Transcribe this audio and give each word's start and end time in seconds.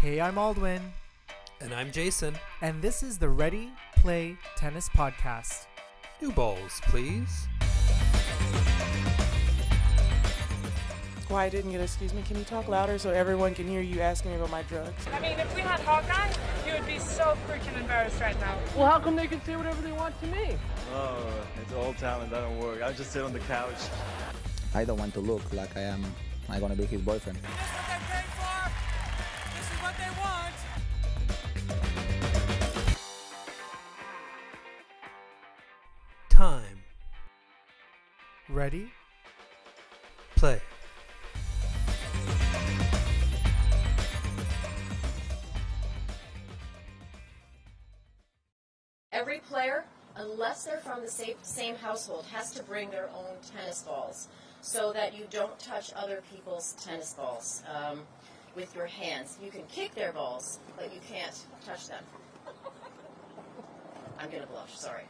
Hey, 0.00 0.20
I'm 0.20 0.36
Aldwin, 0.36 0.80
And 1.60 1.74
I'm 1.74 1.90
Jason. 1.92 2.34
and 2.62 2.80
this 2.80 3.02
is 3.02 3.18
the 3.18 3.28
Ready 3.28 3.70
Play 3.96 4.36
Tennis 4.56 4.88
Podcast. 4.88 5.66
New 6.22 6.32
balls, 6.32 6.80
please. 6.84 7.46
Why 11.28 11.44
I 11.44 11.48
didn't 11.48 11.70
get 11.70 11.80
excuse 11.80 12.12
me? 12.12 12.22
Can 12.26 12.38
you 12.38 12.44
talk 12.44 12.66
louder 12.66 12.98
so 12.98 13.10
everyone 13.10 13.54
can 13.54 13.68
hear 13.68 13.80
you 13.82 14.00
asking 14.00 14.32
me 14.32 14.36
about 14.38 14.50
my 14.50 14.62
drugs? 14.62 15.06
I 15.12 15.20
mean, 15.20 15.38
if 15.38 15.54
we 15.54 15.60
had 15.60 15.78
Hawkeye, 15.80 16.32
you 16.66 16.72
would 16.72 16.86
be 16.86 16.98
so 16.98 17.36
freaking 17.46 17.78
embarrassed 17.78 18.20
right 18.20 18.38
now. 18.40 18.56
Well, 18.76 18.86
how 18.86 18.98
come 18.98 19.14
they 19.16 19.28
can 19.28 19.40
say 19.44 19.54
whatever 19.54 19.80
they 19.82 19.92
want 19.92 20.18
to 20.22 20.26
me? 20.26 20.56
Oh, 20.92 21.24
it's 21.62 21.72
old 21.74 21.98
talent. 21.98 22.30
That 22.32 22.40
don't 22.40 22.58
work. 22.58 22.82
I 22.82 22.92
just 22.92 23.12
sit 23.12 23.22
on 23.22 23.32
the 23.32 23.38
couch. 23.40 23.78
I 24.74 24.84
don't 24.84 24.98
want 24.98 25.14
to 25.14 25.20
look 25.20 25.52
like 25.52 25.76
I 25.76 25.82
am 25.82 26.04
I'm 26.48 26.60
gonna 26.60 26.74
be 26.74 26.84
his 26.86 27.00
boyfriend. 27.00 27.38
Ready? 38.60 38.92
Play. 40.36 40.60
Every 49.12 49.38
player, 49.38 49.86
unless 50.14 50.64
they're 50.64 50.76
from 50.76 51.00
the 51.00 51.08
same, 51.08 51.36
same 51.40 51.74
household, 51.76 52.26
has 52.34 52.50
to 52.50 52.62
bring 52.62 52.90
their 52.90 53.08
own 53.16 53.36
tennis 53.50 53.80
balls 53.82 54.28
so 54.60 54.92
that 54.92 55.16
you 55.16 55.24
don't 55.30 55.58
touch 55.58 55.94
other 55.96 56.22
people's 56.30 56.74
tennis 56.84 57.14
balls 57.14 57.62
um, 57.74 58.02
with 58.54 58.74
your 58.74 58.84
hands. 58.84 59.38
You 59.42 59.50
can 59.50 59.62
kick 59.70 59.94
their 59.94 60.12
balls, 60.12 60.58
but 60.76 60.92
you 60.92 61.00
can't 61.08 61.46
touch 61.64 61.88
them. 61.88 62.04
I'm 64.18 64.28
gonna 64.28 64.46
blush. 64.46 64.78
Sorry. 64.78 65.04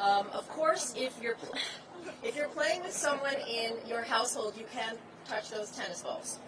Um, 0.00 0.26
of 0.32 0.48
course, 0.48 0.94
if 0.96 1.22
you're 1.22 1.36
pl- 1.36 1.54
if 2.22 2.36
you're 2.36 2.48
playing 2.48 2.82
with 2.82 2.92
someone 2.92 3.36
in 3.48 3.74
your 3.86 4.02
household, 4.02 4.54
you 4.56 4.64
can 4.72 4.96
touch 5.28 5.50
those 5.50 5.70
tennis 5.70 6.02
balls. 6.02 6.38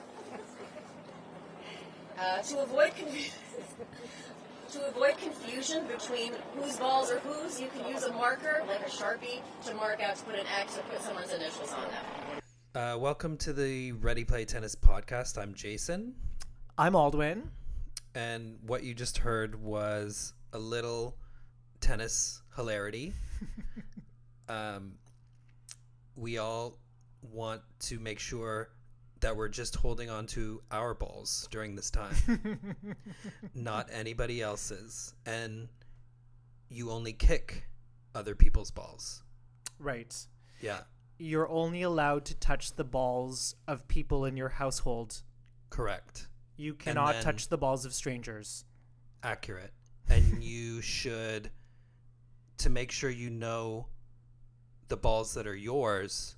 Uh, 2.18 2.42
to 2.42 2.58
avoid 2.60 2.94
confusion. 2.96 3.32
To 4.72 4.86
avoid 4.86 5.16
confusion 5.16 5.86
between 5.86 6.34
whose 6.54 6.76
balls 6.76 7.10
are 7.10 7.20
whose, 7.20 7.58
you 7.58 7.68
can 7.68 7.90
use 7.90 8.02
a 8.02 8.12
marker, 8.12 8.62
like 8.68 8.86
a 8.86 8.90
Sharpie, 8.90 9.40
to 9.64 9.72
mark 9.72 10.02
out 10.02 10.16
to 10.16 10.24
put 10.24 10.34
an 10.34 10.44
X 10.60 10.76
or 10.76 10.82
put 10.82 11.00
someone's 11.00 11.32
initials 11.32 11.72
on 11.72 11.84
them. 11.88 12.04
Uh, 12.74 12.98
welcome 12.98 13.38
to 13.38 13.54
the 13.54 13.92
Ready 13.92 14.24
Play 14.24 14.44
Tennis 14.44 14.76
podcast. 14.76 15.38
I'm 15.38 15.54
Jason. 15.54 16.14
I'm 16.76 16.92
Aldwin. 16.92 17.44
And 18.14 18.58
what 18.66 18.84
you 18.84 18.92
just 18.92 19.16
heard 19.16 19.54
was 19.62 20.34
a 20.52 20.58
little 20.58 21.16
tennis 21.80 22.42
hilarity. 22.54 23.14
um, 24.50 24.92
we 26.18 26.38
all 26.38 26.78
want 27.22 27.62
to 27.80 27.98
make 27.98 28.18
sure 28.18 28.70
that 29.20 29.36
we're 29.36 29.48
just 29.48 29.74
holding 29.76 30.08
on 30.10 30.26
to 30.26 30.62
our 30.70 30.94
balls 30.94 31.48
during 31.50 31.74
this 31.74 31.90
time, 31.90 32.14
not 33.54 33.88
anybody 33.92 34.40
else's. 34.42 35.14
And 35.26 35.68
you 36.68 36.90
only 36.90 37.12
kick 37.12 37.68
other 38.14 38.34
people's 38.34 38.70
balls. 38.70 39.22
Right. 39.78 40.14
Yeah, 40.60 40.80
You're 41.18 41.48
only 41.48 41.82
allowed 41.82 42.24
to 42.26 42.34
touch 42.36 42.74
the 42.76 42.84
balls 42.84 43.54
of 43.66 43.86
people 43.88 44.24
in 44.24 44.36
your 44.36 44.48
household. 44.50 45.22
correct. 45.70 46.28
You 46.56 46.74
cannot 46.74 47.22
touch 47.22 47.48
the 47.48 47.56
balls 47.58 47.84
of 47.84 47.94
strangers. 47.94 48.64
accurate 49.22 49.72
and 50.08 50.42
you 50.42 50.80
should 50.96 51.50
to 52.58 52.70
make 52.70 52.90
sure 52.90 53.10
you 53.10 53.30
know 53.30 53.86
the 54.88 54.96
balls 54.96 55.34
that 55.34 55.46
are 55.46 55.56
yours 55.56 56.34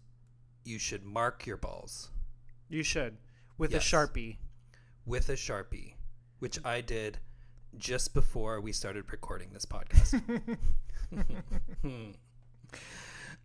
you 0.65 0.79
should 0.79 1.05
mark 1.05 1.47
your 1.47 1.57
balls 1.57 2.11
You 2.69 2.83
should. 2.83 3.17
With 3.59 3.73
Yes. 3.73 3.85
a 3.93 3.97
Sharpie. 3.97 4.37
with 5.07 5.29
a 5.29 5.35
sharpie 5.35 5.95
which 6.39 6.59
i 6.65 6.81
did 6.81 7.19
just 7.79 8.13
before 8.15 8.61
we 8.61 8.73
started 8.73 9.05
recording 9.13 9.49
this 9.53 9.65
podcast 9.67 10.15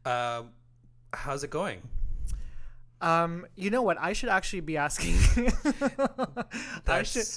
um, 0.05 0.49
how's 1.13 1.43
it 1.43 1.49
going 1.49 1.81
Um, 3.01 3.45
you 3.55 3.69
know 3.69 3.81
what? 3.83 3.97
I 3.99 4.13
should 4.13 4.29
actually 4.29 4.61
be 4.61 4.77
asking. 4.77 5.15
I 6.87 7.03
should. 7.03 7.27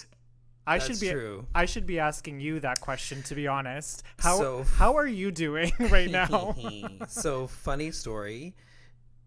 I 0.69 0.79
that's 0.79 0.87
should 0.91 1.01
be. 1.01 1.11
true. 1.11 1.47
I 1.55 1.65
should 1.65 1.87
be 1.87 1.99
asking 1.99 2.41
you 2.41 2.61
that 2.61 2.81
question. 2.81 3.23
To 3.25 3.35
be 3.35 3.47
honest, 3.49 4.03
how 4.19 4.39
So- 4.39 4.63
how 4.65 4.97
are 4.97 5.07
you 5.07 5.31
doing 5.31 5.73
right 5.81 6.11
now? 6.11 6.55
so 7.09 7.47
funny 7.47 7.91
story 7.91 8.55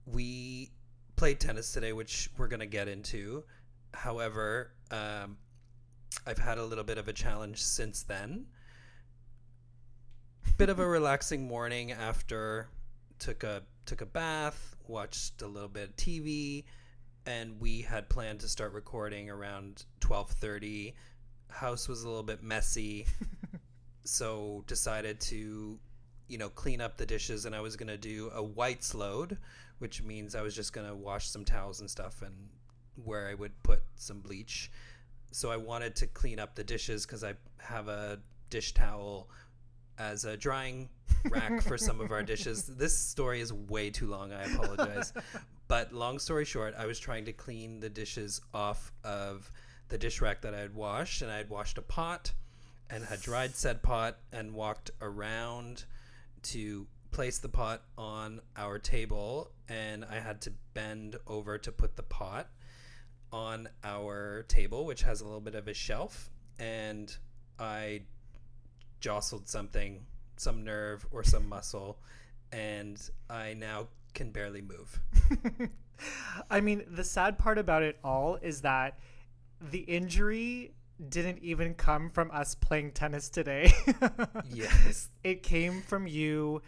we 0.05 0.71
played 1.15 1.39
tennis 1.39 1.71
today 1.71 1.93
which 1.93 2.29
we're 2.37 2.47
going 2.47 2.59
to 2.59 2.65
get 2.65 2.87
into 2.87 3.43
however 3.93 4.71
um, 4.89 5.37
i've 6.25 6.39
had 6.39 6.57
a 6.57 6.65
little 6.65 6.83
bit 6.83 6.97
of 6.97 7.07
a 7.07 7.13
challenge 7.13 7.61
since 7.61 8.01
then 8.01 8.47
bit 10.57 10.69
of 10.69 10.79
a 10.79 10.87
relaxing 10.97 11.47
morning 11.47 11.91
after 11.91 12.67
took 13.19 13.43
a 13.43 13.61
took 13.85 14.01
a 14.01 14.05
bath 14.05 14.75
watched 14.87 15.41
a 15.43 15.47
little 15.47 15.69
bit 15.69 15.89
of 15.89 15.95
tv 15.95 16.63
and 17.27 17.61
we 17.61 17.81
had 17.81 18.09
planned 18.09 18.39
to 18.39 18.47
start 18.47 18.73
recording 18.73 19.29
around 19.29 19.85
12:30 19.99 20.93
house 21.51 21.87
was 21.87 22.03
a 22.03 22.07
little 22.07 22.23
bit 22.23 22.41
messy 22.41 23.05
so 24.03 24.63
decided 24.67 25.19
to 25.19 25.77
you 26.27 26.37
know 26.37 26.49
clean 26.49 26.81
up 26.81 26.97
the 26.97 27.05
dishes 27.05 27.45
and 27.45 27.55
i 27.55 27.61
was 27.61 27.75
going 27.75 27.87
to 27.87 27.97
do 27.97 28.31
a 28.33 28.41
whites 28.41 28.95
load 28.95 29.37
which 29.79 30.01
means 30.01 30.35
i 30.35 30.41
was 30.41 30.55
just 30.55 30.73
going 30.73 30.87
to 30.87 30.95
wash 30.95 31.27
some 31.27 31.43
towels 31.45 31.81
and 31.81 31.89
stuff 31.89 32.21
and 32.21 32.33
where 33.03 33.27
i 33.29 33.33
would 33.33 33.51
put 33.63 33.81
some 33.95 34.19
bleach. 34.19 34.71
So 35.31 35.51
i 35.51 35.57
wanted 35.57 35.95
to 35.97 36.07
clean 36.07 36.39
up 36.39 36.55
the 36.55 36.63
dishes 36.63 37.05
because 37.05 37.23
i 37.23 37.33
have 37.59 37.87
a 37.87 38.19
dish 38.49 38.73
towel 38.73 39.29
as 39.97 40.25
a 40.25 40.35
drying 40.35 40.89
rack 41.29 41.61
for 41.61 41.77
some 41.77 42.01
of 42.01 42.11
our 42.11 42.23
dishes. 42.23 42.69
This 42.77 42.97
story 42.97 43.41
is 43.41 43.53
way 43.53 43.89
too 43.89 44.07
long 44.07 44.33
i 44.33 44.43
apologize. 44.43 45.13
But 45.67 45.93
long 45.93 46.19
story 46.19 46.43
short 46.43 46.75
i 46.77 46.85
was 46.85 46.99
trying 46.99 47.25
to 47.25 47.33
clean 47.33 47.79
the 47.79 47.89
dishes 47.89 48.41
off 48.53 48.91
of 49.03 49.49
the 49.91 49.97
dish 49.97 50.19
rack 50.21 50.41
that 50.41 50.55
i 50.55 50.59
had 50.59 50.73
washed 50.73 51.21
and 51.21 51.31
i 51.31 51.37
had 51.37 51.49
washed 51.49 51.77
a 51.77 51.81
pot 51.81 52.33
and 52.89 53.05
had 53.05 53.21
dried 53.21 53.55
said 53.55 53.81
pot 53.81 54.17
and 54.33 54.53
walked 54.53 54.91
around 55.01 55.85
to 56.43 56.85
place 57.11 57.39
the 57.39 57.49
pot 57.49 57.83
on 57.97 58.41
our 58.57 58.79
table 58.79 59.51
and 59.69 60.05
I 60.05 60.19
had 60.19 60.41
to 60.41 60.53
bend 60.73 61.17
over 61.27 61.57
to 61.57 61.71
put 61.71 61.95
the 61.95 62.03
pot 62.03 62.49
on 63.31 63.69
our 63.83 64.45
table 64.47 64.85
which 64.85 65.03
has 65.03 65.21
a 65.21 65.25
little 65.25 65.41
bit 65.41 65.55
of 65.55 65.67
a 65.67 65.73
shelf 65.73 66.29
and 66.59 67.15
I 67.59 68.03
jostled 68.99 69.47
something 69.47 70.05
some 70.37 70.63
nerve 70.63 71.05
or 71.11 71.23
some 71.23 71.47
muscle 71.47 71.99
and 72.51 72.99
I 73.29 73.53
now 73.53 73.87
can 74.13 74.31
barely 74.31 74.61
move. 74.61 74.99
I 76.49 76.59
mean, 76.59 76.83
the 76.89 77.03
sad 77.03 77.37
part 77.37 77.57
about 77.57 77.83
it 77.83 77.97
all 78.03 78.37
is 78.41 78.61
that 78.61 78.99
the 79.69 79.79
injury 79.79 80.73
didn't 81.09 81.39
even 81.39 81.73
come 81.73 82.09
from 82.09 82.29
us 82.31 82.55
playing 82.55 82.91
tennis 82.91 83.29
today. 83.29 83.71
Yes. 84.49 85.09
It 85.23 85.43
came 85.43 85.81
from 85.81 86.07
you 86.07 86.61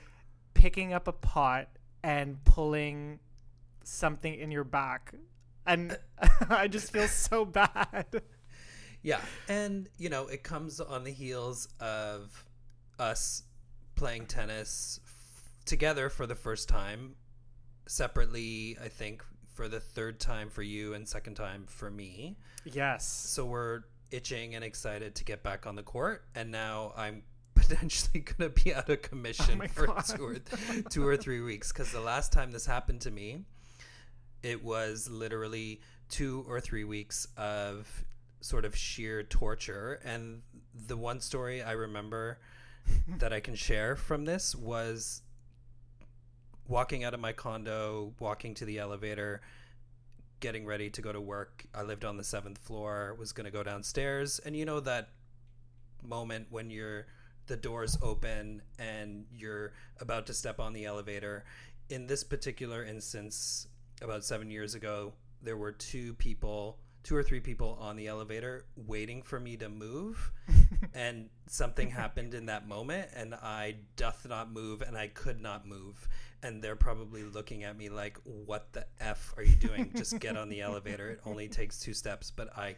picking 0.53 0.93
up 0.93 1.07
a 1.07 1.11
pot 1.11 1.67
and 2.03 2.43
pulling 2.45 3.19
something 3.83 4.33
in 4.33 4.51
your 4.51 4.63
back. 4.63 5.13
And 5.65 5.97
I 6.49 6.67
just 6.67 6.91
feel 6.91 7.07
so 7.07 7.45
bad. 7.45 8.21
Yeah, 9.01 9.19
and 9.49 9.89
you 9.97 10.09
know, 10.09 10.27
it 10.27 10.43
comes 10.43 10.79
on 10.79 11.03
the 11.03 11.11
heels 11.11 11.67
of 11.79 12.45
us 12.99 13.43
playing 13.95 14.27
tennis 14.27 14.99
f- 15.05 15.49
together 15.65 16.09
for 16.09 16.25
the 16.25 16.35
first 16.35 16.69
time, 16.69 17.15
separately, 17.85 18.77
I 18.81 18.87
think 18.87 19.23
for 19.53 19.67
the 19.67 19.79
third 19.79 20.19
time 20.19 20.49
for 20.49 20.61
you 20.61 20.93
and 20.93 21.07
second 21.07 21.35
time 21.35 21.65
for 21.67 21.89
me. 21.89 22.37
Yes. 22.65 23.07
So 23.07 23.45
we're 23.45 23.81
itching 24.11 24.55
and 24.55 24.63
excited 24.63 25.15
to 25.15 25.23
get 25.23 25.43
back 25.43 25.65
on 25.65 25.75
the 25.75 25.83
court, 25.83 26.25
and 26.35 26.51
now 26.51 26.93
I'm 26.95 27.23
potentially 27.55 28.19
going 28.21 28.51
to 28.51 28.63
be 28.63 28.73
out 28.73 28.89
of 28.89 29.01
commission 29.01 29.45
oh 29.55 29.57
my 29.57 29.67
for 29.67 29.87
God. 29.87 30.05
two 30.05 30.25
or 30.25 30.35
two 30.89 31.07
or 31.07 31.17
three 31.17 31.41
weeks 31.41 31.71
because 31.71 31.91
the 31.91 32.01
last 32.01 32.31
time 32.31 32.51
this 32.51 32.65
happened 32.65 33.01
to 33.01 33.11
me, 33.11 33.39
it 34.43 34.63
was 34.63 35.09
literally 35.09 35.81
two 36.09 36.45
or 36.47 36.59
three 36.59 36.83
weeks 36.83 37.27
of 37.37 38.05
sort 38.41 38.65
of 38.65 38.75
sheer 38.75 39.23
torture. 39.23 39.99
And 40.05 40.41
the 40.87 40.97
one 40.97 41.19
story 41.19 41.63
I 41.63 41.71
remember 41.71 42.39
that 43.17 43.33
I 43.33 43.39
can 43.39 43.55
share 43.55 43.95
from 43.95 44.25
this 44.25 44.53
was 44.53 45.22
walking 46.67 47.03
out 47.03 47.13
of 47.13 47.19
my 47.19 47.33
condo, 47.33 48.13
walking 48.19 48.53
to 48.55 48.65
the 48.65 48.79
elevator, 48.79 49.41
getting 50.39 50.65
ready 50.65 50.89
to 50.89 51.01
go 51.01 51.11
to 51.11 51.21
work. 51.21 51.65
I 51.73 51.83
lived 51.83 52.05
on 52.05 52.17
the 52.17 52.23
seventh 52.23 52.57
floor, 52.57 53.15
was 53.17 53.31
going 53.31 53.45
to 53.45 53.51
go 53.51 53.63
downstairs. 53.63 54.39
And 54.39 54.55
you 54.55 54.65
know 54.65 54.79
that 54.81 55.09
moment 56.03 56.47
when 56.49 56.69
you're 56.69 57.07
the 57.47 57.57
doors 57.57 57.97
open 58.01 58.61
and 58.79 59.25
you're 59.33 59.73
about 59.99 60.25
to 60.27 60.33
step 60.33 60.59
on 60.59 60.73
the 60.73 60.85
elevator. 60.85 61.45
In 61.89 62.07
this 62.07 62.23
particular 62.23 62.83
instance, 62.83 63.67
about 64.01 64.23
seven 64.23 64.49
years 64.49 64.75
ago, 64.75 65.13
there 65.41 65.57
were 65.57 65.71
two 65.71 66.13
people, 66.15 66.77
two 67.03 67.15
or 67.15 67.23
three 67.23 67.41
people 67.41 67.77
on 67.81 67.95
the 67.95 68.07
elevator 68.07 68.65
waiting 68.75 69.21
for 69.21 69.39
me 69.39 69.57
to 69.57 69.69
move. 69.69 70.31
and 70.93 71.29
something 71.47 71.89
happened 71.89 72.33
in 72.33 72.45
that 72.45 72.67
moment, 72.67 73.09
and 73.15 73.35
I 73.35 73.75
doth 73.97 74.27
not 74.27 74.51
move, 74.51 74.81
and 74.81 74.97
I 74.97 75.07
could 75.07 75.41
not 75.41 75.67
move. 75.67 76.07
And 76.43 76.61
they're 76.61 76.75
probably 76.75 77.23
looking 77.23 77.63
at 77.63 77.77
me 77.77 77.89
like, 77.89 78.17
What 78.25 78.71
the 78.73 78.85
F 78.99 79.33
are 79.37 79.43
you 79.43 79.55
doing? 79.55 79.91
Just 79.95 80.19
get 80.19 80.37
on 80.37 80.49
the 80.49 80.61
elevator. 80.69 81.09
It 81.11 81.21
only 81.25 81.47
takes 81.47 81.79
two 81.79 81.93
steps. 81.93 82.29
But 82.31 82.55
I 82.57 82.75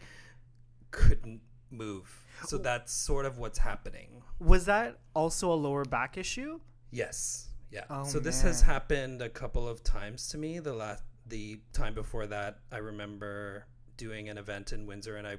couldn't 0.91 1.41
move. 1.71 2.09
So 2.45 2.57
that's 2.57 2.93
sort 2.93 3.25
of 3.25 3.37
what's 3.37 3.57
happening. 3.59 4.21
Was 4.39 4.65
that 4.65 4.99
also 5.15 5.51
a 5.51 5.55
lower 5.55 5.83
back 5.83 6.17
issue? 6.17 6.59
Yes. 6.91 7.49
Yeah. 7.71 7.83
Oh, 7.89 8.03
so 8.05 8.19
this 8.19 8.41
has 8.43 8.61
happened 8.61 9.21
a 9.21 9.29
couple 9.29 9.67
of 9.67 9.83
times 9.83 10.29
to 10.29 10.37
me. 10.37 10.59
The 10.59 10.73
last 10.73 11.03
the 11.27 11.59
time 11.73 11.93
before 11.93 12.27
that, 12.27 12.59
I 12.71 12.77
remember 12.77 13.65
doing 13.97 14.29
an 14.29 14.37
event 14.37 14.71
in 14.73 14.85
Windsor 14.85 15.17
and 15.17 15.27
I 15.27 15.37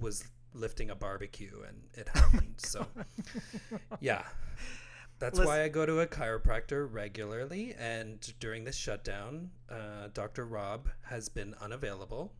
was 0.00 0.24
lifting 0.54 0.90
a 0.90 0.94
barbecue 0.94 1.62
and 1.66 1.82
it 1.94 2.08
oh 2.14 2.20
happened. 2.20 2.54
so 2.58 2.86
yeah. 4.00 4.22
That's 5.18 5.38
Lis- 5.38 5.46
why 5.46 5.62
I 5.62 5.68
go 5.68 5.86
to 5.86 6.00
a 6.00 6.06
chiropractor 6.06 6.86
regularly 6.90 7.74
and 7.78 8.20
during 8.38 8.64
this 8.64 8.76
shutdown, 8.76 9.50
uh, 9.70 10.08
Dr. 10.12 10.44
Rob 10.44 10.88
has 11.04 11.28
been 11.28 11.54
unavailable 11.60 12.32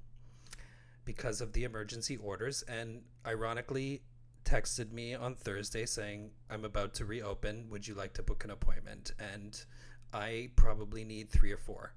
because 1.05 1.41
of 1.41 1.53
the 1.53 1.65
emergency 1.65 2.17
orders 2.17 2.63
and 2.63 3.03
ironically 3.27 4.03
texted 4.45 4.93
me 4.93 5.15
on 5.15 5.35
Thursday 5.35 5.87
saying 5.87 6.31
I'm 6.51 6.65
about 6.65 6.95
to 6.95 7.05
reopen 7.05 7.69
would 7.71 7.87
you 7.87 7.95
like 7.95 8.13
to 8.15 8.23
book 8.23 8.45
an 8.45 8.51
appointment 8.51 9.13
and 9.19 9.59
I 10.13 10.51
probably 10.55 11.05
need 11.05 11.31
3 11.31 11.53
or 11.53 11.59
4 11.59 11.93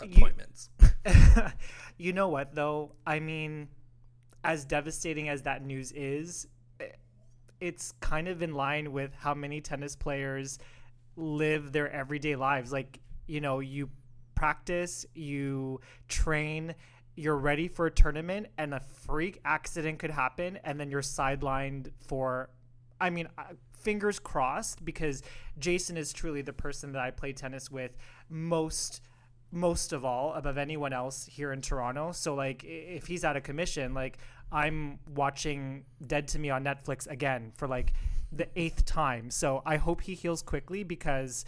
appointments 0.00 0.70
you 1.98 2.12
know 2.12 2.28
what 2.28 2.54
though? 2.54 2.92
I 3.06 3.20
mean, 3.20 3.68
as 4.44 4.64
devastating 4.64 5.28
as 5.28 5.42
that 5.42 5.64
news 5.64 5.92
is, 5.92 6.46
it's 7.60 7.92
kind 8.00 8.28
of 8.28 8.42
in 8.42 8.54
line 8.54 8.92
with 8.92 9.14
how 9.14 9.34
many 9.34 9.60
tennis 9.60 9.96
players 9.96 10.58
live 11.16 11.72
their 11.72 11.90
everyday 11.90 12.36
lives. 12.36 12.72
Like, 12.72 13.00
you 13.26 13.40
know, 13.40 13.60
you 13.60 13.90
practice, 14.34 15.06
you 15.14 15.80
train, 16.08 16.74
you're 17.16 17.36
ready 17.36 17.68
for 17.68 17.86
a 17.86 17.90
tournament, 17.90 18.48
and 18.58 18.74
a 18.74 18.80
freak 18.80 19.40
accident 19.44 19.98
could 19.98 20.10
happen, 20.10 20.58
and 20.64 20.78
then 20.78 20.90
you're 20.90 21.02
sidelined 21.02 21.90
for. 22.06 22.50
I 23.00 23.10
mean, 23.10 23.28
uh, 23.36 23.44
fingers 23.78 24.18
crossed 24.18 24.84
because 24.84 25.22
Jason 25.58 25.96
is 25.96 26.12
truly 26.12 26.42
the 26.42 26.52
person 26.52 26.92
that 26.92 27.02
I 27.02 27.10
play 27.10 27.32
tennis 27.32 27.70
with 27.70 27.96
most 28.28 29.00
most 29.52 29.92
of 29.92 30.04
all 30.04 30.34
above 30.34 30.58
anyone 30.58 30.92
else 30.92 31.26
here 31.30 31.52
in 31.52 31.62
Toronto. 31.62 32.12
So 32.12 32.34
like 32.34 32.64
if 32.64 33.06
he's 33.06 33.24
out 33.24 33.36
of 33.36 33.44
commission, 33.44 33.94
like 33.94 34.18
I'm 34.52 34.98
watching 35.14 35.84
Dead 36.06 36.28
to 36.28 36.38
Me 36.38 36.50
on 36.50 36.64
Netflix 36.64 37.06
again 37.10 37.52
for 37.56 37.66
like 37.68 37.92
the 38.32 38.48
eighth 38.56 38.84
time. 38.84 39.30
So 39.30 39.62
I 39.66 39.76
hope 39.76 40.02
he 40.02 40.14
heals 40.14 40.42
quickly 40.42 40.82
because 40.84 41.44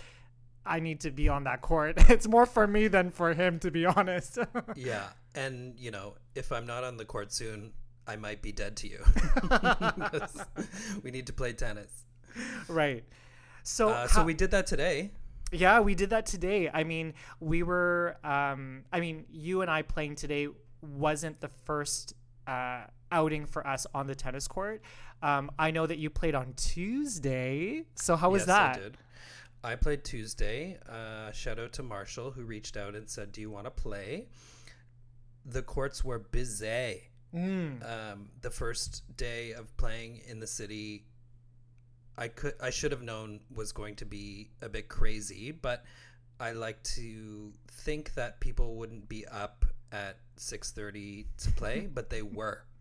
I 0.67 0.81
need 0.81 1.01
to 1.01 1.11
be 1.11 1.29
on 1.29 1.45
that 1.45 1.61
court. 1.61 1.99
It's 2.11 2.29
more 2.29 2.47
for 2.47 2.67
me 2.67 2.89
than 2.89 3.11
for 3.11 3.35
him 3.35 3.59
to 3.61 3.71
be 3.71 3.87
honest. 3.87 4.39
yeah 4.77 5.09
and 5.35 5.79
you 5.79 5.91
know 5.91 6.15
if 6.35 6.51
I'm 6.53 6.67
not 6.67 6.85
on 6.85 6.97
the 6.97 7.05
court 7.05 7.33
soon 7.33 7.73
I 8.07 8.17
might 8.17 8.41
be 8.41 8.53
dead 8.53 8.77
to 8.79 8.89
you. 8.89 9.05
we 11.03 11.11
need 11.11 11.27
to 11.27 11.33
play 11.33 11.53
tennis 11.53 12.05
right. 12.69 13.05
So 13.63 13.91
uh, 13.91 14.07
so 14.07 14.21
how- 14.21 14.25
we 14.27 14.35
did 14.35 14.51
that 14.53 14.67
today 14.67 15.11
Yeah, 15.51 15.81
we 15.81 15.95
did 15.95 16.11
that 16.11 16.27
today. 16.27 16.69
I 16.73 16.85
mean, 16.85 17.15
we 17.41 17.63
were. 17.63 18.17
Um, 18.23 18.85
I 18.93 19.01
mean, 19.01 19.25
you 19.31 19.63
and 19.63 19.71
I 19.71 19.81
playing 19.81 20.17
today 20.17 20.49
wasn't 20.83 21.41
the 21.41 21.49
first 21.49 22.13
uh, 22.49 22.87
outing 23.13 23.47
for 23.47 23.67
us 23.67 23.87
on 23.95 24.07
the 24.07 24.15
tennis 24.15 24.49
court. 24.49 24.83
Um, 25.23 25.51
I 25.59 25.71
know 25.71 25.87
that 25.87 25.99
you 25.99 26.11
played 26.11 26.35
on 26.35 26.55
Tuesday. 26.55 27.85
So 27.95 28.17
how 28.17 28.31
was 28.31 28.43
yes, 28.43 28.47
that? 28.47 28.77
I 28.77 28.79
did. 28.81 28.97
I 29.63 29.75
played 29.75 30.05
Tuesday. 30.05 30.79
Uh, 30.89 31.31
shout 31.33 31.59
out 31.59 31.73
to 31.75 31.83
Marshall 31.83 32.31
who 32.31 32.45
reached 32.45 32.77
out 32.77 32.95
and 32.95 33.09
said, 33.09 33.33
"Do 33.33 33.41
you 33.41 33.51
want 33.51 33.67
to 33.67 33.71
play?" 33.71 34.27
The 35.45 35.63
courts 35.63 36.05
were 36.05 36.19
busy. 36.19 37.03
Mm. 37.35 37.83
Um, 37.85 38.31
the 38.41 38.51
first 38.51 39.03
day 39.17 39.53
of 39.53 39.77
playing 39.77 40.23
in 40.27 40.41
the 40.41 40.47
city, 40.47 41.05
I 42.17 42.29
could 42.29 42.55
I 42.61 42.71
should 42.71 42.93
have 42.93 43.03
known 43.03 43.41
was 43.55 43.73
going 43.73 43.97
to 43.97 44.05
be 44.05 44.51
a 44.63 44.69
bit 44.69 44.89
crazy, 44.89 45.51
but 45.51 45.85
I 46.41 46.53
like 46.53 46.83
to 46.95 47.53
think 47.69 48.15
that 48.15 48.39
people 48.41 48.77
wouldn't 48.77 49.09
be 49.09 49.27
up 49.27 49.65
at 49.93 50.19
six 50.37 50.71
thirty 50.73 51.27
to 51.39 51.51
play, 51.53 51.89
but 51.93 52.11
they 52.11 52.23
were. 52.23 52.65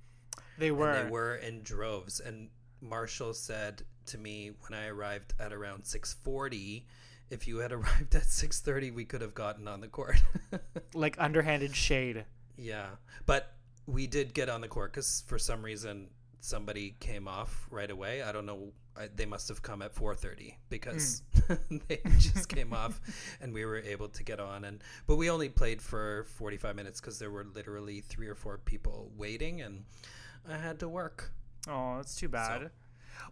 They 0.59 0.71
were. 0.71 0.89
And 0.91 1.07
they 1.07 1.11
were 1.11 1.35
in 1.35 1.61
droves. 1.61 2.19
And 2.19 2.49
Marshall 2.81 3.35
said 3.35 3.83
to 4.07 4.17
me 4.17 4.51
when 4.67 4.79
I 4.79 4.87
arrived 4.87 5.35
at 5.39 5.53
around 5.53 5.83
6:40, 5.83 6.83
if 7.29 7.47
you 7.47 7.57
had 7.57 7.71
arrived 7.77 8.15
at 8.15 8.23
6:30, 8.23 8.91
we 8.93 9.05
could 9.05 9.21
have 9.21 9.35
gotten 9.35 9.67
on 9.67 9.81
the 9.81 9.87
court. 9.87 10.15
like 10.95 11.15
underhanded 11.19 11.75
shade. 11.75 12.25
yeah, 12.57 12.87
but 13.27 13.53
we 13.85 14.07
did 14.07 14.33
get 14.33 14.49
on 14.49 14.61
the 14.61 14.67
court 14.67 14.91
because 14.93 15.23
for 15.27 15.37
some 15.37 15.61
reason 15.63 16.09
somebody 16.39 16.95
came 16.99 17.27
off 17.27 17.67
right 17.69 17.91
away. 17.91 18.23
I 18.23 18.31
don't 18.31 18.45
know. 18.47 18.71
I, 18.99 19.09
they 19.15 19.25
must 19.25 19.47
have 19.49 19.61
come 19.61 19.81
at 19.81 19.93
4:30 19.93 20.55
because 20.69 21.21
they 21.87 22.01
just 22.19 22.49
came 22.49 22.73
off, 22.73 22.99
and 23.41 23.53
we 23.53 23.65
were 23.65 23.77
able 23.77 24.09
to 24.09 24.23
get 24.23 24.39
on. 24.39 24.65
And 24.65 24.83
but 25.05 25.15
we 25.17 25.29
only 25.29 25.49
played 25.49 25.81
for 25.81 26.25
45 26.35 26.75
minutes 26.75 26.99
because 27.01 27.19
there 27.19 27.31
were 27.31 27.45
literally 27.45 28.01
three 28.01 28.27
or 28.27 28.35
four 28.35 28.57
people 28.57 29.11
waiting, 29.17 29.61
and 29.61 29.85
I 30.49 30.57
had 30.57 30.79
to 30.79 30.89
work. 30.89 31.31
Oh, 31.67 31.97
that's 31.97 32.15
too 32.15 32.29
bad. 32.29 32.71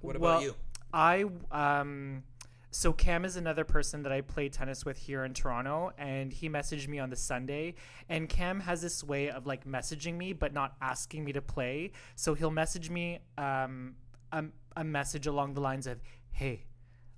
What 0.01 0.19
Well, 0.19 0.33
about 0.33 0.43
you? 0.43 0.55
I 0.93 1.25
um 1.51 2.23
so 2.71 2.91
Cam 2.91 3.23
is 3.23 3.37
another 3.37 3.63
person 3.63 4.03
that 4.03 4.11
I 4.11 4.19
play 4.21 4.49
tennis 4.49 4.83
with 4.83 4.97
here 4.97 5.23
in 5.23 5.33
Toronto 5.33 5.93
and 5.97 6.33
he 6.33 6.49
messaged 6.49 6.89
me 6.89 6.99
on 6.99 7.09
the 7.09 7.15
Sunday 7.15 7.75
and 8.09 8.27
Cam 8.27 8.59
has 8.59 8.81
this 8.81 9.01
way 9.03 9.29
of 9.29 9.45
like 9.45 9.65
messaging 9.65 10.15
me 10.17 10.33
but 10.33 10.53
not 10.53 10.75
asking 10.81 11.23
me 11.23 11.31
to 11.33 11.41
play. 11.41 11.91
So 12.15 12.33
he'll 12.33 12.51
message 12.51 12.89
me 12.89 13.19
um 13.37 13.95
a, 14.31 14.43
a 14.75 14.83
message 14.83 15.27
along 15.27 15.53
the 15.53 15.61
lines 15.61 15.87
of, 15.87 16.01
"Hey, 16.31 16.65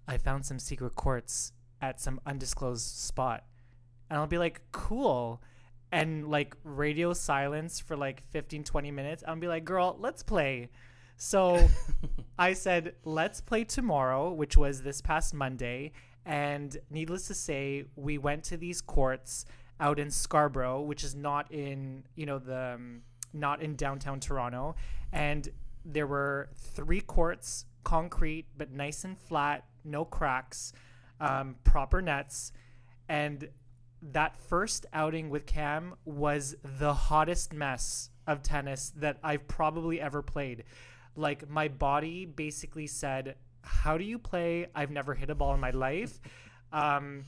I 0.08 0.18
found 0.18 0.46
some 0.46 0.60
secret 0.60 0.96
courts 0.96 1.54
at 1.82 2.00
some 2.00 2.20
undisclosed 2.26 2.86
spot." 2.86 3.46
And 4.10 4.20
I'll 4.20 4.28
be 4.28 4.38
like, 4.38 4.62
"Cool." 4.72 5.42
And 5.92 6.30
like 6.30 6.56
radio 6.64 7.14
silence 7.14 7.80
for 7.80 7.96
like 7.96 8.22
15 8.24 8.64
20 8.64 8.92
minutes. 8.92 9.24
I'll 9.28 9.36
be 9.38 9.48
like, 9.48 9.66
"Girl, 9.66 9.96
let's 10.00 10.24
play." 10.24 10.70
So 11.18 11.68
I 12.40 12.54
said, 12.54 12.96
let's 13.04 13.42
play 13.42 13.64
tomorrow, 13.64 14.32
which 14.32 14.56
was 14.56 14.84
this 14.84 15.02
past 15.02 15.34
Monday. 15.34 15.92
And 16.26 16.78
needless 16.90 17.28
to 17.28 17.34
say, 17.34 17.86
we 17.96 18.18
went 18.18 18.44
to 18.46 18.58
these 18.58 18.82
courts 18.82 19.46
out 19.80 20.00
in 20.00 20.12
Scarborough, 20.12 20.82
which 20.82 21.04
is 21.04 21.16
not 21.16 21.52
in, 21.52 22.04
you 22.16 22.26
know, 22.26 22.40
the 22.40 22.76
um, 22.76 23.02
not 23.34 23.62
in 23.62 23.76
downtown 23.76 24.20
Toronto. 24.20 24.76
And 25.12 25.50
there 25.88 26.08
were 26.08 26.50
three 26.56 27.02
courts, 27.02 27.66
concrete, 27.84 28.46
but 28.58 28.72
nice 28.72 29.06
and 29.06 29.18
flat, 29.18 29.66
no 29.86 30.04
cracks, 30.04 30.74
um, 31.22 31.56
proper 31.64 32.02
nets. 32.02 32.52
And 33.08 33.50
that 34.02 34.38
first 34.38 34.86
outing 34.94 35.30
with 35.30 35.46
Cam 35.46 35.96
was 36.06 36.56
the 36.64 36.94
hottest 36.94 37.54
mess 37.54 38.10
of 38.28 38.44
tennis 38.44 38.92
that 38.98 39.18
I've 39.24 39.48
probably 39.48 40.02
ever 40.02 40.22
played. 40.22 40.66
Like 41.16 41.50
my 41.50 41.70
body 41.70 42.26
basically 42.26 42.88
said, 42.88 43.36
"How 43.64 43.98
do 43.98 44.04
you 44.04 44.20
play? 44.20 44.68
I've 44.76 44.92
never 44.92 45.16
hit 45.16 45.30
a 45.30 45.36
ball 45.36 45.54
in 45.54 45.60
my 45.60 45.72
life." 45.72 46.20
Um, 46.72 47.24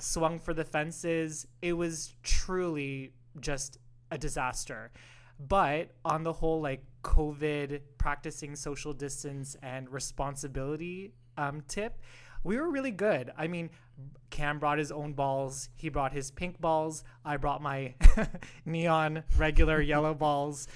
swung 0.00 0.38
for 0.38 0.54
the 0.54 0.64
fences. 0.64 1.46
It 1.60 1.72
was 1.72 2.14
truly 2.22 3.12
just 3.40 3.78
a 4.10 4.16
disaster. 4.16 4.92
But 5.38 5.90
on 6.04 6.22
the 6.22 6.32
whole, 6.32 6.60
like 6.60 6.84
COVID, 7.04 7.80
practicing 7.98 8.56
social 8.56 8.92
distance 8.92 9.56
and 9.62 9.88
responsibility 9.88 11.12
um, 11.36 11.62
tip, 11.68 12.00
we 12.42 12.56
were 12.56 12.68
really 12.68 12.90
good. 12.90 13.30
I 13.38 13.46
mean, 13.46 13.70
Cam 14.30 14.58
brought 14.58 14.78
his 14.78 14.90
own 14.90 15.12
balls. 15.12 15.68
He 15.76 15.88
brought 15.88 16.12
his 16.12 16.30
pink 16.30 16.60
balls. 16.60 17.04
I 17.24 17.36
brought 17.36 17.62
my 17.62 17.94
neon 18.64 19.22
regular 19.36 19.80
yellow 19.92 20.14
balls. 20.14 20.66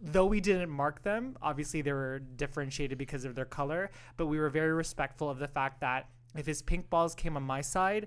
Though 0.00 0.26
we 0.26 0.40
didn't 0.40 0.70
mark 0.70 1.02
them, 1.02 1.36
obviously 1.40 1.80
they 1.80 1.92
were 1.92 2.18
differentiated 2.18 2.98
because 2.98 3.24
of 3.24 3.34
their 3.34 3.46
color, 3.46 3.90
but 4.16 4.26
we 4.26 4.38
were 4.38 4.50
very 4.50 4.72
respectful 4.72 5.30
of 5.30 5.38
the 5.38 5.48
fact 5.48 5.80
that 5.80 6.08
if 6.36 6.46
his 6.46 6.62
pink 6.62 6.90
balls 6.90 7.14
came 7.14 7.36
on 7.36 7.42
my 7.42 7.62
side, 7.62 8.06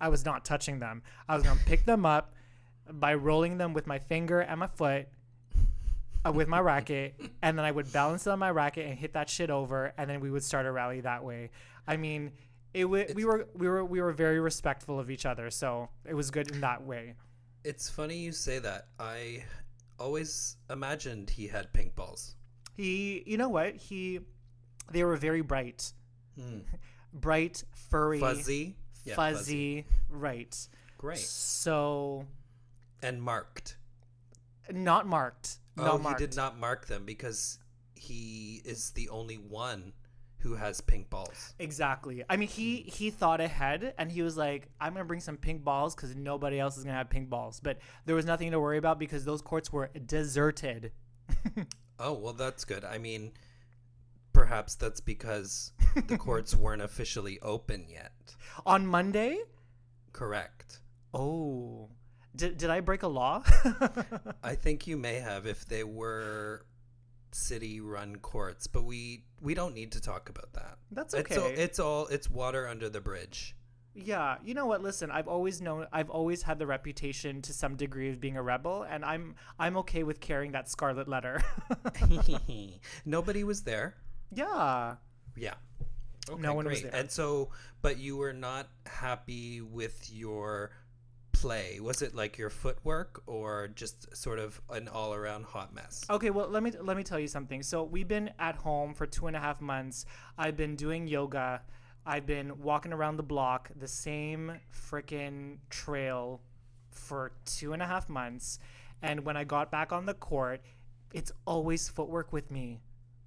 I 0.00 0.08
was 0.08 0.24
not 0.24 0.44
touching 0.44 0.78
them. 0.78 1.02
I 1.28 1.34
was 1.34 1.42
going 1.42 1.58
to 1.58 1.64
pick 1.64 1.84
them 1.84 2.04
up, 2.04 2.34
by 2.92 3.14
rolling 3.14 3.58
them 3.58 3.72
with 3.72 3.86
my 3.86 3.98
finger 3.98 4.40
and 4.40 4.60
my 4.60 4.66
foot 4.66 5.08
with 6.34 6.48
my 6.48 6.60
racket, 6.60 7.20
and 7.42 7.58
then 7.58 7.64
I 7.64 7.70
would 7.70 7.92
balance 7.92 8.26
it 8.26 8.30
on 8.30 8.38
my 8.38 8.50
racket 8.50 8.86
and 8.86 8.98
hit 8.98 9.12
that 9.14 9.28
shit 9.30 9.50
over, 9.50 9.92
and 9.98 10.08
then 10.08 10.20
we 10.20 10.30
would 10.30 10.42
start 10.44 10.66
a 10.66 10.72
rally 10.72 11.00
that 11.02 11.22
way. 11.24 11.50
I 11.86 11.96
mean, 11.96 12.32
it 12.74 12.82
w- 12.82 13.06
we 13.14 13.24
were 13.24 13.48
we 13.54 13.68
were 13.68 13.84
we 13.84 14.00
were 14.00 14.12
very 14.12 14.40
respectful 14.40 14.98
of 15.00 15.10
each 15.10 15.24
other, 15.26 15.50
so 15.50 15.88
it 16.04 16.14
was 16.14 16.30
good 16.30 16.50
in 16.50 16.60
that 16.60 16.82
way. 16.84 17.14
It's 17.64 17.88
funny 17.90 18.16
you 18.18 18.32
say 18.32 18.58
that. 18.60 18.88
I 19.00 19.44
always 19.98 20.56
imagined 20.70 21.30
he 21.30 21.46
had 21.48 21.72
pink 21.72 21.94
balls. 21.96 22.34
He, 22.76 23.22
you 23.26 23.38
know 23.38 23.48
what? 23.48 23.74
He, 23.76 24.20
they 24.92 25.02
were 25.02 25.16
very 25.16 25.40
bright, 25.40 25.92
Hmm. 26.38 26.58
bright, 27.12 27.64
furry, 27.90 28.20
Fuzzy. 28.20 28.76
Yeah, 29.04 29.14
fuzzy, 29.14 29.86
right? 30.10 30.54
Great. 30.98 31.18
So 31.18 32.26
And 33.02 33.22
marked. 33.22 33.78
Not 34.72 35.06
marked. 35.06 35.58
oh, 35.78 35.96
not 35.96 36.18
he 36.20 36.26
did 36.26 36.36
not 36.36 36.58
mark 36.58 36.86
them 36.86 37.04
because 37.04 37.58
he 37.94 38.60
is 38.64 38.90
the 38.90 39.08
only 39.08 39.36
one 39.36 39.92
who 40.38 40.54
has 40.54 40.80
pink 40.80 41.10
balls. 41.10 41.54
Exactly. 41.58 42.22
I 42.28 42.36
mean, 42.36 42.48
he 42.48 42.82
he 42.82 43.10
thought 43.10 43.40
ahead 43.40 43.94
and 43.98 44.12
he 44.12 44.22
was 44.22 44.36
like, 44.36 44.68
"I'm 44.80 44.92
gonna 44.92 45.04
bring 45.04 45.20
some 45.20 45.36
pink 45.36 45.64
balls 45.64 45.94
because 45.94 46.14
nobody 46.14 46.60
else 46.60 46.76
is 46.76 46.84
gonna 46.84 46.96
have 46.96 47.10
pink 47.10 47.28
balls." 47.28 47.58
But 47.60 47.78
there 48.04 48.14
was 48.14 48.26
nothing 48.26 48.50
to 48.52 48.60
worry 48.60 48.78
about 48.78 48.98
because 48.98 49.24
those 49.24 49.42
courts 49.42 49.72
were 49.72 49.90
deserted. 50.06 50.92
Oh, 51.98 52.12
well, 52.12 52.34
that's 52.34 52.66
good. 52.66 52.84
I 52.84 52.98
mean, 52.98 53.32
perhaps 54.34 54.74
that's 54.74 55.00
because 55.00 55.72
the 56.08 56.18
courts 56.18 56.54
weren't 56.54 56.82
officially 56.82 57.40
open 57.40 57.86
yet. 57.88 58.12
On 58.66 58.86
Monday, 58.86 59.38
Correct. 60.12 60.80
oh, 61.14 61.88
did 62.36 62.56
did 62.58 62.70
I 62.70 62.80
break 62.80 63.02
a 63.02 63.08
law? 63.08 63.42
I 64.42 64.54
think 64.54 64.86
you 64.86 64.96
may 64.96 65.16
have 65.16 65.46
if 65.46 65.66
they 65.66 65.84
were 65.84 66.64
city 67.32 67.80
run 67.80 68.16
courts, 68.16 68.66
but 68.66 68.84
we 68.84 69.24
we 69.40 69.54
don't 69.54 69.74
need 69.74 69.92
to 69.92 70.00
talk 70.00 70.28
about 70.28 70.52
that. 70.54 70.78
That's 70.90 71.14
It's 71.14 71.36
all, 71.36 71.44
okay. 71.44 71.54
it's 71.54 71.78
all 71.78 72.06
it's 72.06 72.30
water 72.30 72.68
under 72.68 72.88
the 72.88 73.00
bridge. 73.00 73.54
Yeah, 73.98 74.36
you 74.44 74.52
know 74.52 74.66
what? 74.66 74.82
Listen, 74.82 75.10
I've 75.10 75.26
always 75.26 75.62
known, 75.62 75.86
I've 75.90 76.10
always 76.10 76.42
had 76.42 76.58
the 76.58 76.66
reputation 76.66 77.40
to 77.40 77.54
some 77.54 77.76
degree 77.76 78.10
of 78.10 78.20
being 78.20 78.36
a 78.36 78.42
rebel, 78.42 78.82
and 78.82 79.02
I'm 79.04 79.36
I'm 79.58 79.76
okay 79.78 80.02
with 80.02 80.20
carrying 80.20 80.52
that 80.52 80.68
scarlet 80.68 81.08
letter. 81.08 81.42
Nobody 83.06 83.44
was 83.44 83.62
there. 83.62 83.96
yeah. 84.32 84.96
Yeah. 85.36 85.54
Okay, 86.28 86.40
No 86.42 86.54
one 86.54 86.66
was 86.66 86.82
there. 86.82 86.94
And 86.94 87.10
so, 87.10 87.50
but 87.82 87.98
you 87.98 88.16
were 88.16 88.32
not 88.32 88.68
happy 88.86 89.60
with 89.60 90.10
your 90.12 90.70
play. 91.40 91.80
Was 91.80 92.02
it 92.02 92.14
like 92.14 92.38
your 92.38 92.50
footwork 92.50 93.22
or 93.26 93.68
just 93.68 94.16
sort 94.16 94.38
of 94.38 94.60
an 94.70 94.88
all 94.88 95.14
around 95.14 95.44
hot 95.44 95.74
mess? 95.74 96.04
Okay, 96.08 96.30
well 96.30 96.48
let 96.48 96.62
me 96.62 96.72
let 96.80 96.96
me 96.96 97.02
tell 97.02 97.18
you 97.18 97.28
something. 97.28 97.62
So 97.62 97.84
we've 97.84 98.08
been 98.08 98.30
at 98.38 98.56
home 98.56 98.94
for 98.94 99.06
two 99.06 99.26
and 99.26 99.36
a 99.36 99.40
half 99.40 99.60
months. 99.60 100.06
I've 100.38 100.56
been 100.56 100.76
doing 100.76 101.06
yoga. 101.06 101.62
I've 102.06 102.26
been 102.26 102.60
walking 102.60 102.92
around 102.92 103.16
the 103.16 103.22
block, 103.22 103.70
the 103.74 103.88
same 103.88 104.60
freaking 104.72 105.58
trail 105.70 106.40
for 106.90 107.32
two 107.44 107.72
and 107.72 107.82
a 107.82 107.86
half 107.86 108.08
months. 108.08 108.58
And 109.02 109.24
when 109.24 109.36
I 109.36 109.44
got 109.44 109.70
back 109.70 109.92
on 109.92 110.06
the 110.06 110.14
court, 110.14 110.60
it's 111.12 111.32
always 111.46 111.88
footwork 111.88 112.32
with 112.32 112.50
me. 112.50 112.80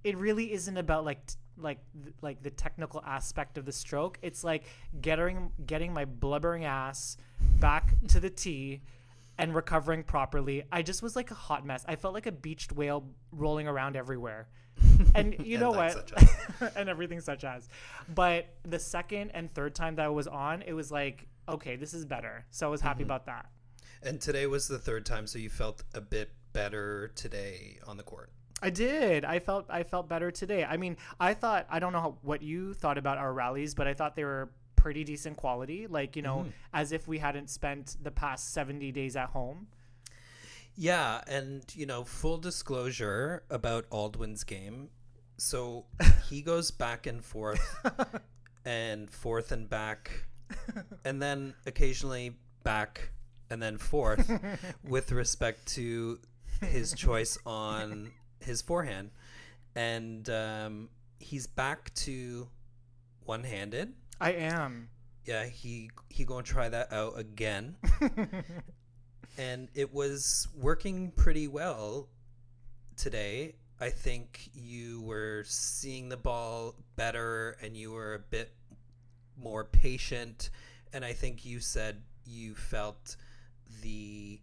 It 0.04 0.18
really 0.18 0.54
isn't 0.54 0.78
about 0.78 1.06
like 1.06 1.26
t- 1.26 1.36
like 1.60 1.80
th- 2.04 2.16
like 2.22 2.42
the 2.44 2.50
technical 2.50 3.02
aspect 3.06 3.58
of 3.58 3.66
the 3.66 3.72
stroke. 3.72 4.18
It's 4.22 4.44
like 4.44 4.64
getting 5.02 5.52
getting 5.66 5.94
my 5.94 6.06
blubbering 6.06 6.66
ass 6.66 7.18
back 7.60 7.94
to 8.10 8.20
the 8.20 8.30
tee 8.30 8.82
and 9.38 9.56
recovering 9.56 10.04
properly. 10.04 10.64
I 10.72 10.82
just 10.82 11.02
was 11.02 11.16
like 11.16 11.32
a 11.32 11.36
hot 11.36 11.66
mess. 11.66 11.86
I 11.88 11.96
felt 11.96 12.14
like 12.14 12.26
a 12.28 12.32
beached 12.32 12.72
whale 12.74 13.06
rolling 13.32 13.68
around 13.68 13.96
everywhere. 13.96 14.48
And 15.16 15.34
you 15.46 15.56
And 15.56 15.62
know 15.62 15.72
what? 15.72 16.12
and 16.76 16.90
everything 16.90 17.22
such 17.22 17.44
as. 17.44 17.68
But 18.14 18.48
the 18.64 18.80
second 18.80 19.32
and 19.32 19.52
third 19.54 19.74
time 19.74 19.96
that 19.96 20.06
I 20.06 20.10
was 20.10 20.28
on, 20.28 20.62
it 20.64 20.74
was 20.74 20.92
like, 20.92 21.26
okay, 21.48 21.76
this 21.78 21.94
is 21.94 22.06
better. 22.06 22.46
So 22.52 22.68
I 22.68 22.70
was 22.70 22.82
happy 22.82 23.04
Mm-hmm. 23.04 23.08
about 23.12 23.26
that. 23.28 23.46
And 24.04 24.20
today 24.22 24.46
was 24.46 24.68
the 24.68 24.78
third 24.80 25.06
time, 25.06 25.26
so 25.26 25.40
you 25.40 25.50
felt 25.50 25.84
a 25.94 26.02
bit 26.02 26.32
better 26.54 27.12
today 27.16 27.80
on 27.88 27.98
the 27.98 28.04
court. 28.04 28.32
I 28.62 28.70
did. 28.70 29.26
I 29.26 29.40
felt 29.40 29.66
I 29.70 29.84
felt 29.84 30.10
better 30.10 30.32
today. 30.32 30.64
I 30.66 30.78
mean, 30.78 30.98
I 31.20 31.34
thought 31.34 31.66
I 31.70 31.80
don't 31.80 31.94
know 31.94 32.02
how, 32.02 32.18
what 32.22 32.42
you 32.42 32.74
thought 32.74 32.98
about 32.98 33.18
our 33.18 33.34
rallies, 33.34 33.74
but 33.74 33.88
I 33.88 33.94
thought 33.94 34.16
they 34.16 34.26
were 34.26 34.50
pretty 34.76 35.04
decent 35.04 35.38
quality. 35.38 35.88
Like 35.88 36.16
you 36.16 36.22
know, 36.22 36.40
mm-hmm. 36.40 36.50
as 36.74 36.92
if 36.92 37.08
we 37.08 37.20
hadn't 37.20 37.50
spent 37.50 37.98
the 38.02 38.12
past 38.12 38.54
seventy 38.54 38.92
days 38.92 39.16
at 39.16 39.30
home. 39.30 39.68
Yeah, 40.76 41.22
and 41.28 41.64
you 41.74 41.86
know, 41.86 42.04
full 42.04 42.38
disclosure 42.38 43.44
about 43.50 43.90
Aldwin's 43.90 44.44
game. 44.44 44.90
So 45.38 45.86
he 46.30 46.42
goes 46.42 46.72
back 46.72 47.08
and 47.08 47.24
forth 47.24 47.76
and 48.66 49.10
forth 49.10 49.52
and 49.52 49.70
back 49.70 50.26
and 51.06 51.22
then 51.22 51.54
occasionally 51.66 52.36
back 52.64 53.12
and 53.50 53.62
then 53.62 53.78
forth 53.78 54.32
with 54.84 55.12
respect 55.12 55.66
to 55.68 56.20
his 56.62 56.94
choice 56.94 57.38
on 57.46 58.12
his 58.42 58.62
forehand. 58.62 59.12
And 59.76 60.30
um, 60.30 60.90
he's 61.20 61.48
back 61.48 61.94
to 61.96 62.48
one-handed. 63.24 63.94
I 64.20 64.34
am. 64.34 64.90
Yeah, 65.26 65.46
he 65.46 65.92
he 66.10 66.26
gonna 66.26 66.44
try 66.44 66.70
that 66.70 66.92
out 66.92 67.18
again. 67.18 67.76
and 69.38 69.70
it 69.76 69.94
was 69.94 70.48
working 70.56 71.12
pretty 71.12 71.48
well 71.48 72.10
today. 72.98 73.56
I 73.80 73.90
think 73.90 74.50
you 74.54 75.02
were 75.02 75.44
seeing 75.48 76.10
the 76.10 76.18
ball 76.18 76.76
better 76.98 77.56
and 77.62 77.78
you 77.78 77.92
were 77.92 78.16
a 78.16 78.20
bit 78.20 78.52
more 79.38 79.64
patient. 79.64 80.50
And 80.92 81.06
I 81.06 81.14
think 81.14 81.46
you 81.46 81.60
said 81.60 82.02
you 82.26 82.56
felt 82.56 83.16
the 83.82 84.42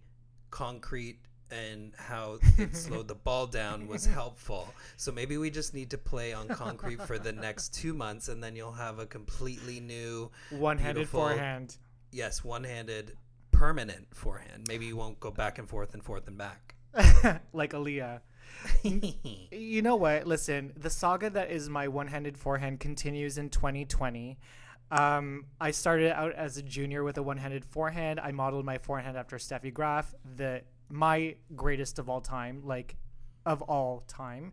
concrete 0.50 1.18
and 1.50 1.92
how 1.96 2.38
it 2.58 2.74
slowed 2.76 3.08
the 3.08 3.14
ball 3.14 3.46
down 3.46 3.86
was 3.86 4.06
helpful. 4.06 4.68
So 4.96 5.12
maybe 5.12 5.36
we 5.38 5.50
just 5.50 5.74
need 5.74 5.90
to 5.90 5.98
play 5.98 6.32
on 6.32 6.48
concrete 6.48 7.00
for 7.02 7.18
the 7.18 7.32
next 7.32 7.74
two 7.74 7.94
months 7.94 8.28
and 8.28 8.42
then 8.42 8.56
you'll 8.56 8.72
have 8.72 8.98
a 8.98 9.06
completely 9.06 9.80
new 9.80 10.30
One-handed 10.50 11.08
forehand. 11.08 11.76
yes, 12.12 12.42
one-handed 12.44 13.16
permanent 13.52 14.14
forehand. 14.14 14.66
Maybe 14.68 14.86
you 14.86 14.96
won't 14.96 15.18
go 15.20 15.30
back 15.30 15.58
and 15.58 15.68
forth 15.68 15.94
and 15.94 16.02
forth 16.02 16.26
and 16.28 16.36
back. 16.36 16.74
like 17.52 17.72
Aaliyah. 17.72 18.20
You 19.52 19.82
know 19.82 19.96
what? 19.96 20.26
Listen, 20.26 20.72
the 20.76 20.90
saga 20.90 21.28
that 21.30 21.50
is 21.50 21.68
my 21.68 21.88
one-handed 21.88 22.38
forehand 22.38 22.80
continues 22.80 23.38
in 23.38 23.50
2020. 23.50 24.38
Um, 24.90 25.46
I 25.60 25.72
started 25.72 26.12
out 26.16 26.32
as 26.34 26.56
a 26.56 26.62
junior 26.62 27.02
with 27.02 27.18
a 27.18 27.22
one-handed 27.22 27.64
forehand. 27.64 28.20
I 28.20 28.30
modeled 28.32 28.64
my 28.64 28.78
forehand 28.78 29.16
after 29.16 29.36
Steffi 29.36 29.72
Graf, 29.74 30.14
the 30.36 30.62
my 30.88 31.36
greatest 31.54 31.98
of 31.98 32.08
all 32.08 32.20
time, 32.20 32.62
like 32.64 32.96
of 33.44 33.62
all 33.62 34.04
time. 34.06 34.52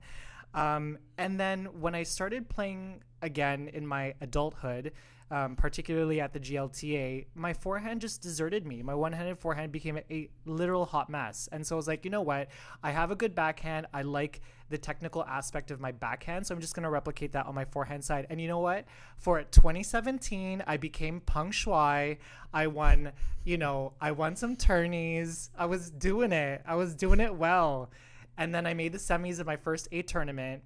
Um, 0.54 1.00
and 1.18 1.40
then 1.40 1.66
when 1.82 1.96
I 1.96 2.04
started 2.04 2.50
playing 2.50 3.04
again 3.22 3.70
in 3.74 3.88
my 3.88 4.14
adulthood, 4.22 4.92
um, 5.34 5.56
particularly 5.56 6.22
at 6.22 6.32
the 6.32 6.40
GLTA, 6.40 7.26
my 7.34 7.54
forehand 7.54 8.02
just 8.02 8.22
deserted 8.22 8.68
me. 8.68 8.84
My 8.84 8.94
one 8.94 9.14
handed 9.14 9.40
forehand 9.40 9.72
became 9.72 9.98
a, 10.12 10.30
literal 10.46 10.86
hot 10.86 11.10
mess. 11.10 11.50
And 11.52 11.66
so 11.66 11.76
I 11.76 11.78
was 11.78 11.88
like, 11.88 12.06
you 12.06 12.12
know 12.12 12.22
what? 12.22 12.50
I 12.84 12.92
have 12.92 13.10
a 13.10 13.16
good 13.16 13.34
backhand. 13.34 13.88
I 13.96 14.04
like 14.04 14.42
the 14.70 14.78
technical 14.78 15.26
aspect 15.26 15.72
of 15.72 15.80
my 15.80 15.92
backhand. 15.92 16.46
So 16.46 16.54
I'm 16.54 16.62
just 16.62 16.76
going 16.76 16.84
to 16.84 16.90
replicate 16.92 17.32
that 17.32 17.48
on 17.48 17.56
my 17.56 17.66
forehand 17.66 18.04
side. 18.04 18.28
And 18.30 18.40
you 18.40 18.48
know 18.48 18.60
what? 18.60 18.86
For 19.18 19.42
2017, 19.42 20.62
I 20.68 20.78
became 20.78 21.20
Peng 21.20 21.50
Shuai. 21.50 22.20
I 22.54 22.68
won, 22.68 23.12
you 23.44 23.58
know, 23.58 23.94
I 24.00 24.12
won 24.12 24.36
some 24.36 24.56
tourneys. 24.56 25.50
I 25.58 25.66
was 25.66 25.90
doing 25.90 26.32
it. 26.32 26.62
I 26.64 26.76
was 26.76 26.94
doing 26.94 27.20
it 27.20 27.34
well. 27.34 27.90
And 28.38 28.54
then 28.54 28.68
I 28.68 28.76
made 28.76 28.92
the 28.92 29.00
semis 29.00 29.40
of 29.40 29.48
my 29.48 29.56
first 29.56 29.88
A 29.92 30.04
tournament. 30.04 30.62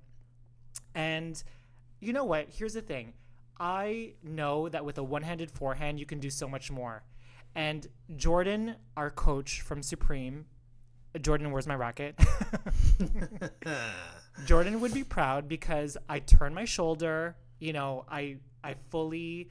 And 0.93 1.41
you 2.01 2.12
know 2.12 2.25
what? 2.25 2.47
Here's 2.50 2.74
the 2.74 2.81
thing. 2.81 3.13
I 3.59 4.13
know 4.23 4.69
that 4.69 4.85
with 4.85 4.97
a 4.97 5.03
one-handed 5.03 5.51
forehand, 5.51 5.99
you 5.99 6.05
can 6.05 6.19
do 6.19 6.29
so 6.29 6.47
much 6.47 6.69
more. 6.71 7.03
And 7.55 7.87
Jordan, 8.15 8.75
our 8.95 9.09
coach 9.09 9.61
from 9.61 9.81
Supreme, 9.81 10.45
Jordan, 11.21 11.51
where's 11.51 11.67
my 11.67 11.75
racket? 11.75 12.19
Jordan 14.45 14.79
would 14.81 14.93
be 14.93 15.03
proud 15.03 15.47
because 15.47 15.97
I 16.07 16.19
turned 16.19 16.53
my 16.53 16.65
shoulder. 16.65 17.35
You 17.59 17.73
know, 17.73 18.05
I 18.09 18.37
I 18.63 18.75
fully 18.89 19.49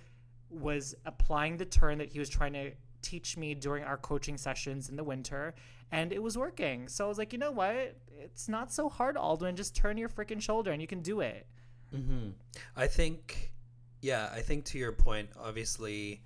was 0.51 0.95
applying 1.05 1.57
the 1.57 1.65
turn 1.65 1.99
that 1.99 2.13
he 2.13 2.19
was 2.19 2.29
trying 2.29 2.53
to 2.53 2.71
teach 3.03 3.37
me 3.37 3.55
during 3.55 3.85
our 3.85 3.97
coaching 3.97 4.37
sessions 4.37 4.89
in 4.89 4.97
the 4.97 5.05
winter, 5.05 5.55
and 5.91 6.13
it 6.13 6.23
was 6.23 6.39
working. 6.39 6.89
So 6.89 7.05
I 7.05 7.09
was 7.09 7.19
like, 7.19 7.33
you 7.33 7.39
know 7.39 7.51
what? 7.51 7.97
It's 8.09 8.49
not 8.49 8.73
so 8.73 8.89
hard, 8.89 9.17
Aldwin. 9.17 9.55
Just 9.55 9.75
turn 9.75 9.97
your 9.99 10.09
freaking 10.09 10.41
shoulder, 10.41 10.71
and 10.73 10.81
you 10.81 10.89
can 10.89 11.03
do 11.03 11.21
it. 11.21 11.47
Mm-hmm. 11.95 12.31
I 12.77 12.87
think, 12.87 13.53
yeah, 14.01 14.31
I 14.35 14.41
think 14.41 14.65
to 14.67 14.79
your 14.79 14.93
point, 14.93 15.29
obviously, 15.41 16.23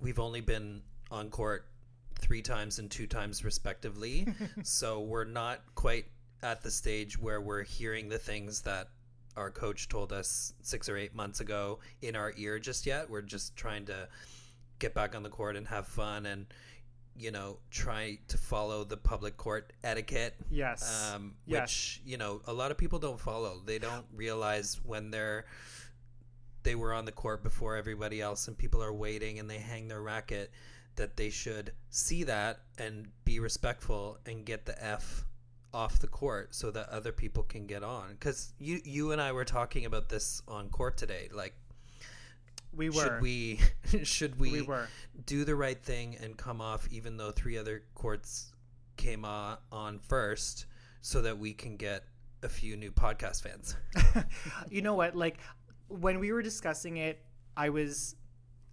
we've 0.00 0.18
only 0.18 0.40
been 0.40 0.82
on 1.10 1.30
court 1.30 1.66
three 2.18 2.42
times 2.42 2.78
and 2.78 2.90
two 2.90 3.06
times 3.06 3.44
respectively. 3.44 4.26
so 4.62 5.00
we're 5.00 5.24
not 5.24 5.60
quite 5.74 6.06
at 6.42 6.62
the 6.62 6.70
stage 6.70 7.18
where 7.18 7.40
we're 7.40 7.62
hearing 7.62 8.08
the 8.08 8.18
things 8.18 8.62
that 8.62 8.88
our 9.36 9.50
coach 9.50 9.88
told 9.88 10.12
us 10.12 10.54
six 10.62 10.88
or 10.88 10.96
eight 10.96 11.14
months 11.14 11.40
ago 11.40 11.78
in 12.02 12.16
our 12.16 12.32
ear 12.36 12.58
just 12.58 12.86
yet. 12.86 13.08
We're 13.08 13.20
just 13.22 13.54
trying 13.56 13.84
to 13.86 14.08
get 14.78 14.94
back 14.94 15.14
on 15.14 15.22
the 15.22 15.28
court 15.28 15.56
and 15.56 15.66
have 15.68 15.86
fun 15.86 16.26
and 16.26 16.46
you 17.18 17.30
know 17.30 17.56
try 17.70 18.18
to 18.28 18.36
follow 18.36 18.84
the 18.84 18.96
public 18.96 19.38
court 19.38 19.72
etiquette 19.82 20.34
Yes. 20.50 21.10
um, 21.14 21.32
Yes. 21.46 21.62
which 21.62 22.02
you 22.04 22.18
know 22.18 22.42
a 22.46 22.52
lot 22.52 22.70
of 22.70 22.76
people 22.78 22.98
don't 22.98 23.18
follow. 23.20 23.60
They 23.64 23.78
don't 23.78 24.04
realize 24.14 24.78
when 24.84 25.10
they're 25.10 25.46
they 26.66 26.74
were 26.74 26.92
on 26.92 27.04
the 27.04 27.12
court 27.12 27.44
before 27.44 27.76
everybody 27.76 28.20
else, 28.20 28.48
and 28.48 28.58
people 28.58 28.82
are 28.82 28.92
waiting, 28.92 29.38
and 29.38 29.48
they 29.48 29.58
hang 29.58 29.86
their 29.86 30.02
racket. 30.02 30.50
That 30.96 31.16
they 31.16 31.30
should 31.30 31.72
see 31.90 32.24
that 32.24 32.60
and 32.78 33.08
be 33.24 33.38
respectful 33.38 34.18
and 34.26 34.44
get 34.44 34.66
the 34.66 34.82
f 34.82 35.24
off 35.72 35.98
the 35.98 36.06
court 36.06 36.54
so 36.54 36.70
that 36.70 36.88
other 36.88 37.12
people 37.12 37.42
can 37.44 37.66
get 37.66 37.84
on. 37.84 38.08
Because 38.12 38.52
you 38.58 38.80
you 38.84 39.12
and 39.12 39.20
I 39.20 39.30
were 39.32 39.44
talking 39.44 39.84
about 39.84 40.08
this 40.08 40.42
on 40.48 40.68
court 40.70 40.96
today. 40.96 41.28
Like, 41.32 41.54
we 42.74 42.88
were. 42.90 42.94
should 43.02 43.20
we 43.20 43.60
should 44.02 44.40
we, 44.40 44.52
We 44.52 44.62
were. 44.62 44.88
do 45.24 45.44
the 45.44 45.54
right 45.54 45.80
thing 45.80 46.16
and 46.20 46.36
come 46.36 46.60
off 46.60 46.88
even 46.90 47.16
though 47.16 47.30
three 47.30 47.58
other 47.58 47.82
courts 47.94 48.52
came 48.96 49.24
on, 49.24 49.58
on 49.70 49.98
first 49.98 50.66
so 51.00 51.22
that 51.22 51.38
we 51.38 51.52
can 51.52 51.76
get 51.76 52.04
a 52.42 52.48
few 52.48 52.76
new 52.76 52.90
podcast 52.90 53.42
fans 53.42 53.76
you 54.70 54.82
know 54.82 54.94
what? 54.94 55.16
Like 55.16 55.38
when 55.88 56.18
we 56.18 56.32
were 56.32 56.42
discussing 56.42 56.96
it, 56.96 57.20
I 57.56 57.70
was 57.70 58.16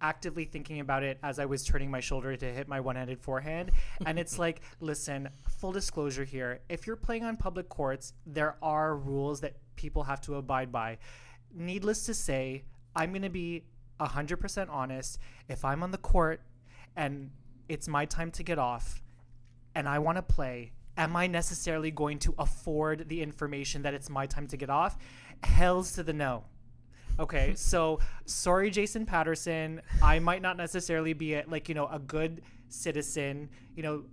actively 0.00 0.44
thinking 0.44 0.80
about 0.80 1.02
it 1.02 1.18
as 1.22 1.38
I 1.38 1.46
was 1.46 1.64
turning 1.64 1.90
my 1.90 2.00
shoulder 2.00 2.36
to 2.36 2.52
hit 2.52 2.68
my 2.68 2.80
one-handed 2.80 3.20
forehand, 3.20 3.70
and 4.04 4.18
it's 4.18 4.38
like, 4.44 4.60
listen, 4.80 5.28
full 5.58 5.72
disclosure 5.72 6.24
here: 6.24 6.60
if 6.68 6.86
you're 6.86 6.96
playing 6.96 7.24
on 7.24 7.36
public 7.36 7.68
courts, 7.68 8.12
there 8.26 8.56
are 8.62 8.96
rules 8.96 9.40
that 9.40 9.54
people 9.76 10.04
have 10.04 10.20
to 10.22 10.36
abide 10.36 10.70
by. 10.70 10.98
Needless 11.52 12.06
to 12.06 12.14
say, 12.14 12.64
I'm 12.96 13.10
going 13.10 13.22
to 13.22 13.30
be 13.30 13.64
100% 14.00 14.68
honest. 14.70 15.18
If 15.48 15.64
I'm 15.64 15.82
on 15.82 15.90
the 15.90 15.98
court 15.98 16.40
and 16.96 17.30
it's 17.68 17.88
my 17.88 18.04
time 18.04 18.30
to 18.32 18.42
get 18.42 18.58
off, 18.58 19.02
and 19.74 19.88
I 19.88 19.98
want 19.98 20.16
to 20.16 20.22
play, 20.22 20.72
am 20.96 21.16
I 21.16 21.26
necessarily 21.26 21.90
going 21.90 22.18
to 22.20 22.34
afford 22.38 23.08
the 23.08 23.22
information 23.22 23.82
that 23.82 23.94
it's 23.94 24.08
my 24.08 24.26
time 24.26 24.46
to 24.48 24.56
get 24.56 24.70
off? 24.70 24.96
Hells 25.42 25.92
to 25.92 26.02
the 26.02 26.12
no. 26.12 26.44
Okay, 27.18 27.54
so 27.54 28.00
sorry, 28.24 28.70
Jason 28.70 29.06
Patterson. 29.06 29.80
I 30.02 30.18
might 30.18 30.42
not 30.42 30.56
necessarily 30.56 31.12
be 31.12 31.34
a, 31.34 31.44
like 31.46 31.68
you 31.68 31.74
know 31.74 31.86
a 31.86 31.98
good 31.98 32.42
citizen. 32.68 33.50
You 33.76 33.82
know, 33.82 34.04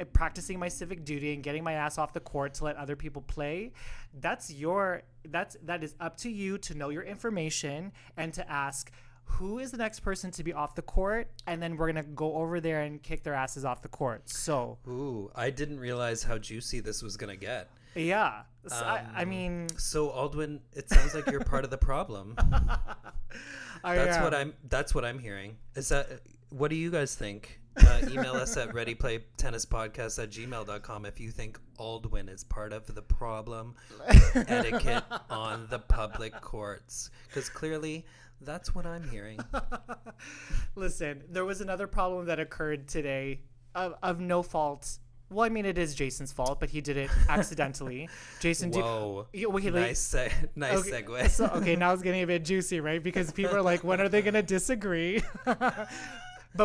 uh, 0.00 0.04
practicing 0.04 0.58
my 0.58 0.68
civic 0.68 1.04
duty 1.04 1.34
and 1.34 1.42
getting 1.42 1.62
my 1.62 1.74
ass 1.74 1.98
off 1.98 2.14
the 2.14 2.20
court 2.20 2.54
to 2.54 2.64
let 2.64 2.76
other 2.76 2.96
people 2.96 3.20
play. 3.22 3.72
That's 4.20 4.50
your 4.50 5.02
that's 5.28 5.56
that 5.64 5.84
is 5.84 5.94
up 6.00 6.16
to 6.18 6.30
you 6.30 6.56
to 6.58 6.74
know 6.74 6.88
your 6.88 7.02
information 7.02 7.92
and 8.16 8.32
to 8.34 8.50
ask 8.50 8.90
who 9.24 9.58
is 9.58 9.70
the 9.70 9.76
next 9.76 10.00
person 10.00 10.30
to 10.32 10.42
be 10.42 10.52
off 10.52 10.74
the 10.74 10.82
court, 10.82 11.28
and 11.46 11.62
then 11.62 11.76
we're 11.76 11.86
gonna 11.86 12.02
go 12.02 12.34
over 12.36 12.58
there 12.58 12.80
and 12.80 13.02
kick 13.02 13.22
their 13.22 13.34
asses 13.34 13.64
off 13.64 13.82
the 13.82 13.88
court. 13.88 14.28
So 14.30 14.78
ooh 14.88 15.30
i 15.34 15.50
didn't 15.50 15.78
realize 15.78 16.22
how 16.22 16.38
juicy 16.38 16.80
this 16.80 17.02
was 17.02 17.16
gonna 17.18 17.36
get 17.36 17.68
yeah, 17.94 18.42
So 18.68 18.76
I, 18.76 19.04
I 19.14 19.22
Um, 19.22 19.28
mean, 19.28 19.68
so 19.76 20.08
aldwin 20.10 20.60
it 20.72 20.88
sounds 20.88 21.14
like 21.14 21.30
you're 21.30 21.40
part 21.44 21.64
of 21.64 21.70
the 21.70 21.78
problem. 21.78 22.36
I 23.84 23.94
that's 23.96 24.16
am. 24.18 24.24
what 24.24 24.34
i'm 24.34 24.54
that's 24.68 24.94
what 24.94 25.04
i'm 25.04 25.18
hearing. 25.18 25.56
Is 25.74 25.88
that 25.88 26.06
what 26.50 26.68
do 26.70 26.76
you 26.76 26.90
guys 26.90 27.14
think? 27.14 27.58
Uh, 27.76 28.00
email 28.10 28.32
us 28.34 28.56
at 28.56 28.68
readyplaytennispodcast 28.70 30.22
at 30.22 30.30
gmail.com 30.30 31.06
if 31.06 31.20
you 31.20 31.30
think 31.30 31.58
aldwin 31.78 32.28
is 32.28 32.42
part 32.44 32.72
of 32.72 32.92
the 32.94 33.00
problem. 33.02 33.74
Etiquette 34.34 35.04
on 35.30 35.66
the 35.70 35.78
public 35.78 36.38
courts. 36.40 37.10
Because 37.28 37.48
clearly 37.48 38.04
that's 38.42 38.74
what 38.74 38.86
i'm 38.86 39.08
hearing. 39.08 39.38
Listen, 40.74 41.22
there 41.30 41.44
was 41.44 41.60
another 41.60 41.86
problem 41.86 42.26
that 42.26 42.40
occurred 42.40 42.88
today 42.88 43.40
of, 43.74 43.94
of 44.02 44.20
no 44.20 44.42
fault. 44.42 44.98
Well, 45.30 45.46
I 45.46 45.48
mean, 45.48 45.64
it 45.64 45.78
is 45.78 45.94
Jason's 45.94 46.32
fault, 46.32 46.58
but 46.58 46.70
he 46.70 46.80
did 46.80 46.96
it 46.96 47.10
accidentally. 47.28 48.08
Jason, 48.40 48.70
do- 48.70 48.80
Whoa. 48.80 49.26
Yeah, 49.32 49.46
wait, 49.46 49.64
like- 49.64 49.74
nice 49.74 50.00
se- 50.00 50.32
nice 50.56 50.78
okay, 50.78 51.02
segue. 51.02 51.28
So, 51.30 51.46
okay, 51.46 51.76
now 51.76 51.92
it's 51.92 52.02
getting 52.02 52.22
a 52.22 52.26
bit 52.26 52.44
juicy, 52.44 52.80
right? 52.80 53.02
Because 53.02 53.30
people 53.30 53.56
are 53.56 53.62
like, 53.62 53.84
when 53.84 54.00
are 54.00 54.08
they 54.08 54.22
going 54.22 54.34
to 54.34 54.42
disagree? 54.42 55.22
but 55.44 55.86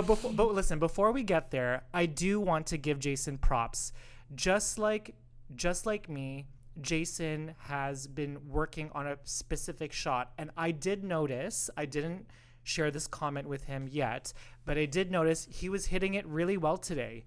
before, 0.07 0.31
but 0.33 0.53
listen, 0.53 0.79
before 0.79 1.11
we 1.11 1.21
get 1.23 1.51
there, 1.51 1.83
I 1.93 2.07
do 2.07 2.39
want 2.39 2.67
to 2.67 2.77
give 2.77 2.99
Jason 2.99 3.37
props. 3.37 3.91
Just 4.33 4.79
like, 4.79 5.13
just 5.55 5.85
like 5.85 6.09
me, 6.09 6.47
Jason 6.81 7.53
has 7.59 8.07
been 8.07 8.39
working 8.49 8.89
on 8.95 9.05
a 9.07 9.17
specific 9.23 9.93
shot, 9.93 10.31
and 10.37 10.49
I 10.57 10.71
did 10.71 11.03
notice. 11.03 11.69
I 11.77 11.85
didn't 11.85 12.25
share 12.63 12.89
this 12.89 13.05
comment 13.05 13.47
with 13.47 13.65
him 13.65 13.87
yet, 13.87 14.33
but 14.65 14.75
I 14.77 14.85
did 14.85 15.11
notice 15.11 15.47
he 15.51 15.69
was 15.69 15.85
hitting 15.85 16.15
it 16.15 16.25
really 16.25 16.57
well 16.57 16.77
today. 16.77 17.25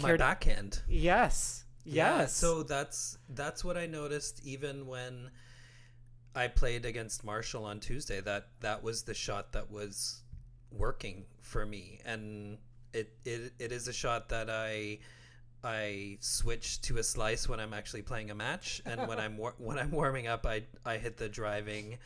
My 0.00 0.16
backhand. 0.16 0.82
Yes. 0.88 1.64
Yeah, 1.84 2.18
Yes. 2.20 2.34
so 2.36 2.62
that's 2.62 3.18
that's 3.28 3.64
what 3.64 3.76
I 3.76 3.86
noticed 3.86 4.40
even 4.44 4.86
when 4.86 5.30
I 6.34 6.48
played 6.48 6.84
against 6.86 7.24
Marshall 7.24 7.64
on 7.64 7.80
Tuesday. 7.80 8.20
That 8.20 8.48
that 8.60 8.82
was 8.82 9.02
the 9.02 9.14
shot 9.14 9.52
that 9.52 9.70
was 9.70 10.22
working 10.70 11.24
for 11.40 11.66
me, 11.66 12.00
and 12.04 12.58
it 12.92 13.12
it, 13.24 13.52
it 13.58 13.72
is 13.72 13.88
a 13.88 13.92
shot 13.92 14.28
that 14.28 14.48
I 14.48 15.00
I 15.64 16.18
switch 16.20 16.80
to 16.82 16.98
a 16.98 17.02
slice 17.02 17.48
when 17.48 17.60
I'm 17.60 17.74
actually 17.74 18.02
playing 18.02 18.30
a 18.30 18.34
match, 18.34 18.80
and 18.86 19.06
when 19.08 19.18
I'm 19.18 19.36
war- 19.36 19.54
when 19.58 19.78
I'm 19.78 19.90
warming 19.90 20.26
up, 20.28 20.46
I 20.46 20.62
I 20.86 20.98
hit 20.98 21.16
the 21.16 21.28
driving 21.28 21.98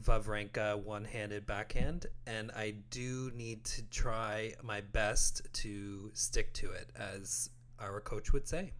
Wawrinka 0.00 0.82
one-handed 0.82 1.46
backhand, 1.46 2.06
and 2.26 2.50
I 2.52 2.74
do 2.90 3.30
need 3.34 3.64
to 3.64 3.82
try 3.90 4.54
my 4.62 4.80
best 4.80 5.42
to 5.54 6.10
stick 6.14 6.52
to 6.54 6.70
it, 6.72 6.90
as 6.96 7.50
our 7.80 8.00
coach 8.00 8.32
would 8.32 8.48
say. 8.48 8.72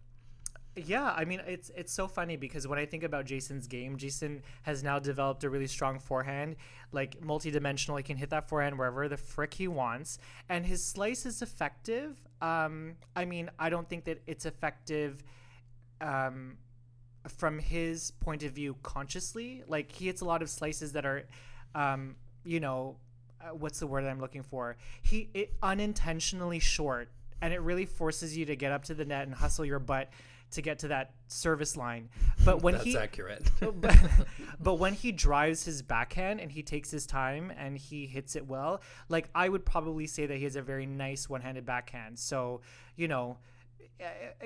Yeah, 0.77 1.13
I 1.15 1.23
mean 1.23 1.41
it's 1.47 1.71
it's 1.73 1.93
so 1.93 2.05
funny 2.05 2.35
because 2.35 2.67
when 2.67 2.77
I 2.77 2.85
think 2.85 3.03
about 3.03 3.25
Jason's 3.25 3.65
game, 3.65 3.95
Jason 3.95 4.43
has 4.63 4.83
now 4.83 4.99
developed 4.99 5.45
a 5.45 5.49
really 5.49 5.67
strong 5.67 5.99
forehand, 5.99 6.57
like 6.91 7.23
multi-dimensional. 7.23 7.95
He 7.95 8.03
can 8.03 8.17
hit 8.17 8.29
that 8.31 8.49
forehand 8.49 8.77
wherever 8.77 9.07
the 9.07 9.15
frick 9.15 9.53
he 9.53 9.69
wants, 9.69 10.17
and 10.49 10.65
his 10.65 10.83
slice 10.83 11.25
is 11.25 11.41
effective. 11.41 12.17
Um, 12.41 12.95
I 13.15 13.23
mean, 13.23 13.49
I 13.57 13.69
don't 13.69 13.87
think 13.87 14.03
that 14.03 14.21
it's 14.27 14.45
effective, 14.45 15.23
um, 16.01 16.57
from 17.27 17.59
his 17.59 18.11
point 18.11 18.43
of 18.43 18.51
view 18.51 18.75
consciously. 18.83 19.63
Like 19.67 19.91
he 19.91 20.05
hits 20.05 20.21
a 20.21 20.25
lot 20.25 20.41
of 20.41 20.49
slices 20.49 20.93
that 20.93 21.05
are, 21.05 21.27
um, 21.73 22.15
you 22.43 22.59
know, 22.59 22.97
uh, 23.41 23.53
what's 23.53 23.79
the 23.79 23.87
word 23.87 24.05
I'm 24.05 24.19
looking 24.19 24.43
for? 24.43 24.77
He 25.01 25.29
it 25.33 25.53
unintentionally 25.61 26.59
short, 26.59 27.09
and 27.41 27.53
it 27.53 27.61
really 27.61 27.85
forces 27.85 28.37
you 28.37 28.45
to 28.45 28.55
get 28.55 28.71
up 28.71 28.85
to 28.85 28.93
the 28.93 29.05
net 29.05 29.27
and 29.27 29.35
hustle 29.35 29.65
your 29.65 29.79
butt 29.79 30.09
to 30.51 30.61
get 30.61 30.79
to 30.79 30.87
that 30.89 31.11
service 31.27 31.75
line. 31.75 32.09
But 32.43 32.61
when 32.61 32.75
That's 32.75 32.85
he 32.85 32.97
accurate. 32.97 33.43
but, 33.81 33.97
but 34.59 34.75
when 34.75 34.93
he 34.93 35.11
drives 35.11 35.65
his 35.65 35.81
backhand 35.81 36.39
and 36.39 36.51
he 36.51 36.63
takes 36.63 36.91
his 36.91 37.05
time 37.05 37.51
and 37.57 37.77
he 37.77 38.05
hits 38.05 38.35
it 38.35 38.47
well, 38.47 38.81
like 39.09 39.29
I 39.35 39.49
would 39.49 39.65
probably 39.65 40.07
say 40.07 40.25
that 40.25 40.37
he 40.37 40.43
has 40.43 40.55
a 40.55 40.61
very 40.61 40.85
nice 40.85 41.29
one-handed 41.29 41.65
backhand. 41.65 42.19
So, 42.19 42.61
you 42.95 43.07
know, 43.07 43.37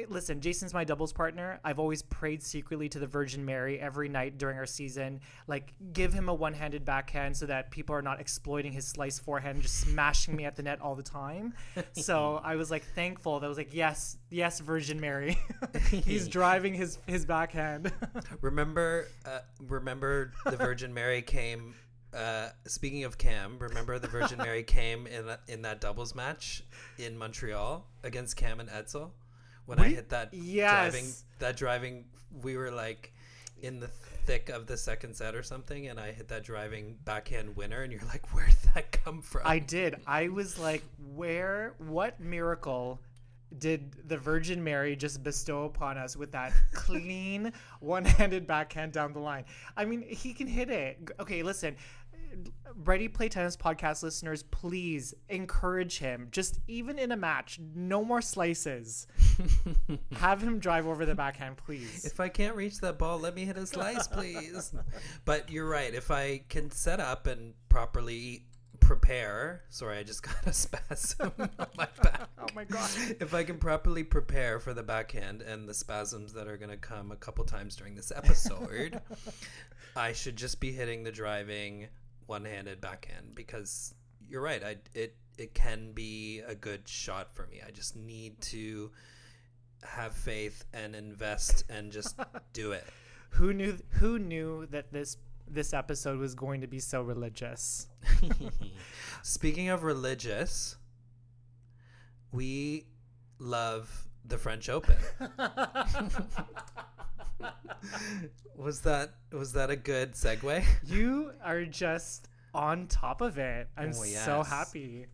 listen, 0.10 0.42
Jason's 0.42 0.74
my 0.74 0.84
doubles 0.84 1.14
partner. 1.14 1.60
I've 1.64 1.80
always 1.80 2.02
prayed 2.04 2.44
secretly 2.44 2.90
to 2.90 3.00
the 3.00 3.08
Virgin 3.08 3.46
Mary 3.46 3.80
every 3.80 4.10
night 4.10 4.38
during 4.38 4.58
our 4.58 4.66
season. 4.66 5.22
Like, 5.48 5.74
give 5.94 6.14
him 6.14 6.30
a 6.30 6.34
one-handed 6.34 6.86
backhand 6.86 7.36
so 7.36 7.46
that 7.48 7.72
people 7.72 7.96
are 7.96 8.02
not 8.02 8.20
exploiting 8.20 8.72
his 8.72 8.88
slice 8.88 9.20
forehand 9.20 9.56
and 9.56 9.64
just 9.64 9.80
smashing 9.80 10.36
me 10.36 10.46
at 10.46 10.56
the 10.56 10.64
net 10.64 10.82
all 10.82 10.96
the 10.96 11.04
time. 11.04 11.54
So 11.94 12.40
I 12.44 12.56
was 12.56 12.70
like 12.72 12.84
thankful. 12.96 13.40
That 13.40 13.46
I 13.46 13.50
was 13.50 13.58
like, 13.58 13.74
yes, 13.74 14.18
yes, 14.30 14.60
Virgin 14.60 15.00
Mary. 15.00 15.38
He's 15.90 16.28
driving 16.40 16.74
his 16.74 17.00
his 17.08 17.26
backhand. 17.26 17.92
remember, 18.42 19.08
uh, 19.26 19.40
remember 19.68 20.34
the 20.46 20.58
Virgin 20.58 20.94
Mary 20.94 21.22
came. 21.22 21.76
Uh, 22.12 22.50
speaking 22.66 23.04
of 23.04 23.20
Cam, 23.20 23.60
remember 23.60 24.00
the 24.00 24.08
Virgin 24.08 24.40
Mary 24.40 24.64
came 24.64 25.06
in 25.06 25.26
in 25.48 25.62
that 25.62 25.80
doubles 25.80 26.16
match 26.16 26.64
in 26.98 27.16
Montreal 27.16 27.86
against 28.04 28.36
Cam 28.36 28.60
and 28.60 28.68
Edsel 28.68 29.12
when 29.70 29.80
I 29.80 29.90
hit 29.90 30.10
that 30.10 30.34
Yes. 30.34 30.92
driving 30.92 31.14
that 31.40 31.58
driving. 31.58 32.06
We 32.44 32.58
were 32.58 32.72
like 32.72 33.14
in 33.62 33.80
the 33.80 33.88
thick 33.88 34.50
of 34.50 34.68
the 34.68 34.78
second 34.78 35.16
set 35.16 35.36
or 35.36 35.44
something, 35.44 35.88
and 35.88 36.00
I 36.00 36.12
hit 36.12 36.28
that 36.30 36.44
driving 36.44 36.98
backhand 37.06 37.56
winner, 37.56 37.82
and 37.82 37.92
you're 37.92 38.06
like, 38.06 38.34
where'd 38.34 38.54
that 38.76 38.92
come 38.92 39.22
from? 39.22 39.42
I 39.46 39.60
did. 39.60 39.96
I 40.06 40.28
was 40.30 40.58
like, 40.60 40.84
where, 41.16 41.74
what 41.80 42.20
miracle 42.20 43.00
did 43.58 44.08
the 44.08 44.18
Virgin 44.18 44.64
Mary 44.64 44.96
just 44.96 45.24
bestow 45.24 45.64
upon 45.66 45.98
us 45.98 46.16
with 46.16 46.32
that 46.34 46.54
clean 46.74 47.52
one 47.80 48.06
handed 48.06 48.46
backhand 48.46 48.92
down 48.92 49.12
the 49.14 49.20
line? 49.20 49.46
I 49.76 49.86
mean, 49.86 50.04
he 50.04 50.34
can 50.34 50.48
hit 50.48 50.70
it. 50.70 51.10
Okay, 51.20 51.42
listen. 51.44 51.76
Ready 52.76 53.08
Play 53.08 53.28
Tennis 53.28 53.58
podcast 53.58 54.04
listeners, 54.04 54.44
please 54.44 55.16
encourage 55.30 55.98
him. 55.98 56.28
Just 56.32 56.60
even 56.68 57.00
in 57.00 57.12
a 57.12 57.18
match, 57.18 57.60
no 57.76 58.06
more 58.06 58.22
slices. 58.22 59.08
Have 60.18 60.42
him 60.42 60.60
drive 60.60 60.88
over 60.88 61.06
the 61.06 61.16
backhand, 61.16 61.58
please. 61.58 62.06
If 62.06 62.20
I 62.20 62.30
can't 62.30 62.56
reach 62.56 62.80
that 62.82 62.98
ball, 62.98 63.20
let 63.20 63.36
me 63.36 63.46
hit 63.46 63.58
a 63.58 63.66
slice, 63.66 64.08
please. 64.08 64.74
but 65.26 65.50
you're 65.50 65.68
right. 65.68 65.94
If 65.94 66.12
I 66.12 66.44
can 66.50 66.72
set 66.72 67.00
up 67.00 67.28
and 67.28 67.54
properly 67.70 68.46
prepare, 68.80 69.64
sorry, 69.70 69.98
I 69.98 70.04
just 70.04 70.24
got 70.24 70.46
a 70.46 70.54
spasm 70.54 71.32
on 71.38 71.50
my 71.78 71.88
back. 72.02 72.30
oh 72.40 72.48
my 72.56 72.64
god. 72.64 72.90
If 73.20 73.34
I 73.34 73.44
can 73.44 73.58
properly 73.58 74.04
prepare 74.04 74.60
for 74.60 74.74
the 74.74 74.84
backhand 74.84 75.42
and 75.42 75.68
the 75.68 75.74
spasms 75.74 76.34
that 76.34 76.48
are 76.48 76.58
going 76.58 76.72
to 76.72 76.78
come 76.78 77.12
a 77.12 77.16
couple 77.16 77.44
times 77.46 77.76
during 77.76 77.96
this 77.96 78.12
episode, 78.16 79.00
I 79.96 80.14
should 80.14 80.36
just 80.36 80.60
be 80.60 80.72
hitting 80.72 81.04
the 81.04 81.12
driving 81.12 81.88
one-handed 82.26 82.80
backhand 82.82 83.36
because 83.36 83.94
you're 84.28 84.42
right. 84.42 84.64
I 84.64 84.78
it 84.94 85.16
it 85.38 85.54
can 85.54 85.92
be 85.94 86.42
a 86.46 86.54
good 86.54 86.88
shot 86.88 87.34
for 87.34 87.48
me. 87.48 87.62
I 87.66 87.72
just 87.72 87.96
need 87.96 88.40
to 88.42 88.92
have 89.84 90.14
faith 90.14 90.66
and 90.74 90.96
invest 90.96 91.64
and 91.70 91.92
just 91.92 92.20
do 92.54 92.72
it. 92.72 92.84
Who 93.32 93.54
knew 93.54 93.78
who 93.92 94.18
knew 94.20 94.66
that 94.68 94.92
this 94.92 95.18
this 95.48 95.74
episode 95.74 96.20
was 96.20 96.36
going 96.36 96.62
to 96.62 96.68
be 96.68 96.80
so 96.80 97.02
religious? 97.02 97.88
Speaking 99.24 99.70
of 99.70 99.84
religious, 99.84 100.78
we 102.32 102.86
love 103.40 104.08
the 104.26 104.38
French 104.38 104.70
Open. 104.70 104.96
was 108.56 108.82
that 108.82 109.14
was 109.32 109.54
that 109.54 109.70
a 109.70 109.76
good 109.76 110.14
segue? 110.14 110.64
You 110.86 111.32
are 111.44 111.66
just 111.66 112.28
on 112.54 112.88
top 112.88 113.22
of 113.22 113.38
it. 113.38 113.70
I'm 113.78 113.90
Oh, 113.90 114.04
so 114.04 114.44
happy. 114.44 115.06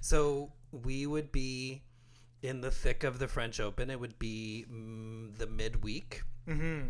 so 0.00 0.52
we 0.72 1.06
would 1.06 1.30
be 1.32 1.82
in 2.42 2.60
the 2.60 2.70
thick 2.70 3.04
of 3.04 3.18
the 3.18 3.28
French 3.28 3.60
Open. 3.60 3.90
It 3.90 3.98
would 3.98 4.18
be 4.18 4.66
mm, 4.70 5.36
the 5.36 5.46
midweek. 5.46 6.22
hmm 6.46 6.80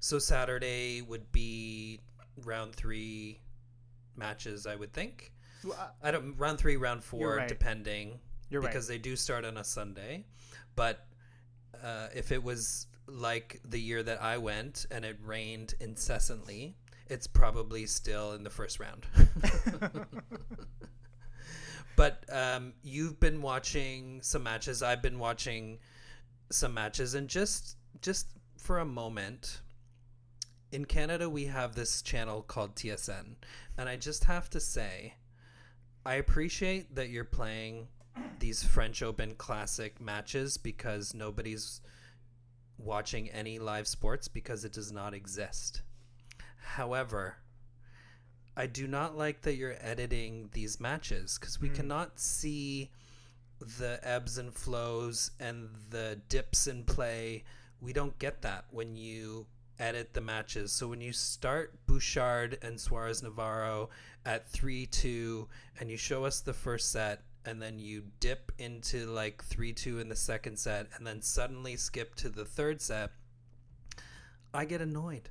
So 0.00 0.18
Saturday 0.18 1.02
would 1.02 1.30
be 1.32 2.00
round 2.44 2.74
three 2.74 3.40
matches, 4.16 4.66
I 4.66 4.76
would 4.76 4.92
think. 4.92 5.32
I 6.02 6.10
don't 6.10 6.36
round 6.36 6.58
three, 6.58 6.76
round 6.76 7.04
four, 7.04 7.36
right. 7.36 7.48
depending. 7.48 8.18
You're 8.50 8.60
right. 8.60 8.70
because 8.70 8.88
they 8.88 8.98
do 8.98 9.14
start 9.16 9.44
on 9.44 9.56
a 9.56 9.64
Sunday. 9.64 10.24
But 10.74 11.06
uh, 11.82 12.08
if 12.14 12.32
it 12.32 12.42
was 12.42 12.86
like 13.06 13.60
the 13.64 13.80
year 13.80 14.02
that 14.02 14.22
I 14.22 14.38
went 14.38 14.86
and 14.90 15.04
it 15.04 15.18
rained 15.24 15.74
incessantly, 15.80 16.76
it's 17.08 17.26
probably 17.26 17.86
still 17.86 18.32
in 18.32 18.42
the 18.42 18.50
first 18.50 18.80
round. 18.80 19.06
but 21.96 22.24
um, 22.30 22.72
you've 22.82 23.20
been 23.20 23.42
watching 23.42 24.20
some 24.22 24.42
matches. 24.42 24.82
I've 24.82 25.02
been 25.02 25.18
watching 25.18 25.78
some 26.50 26.74
matches, 26.74 27.14
and 27.14 27.28
just 27.28 27.76
just 28.00 28.26
for 28.56 28.78
a 28.78 28.84
moment, 28.84 29.60
in 30.70 30.84
Canada 30.84 31.28
we 31.28 31.46
have 31.46 31.74
this 31.74 32.02
channel 32.02 32.42
called 32.42 32.74
TSN, 32.76 33.36
and 33.76 33.88
I 33.88 33.96
just 33.96 34.24
have 34.24 34.48
to 34.50 34.60
say, 34.60 35.14
I 36.04 36.14
appreciate 36.14 36.94
that 36.94 37.10
you're 37.10 37.24
playing 37.24 37.88
these 38.38 38.62
French 38.62 39.02
Open 39.02 39.34
Classic 39.34 40.00
matches 40.00 40.56
because 40.56 41.14
nobody's 41.14 41.80
watching 42.78 43.30
any 43.30 43.58
live 43.58 43.86
sports 43.86 44.28
because 44.28 44.64
it 44.64 44.72
does 44.72 44.92
not 44.92 45.14
exist. 45.14 45.82
However, 46.56 47.36
I 48.56 48.66
do 48.66 48.86
not 48.86 49.16
like 49.16 49.42
that 49.42 49.56
you're 49.56 49.76
editing 49.80 50.50
these 50.52 50.78
matches 50.78 51.38
because 51.38 51.60
we 51.60 51.68
hmm. 51.68 51.74
cannot 51.74 52.20
see 52.20 52.90
the 53.78 54.00
ebbs 54.02 54.38
and 54.38 54.52
flows 54.52 55.30
and 55.40 55.70
the 55.90 56.20
dips 56.28 56.66
in 56.66 56.84
play. 56.84 57.44
We 57.80 57.92
don't 57.92 58.18
get 58.18 58.42
that 58.42 58.66
when 58.70 58.96
you 58.96 59.46
edit 59.78 60.14
the 60.14 60.20
matches. 60.20 60.72
So 60.72 60.88
when 60.88 61.00
you 61.00 61.12
start 61.12 61.74
Bouchard 61.86 62.58
and 62.62 62.80
Suarez 62.80 63.22
Navarro 63.22 63.90
at 64.24 64.48
3 64.48 64.86
2 64.86 65.48
and 65.80 65.90
you 65.90 65.96
show 65.96 66.24
us 66.24 66.40
the 66.40 66.52
first 66.52 66.92
set 66.92 67.22
and 67.44 67.60
then 67.60 67.78
you 67.78 68.04
dip 68.20 68.52
into 68.58 69.06
like 69.06 69.42
3 69.44 69.72
2 69.72 69.98
in 69.98 70.08
the 70.08 70.16
second 70.16 70.58
set 70.58 70.86
and 70.96 71.06
then 71.06 71.22
suddenly 71.22 71.76
skip 71.76 72.14
to 72.16 72.28
the 72.28 72.44
third 72.44 72.80
set, 72.80 73.10
I 74.54 74.64
get 74.64 74.80
annoyed. 74.80 75.30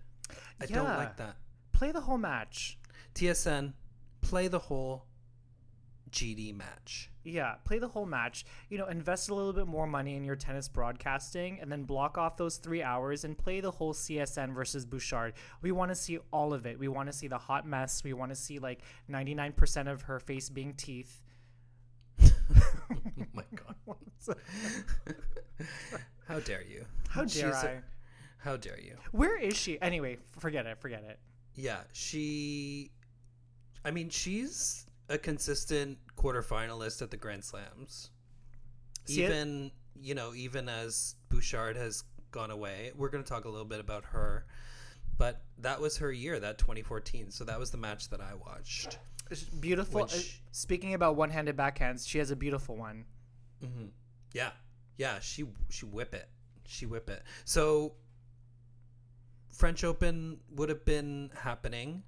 I 0.59 0.65
don't 0.65 0.85
like 0.85 1.17
that. 1.17 1.35
Play 1.73 1.91
the 1.91 2.01
whole 2.01 2.17
match. 2.17 2.77
TSN, 3.15 3.73
play 4.21 4.47
the 4.47 4.59
whole 4.59 5.05
GD 6.11 6.55
match. 6.55 7.09
Yeah, 7.23 7.55
play 7.65 7.79
the 7.79 7.87
whole 7.87 8.05
match. 8.05 8.45
You 8.69 8.77
know, 8.77 8.87
invest 8.87 9.29
a 9.29 9.35
little 9.35 9.53
bit 9.53 9.67
more 9.67 9.87
money 9.87 10.15
in 10.15 10.23
your 10.23 10.35
tennis 10.35 10.67
broadcasting 10.67 11.59
and 11.61 11.71
then 11.71 11.83
block 11.83 12.17
off 12.17 12.35
those 12.37 12.57
three 12.57 12.83
hours 12.83 13.23
and 13.23 13.37
play 13.37 13.61
the 13.61 13.71
whole 13.71 13.93
CSN 13.93 14.53
versus 14.53 14.85
Bouchard. 14.85 15.33
We 15.61 15.71
want 15.71 15.89
to 15.89 15.95
see 15.95 16.19
all 16.31 16.53
of 16.53 16.65
it. 16.65 16.77
We 16.79 16.87
want 16.87 17.07
to 17.09 17.13
see 17.13 17.27
the 17.27 17.37
hot 17.37 17.65
mess. 17.67 18.03
We 18.03 18.13
want 18.13 18.31
to 18.31 18.35
see 18.35 18.59
like 18.59 18.81
99% 19.09 19.89
of 19.89 20.01
her 20.03 20.19
face 20.19 20.49
being 20.49 20.73
teeth. 20.73 21.21
oh 22.23 22.29
my 23.33 23.43
god. 23.55 23.75
How 26.27 26.39
dare 26.39 26.63
you? 26.63 26.85
How 27.09 27.23
She's 27.23 27.41
dare 27.41 27.51
a- 27.51 27.55
I? 27.55 27.81
how 28.37 28.57
dare 28.57 28.79
you? 28.79 28.95
Where 29.11 29.37
is 29.37 29.55
she? 29.55 29.79
Anyway, 29.81 30.17
forget 30.39 30.65
it. 30.65 30.79
Forget 30.79 31.03
it. 31.03 31.19
Yeah, 31.55 31.81
she 31.93 32.91
I 33.83 33.91
mean, 33.91 34.09
she's 34.09 34.85
a 35.09 35.17
consistent 35.17 35.97
quarterfinalist 36.17 37.01
at 37.01 37.11
the 37.11 37.17
Grand 37.17 37.43
Slams. 37.43 38.11
See 39.05 39.23
it? 39.23 39.25
even, 39.31 39.71
you 39.99 40.13
know, 40.15 40.33
even 40.35 40.69
as 40.69 41.15
Bouchard 41.29 41.75
has 41.77 42.03
gone 42.31 42.51
away. 42.51 42.91
We're 42.95 43.09
going 43.09 43.23
to 43.23 43.29
talk 43.29 43.45
a 43.45 43.49
little 43.49 43.65
bit 43.65 43.79
about 43.79 44.05
her. 44.05 44.45
But 45.17 45.41
that 45.59 45.79
was 45.81 45.97
her 45.97 46.11
year, 46.11 46.39
that 46.39 46.57
2014. 46.57 47.31
So 47.31 47.43
that 47.43 47.59
was 47.59 47.71
the 47.71 47.77
match 47.77 48.09
that 48.09 48.21
I 48.21 48.33
watched. 48.35 48.97
It's 49.29 49.43
Beautiful. 49.43 50.01
uh, 50.01 50.05
Which- 50.05 50.41
speaking 50.51 50.93
about 50.93 51.15
one-handed 51.15 51.55
backhands, 51.57 52.07
she 52.07 52.17
has 52.19 52.31
a 52.31 52.35
beautiful 52.35 52.75
one. 52.77 53.05
hmm 53.61 53.85
Yeah, 54.33 54.51
yeah. 54.97 55.19
She 55.19 55.45
she 55.69 55.85
whip 55.85 56.13
it. 56.13 56.27
She 56.65 56.85
whip 56.85 57.09
it. 57.09 57.23
So 57.45 57.93
French 59.51 59.83
Open 59.83 60.39
would 60.55 60.69
have 60.69 60.85
been 60.85 61.31
happening. 61.35 62.03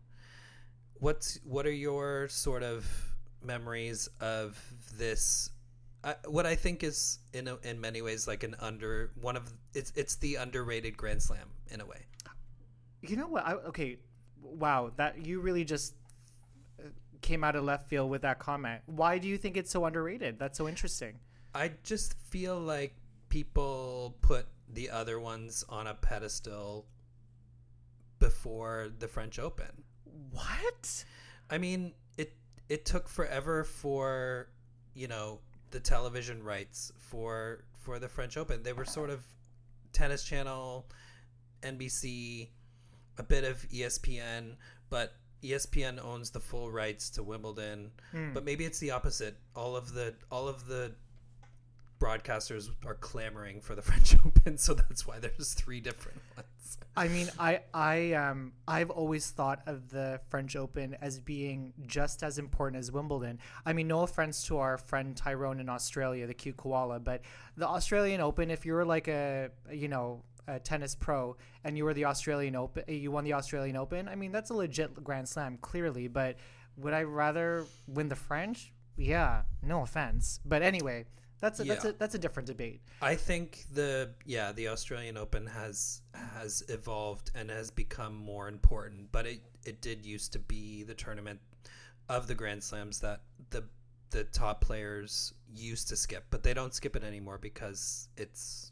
What's 1.03 1.37
what 1.43 1.65
are 1.65 1.71
your 1.71 2.29
sort 2.29 2.63
of 2.63 2.85
memories 3.43 4.07
of 4.21 4.57
this? 4.95 5.49
What 6.29 6.45
I 6.45 6.55
think 6.55 6.81
is 6.81 7.19
in 7.33 7.49
a, 7.49 7.57
in 7.57 7.81
many 7.81 8.01
ways 8.01 8.25
like 8.25 8.43
an 8.43 8.55
under 8.61 9.11
one 9.19 9.35
of 9.35 9.51
it's 9.73 9.91
it's 9.97 10.15
the 10.15 10.35
underrated 10.35 10.95
Grand 10.95 11.21
Slam 11.21 11.49
in 11.71 11.81
a 11.81 11.85
way. 11.85 12.05
You 13.01 13.17
know 13.17 13.27
what? 13.27 13.45
I, 13.45 13.55
okay, 13.55 13.97
wow, 14.41 14.93
that 14.95 15.25
you 15.25 15.41
really 15.41 15.65
just 15.65 15.93
uh, 16.79 16.87
came 17.21 17.43
out 17.43 17.57
of 17.57 17.65
left 17.65 17.89
field 17.89 18.09
with 18.09 18.21
that 18.21 18.39
comment. 18.39 18.81
Why 18.85 19.17
do 19.17 19.27
you 19.27 19.37
think 19.37 19.57
it's 19.57 19.71
so 19.71 19.83
underrated? 19.83 20.39
That's 20.39 20.57
so 20.57 20.69
interesting. 20.69 21.19
I 21.53 21.71
just 21.83 22.13
feel 22.29 22.57
like 22.57 22.95
people 23.27 24.15
put 24.21 24.45
the 24.73 24.89
other 24.89 25.19
ones 25.19 25.65
on 25.67 25.87
a 25.87 25.95
pedestal 25.95 26.85
before 28.19 28.87
the 28.99 29.09
French 29.09 29.37
Open. 29.37 29.82
What? 30.31 31.05
I 31.49 31.57
mean, 31.57 31.93
it 32.17 32.33
it 32.69 32.85
took 32.85 33.07
forever 33.07 33.63
for 33.63 34.47
you 34.93 35.07
know 35.07 35.39
the 35.71 35.79
television 35.79 36.43
rights 36.43 36.91
for 36.97 37.63
for 37.79 37.99
the 37.99 38.07
French 38.07 38.37
Open. 38.37 38.63
They 38.63 38.73
were 38.73 38.85
sort 38.85 39.09
of 39.09 39.23
Tennis 39.91 40.23
Channel, 40.23 40.85
NBC, 41.61 42.49
a 43.17 43.23
bit 43.23 43.43
of 43.43 43.67
ESPN, 43.69 44.55
but 44.89 45.13
ESPN 45.43 46.03
owns 46.03 46.31
the 46.31 46.39
full 46.39 46.71
rights 46.71 47.09
to 47.11 47.23
Wimbledon. 47.23 47.91
Hmm. 48.11 48.33
But 48.33 48.45
maybe 48.45 48.65
it's 48.65 48.79
the 48.79 48.91
opposite. 48.91 49.37
All 49.55 49.75
of 49.75 49.93
the 49.93 50.15
all 50.31 50.47
of 50.47 50.67
the 50.67 50.93
broadcasters 52.03 52.69
are 52.85 52.95
clamoring 52.95 53.61
for 53.61 53.75
the 53.75 53.81
French 53.89 54.15
Open, 54.25 54.57
so 54.57 54.73
that's 54.73 55.07
why 55.07 55.19
there's 55.19 55.53
three 55.53 55.79
different 55.79 56.19
ones. 56.35 56.77
I 56.95 57.07
mean, 57.07 57.29
I 57.39 57.61
I 57.73 58.13
um 58.13 58.53
I've 58.67 58.89
always 58.89 59.29
thought 59.29 59.61
of 59.65 59.89
the 59.89 60.19
French 60.29 60.55
Open 60.55 60.95
as 61.01 61.19
being 61.19 61.73
just 61.87 62.23
as 62.23 62.37
important 62.37 62.79
as 62.79 62.91
Wimbledon. 62.91 63.39
I 63.65 63.73
mean, 63.73 63.87
no 63.87 64.01
offense 64.01 64.45
to 64.47 64.57
our 64.57 64.77
friend 64.77 65.15
Tyrone 65.15 65.59
in 65.59 65.69
Australia, 65.69 66.27
the 66.27 66.33
cute 66.33 66.57
koala, 66.57 66.99
but 66.99 67.21
the 67.57 67.67
Australian 67.67 68.21
Open, 68.21 68.51
if 68.51 68.65
you 68.65 68.73
were 68.73 68.85
like 68.85 69.07
a 69.07 69.49
you 69.71 69.87
know 69.87 70.23
a 70.47 70.59
tennis 70.59 70.93
pro 70.93 71.37
and 71.63 71.77
you 71.77 71.85
were 71.85 71.93
the 71.93 72.05
Australian 72.05 72.55
Open, 72.55 72.83
you 72.87 73.11
won 73.11 73.23
the 73.23 73.33
Australian 73.33 73.77
Open. 73.77 74.09
I 74.09 74.15
mean, 74.15 74.31
that's 74.31 74.49
a 74.49 74.53
legit 74.53 75.03
Grand 75.03 75.29
Slam, 75.29 75.57
clearly. 75.61 76.07
But 76.07 76.37
would 76.77 76.93
I 76.93 77.03
rather 77.03 77.65
win 77.87 78.09
the 78.09 78.15
French? 78.15 78.73
Yeah, 78.97 79.43
no 79.63 79.81
offense, 79.81 80.39
but 80.45 80.61
anyway, 80.61 81.05
That's 81.43 81.59
a, 81.59 81.63
that's 81.65 81.83
a 81.83 81.91
that's 81.91 82.15
a 82.15 82.17
different 82.17 82.47
debate. 82.47 82.79
I 83.01 83.15
think 83.15 83.65
the 83.73 84.11
yeah 84.25 84.53
the 84.53 84.69
Australian 84.69 85.17
Open 85.17 85.45
has 85.45 86.01
has 86.13 86.63
evolved 86.69 87.31
and 87.35 87.49
has 87.49 87.69
become 87.69 88.15
more 88.15 88.47
important, 88.47 89.11
but 89.11 89.25
it 89.25 89.41
it 89.65 89.81
did 89.81 90.05
used 90.05 90.31
to 90.33 90.39
be 90.39 90.83
the 90.83 90.93
tournament 90.93 91.41
of 92.07 92.27
the 92.27 92.33
Grand 92.33 92.63
Slams 92.63 93.01
that 93.01 93.23
the 93.49 93.65
the 94.11 94.23
top 94.23 94.61
players 94.61 95.33
used 95.53 95.89
to 95.89 95.97
skip, 95.97 96.23
but 96.29 96.43
they 96.43 96.53
don't 96.53 96.73
skip 96.73 96.95
it 96.95 97.03
anymore 97.03 97.37
because 97.37 98.07
it's 98.15 98.71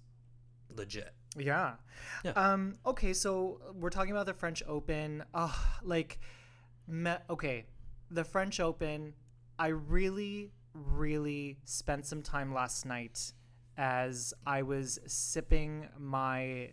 legit. 0.73 1.13
Yeah. 1.37 1.73
Yeah. 2.23 2.31
Um. 2.31 2.75
Okay. 2.85 3.11
So 3.11 3.59
we're 3.75 3.89
talking 3.89 4.11
about 4.11 4.27
the 4.27 4.33
French 4.33 4.63
Open. 4.65 5.25
Uh, 5.33 5.53
like, 5.83 6.19
me- 6.87 7.21
okay, 7.29 7.65
the 8.09 8.23
French 8.23 8.61
Open. 8.61 9.13
I 9.59 9.67
really, 9.67 10.51
really 10.73 11.57
spent 11.65 12.05
some 12.05 12.21
time 12.21 12.53
last 12.53 12.85
night 12.85 13.33
as 13.77 14.33
I 14.45 14.61
was 14.61 14.99
sipping 15.07 15.87
my 15.97 16.71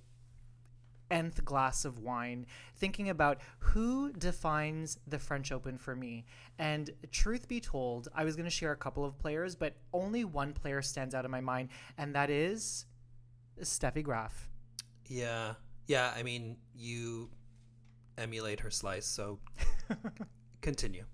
nth 1.11 1.45
glass 1.45 1.85
of 1.85 1.99
wine, 2.01 2.47
thinking 2.77 3.09
about 3.09 3.39
who 3.59 4.13
defines 4.13 4.99
the 5.07 5.19
French 5.19 5.53
Open 5.53 5.79
for 5.79 5.97
me. 5.97 6.27
And 6.59 6.91
truth 7.11 7.49
be 7.49 7.61
told, 7.61 8.09
I 8.15 8.25
was 8.25 8.37
going 8.37 8.45
to 8.45 8.51
share 8.51 8.73
a 8.73 8.77
couple 8.77 9.05
of 9.05 9.19
players, 9.19 9.55
but 9.55 9.75
only 9.93 10.25
one 10.25 10.53
player 10.53 10.83
stands 10.83 11.15
out 11.15 11.25
in 11.25 11.31
my 11.31 11.41
mind, 11.41 11.71
and 11.97 12.15
that 12.15 12.31
is 12.31 12.87
Steffi 13.61 14.03
Graf. 14.03 14.49
Yeah, 15.07 15.55
yeah. 15.87 16.13
I 16.15 16.23
mean, 16.23 16.57
you 16.75 17.31
emulate 18.19 18.61
her 18.61 18.71
slice, 18.71 19.07
so 19.07 19.39
continue. 20.61 21.05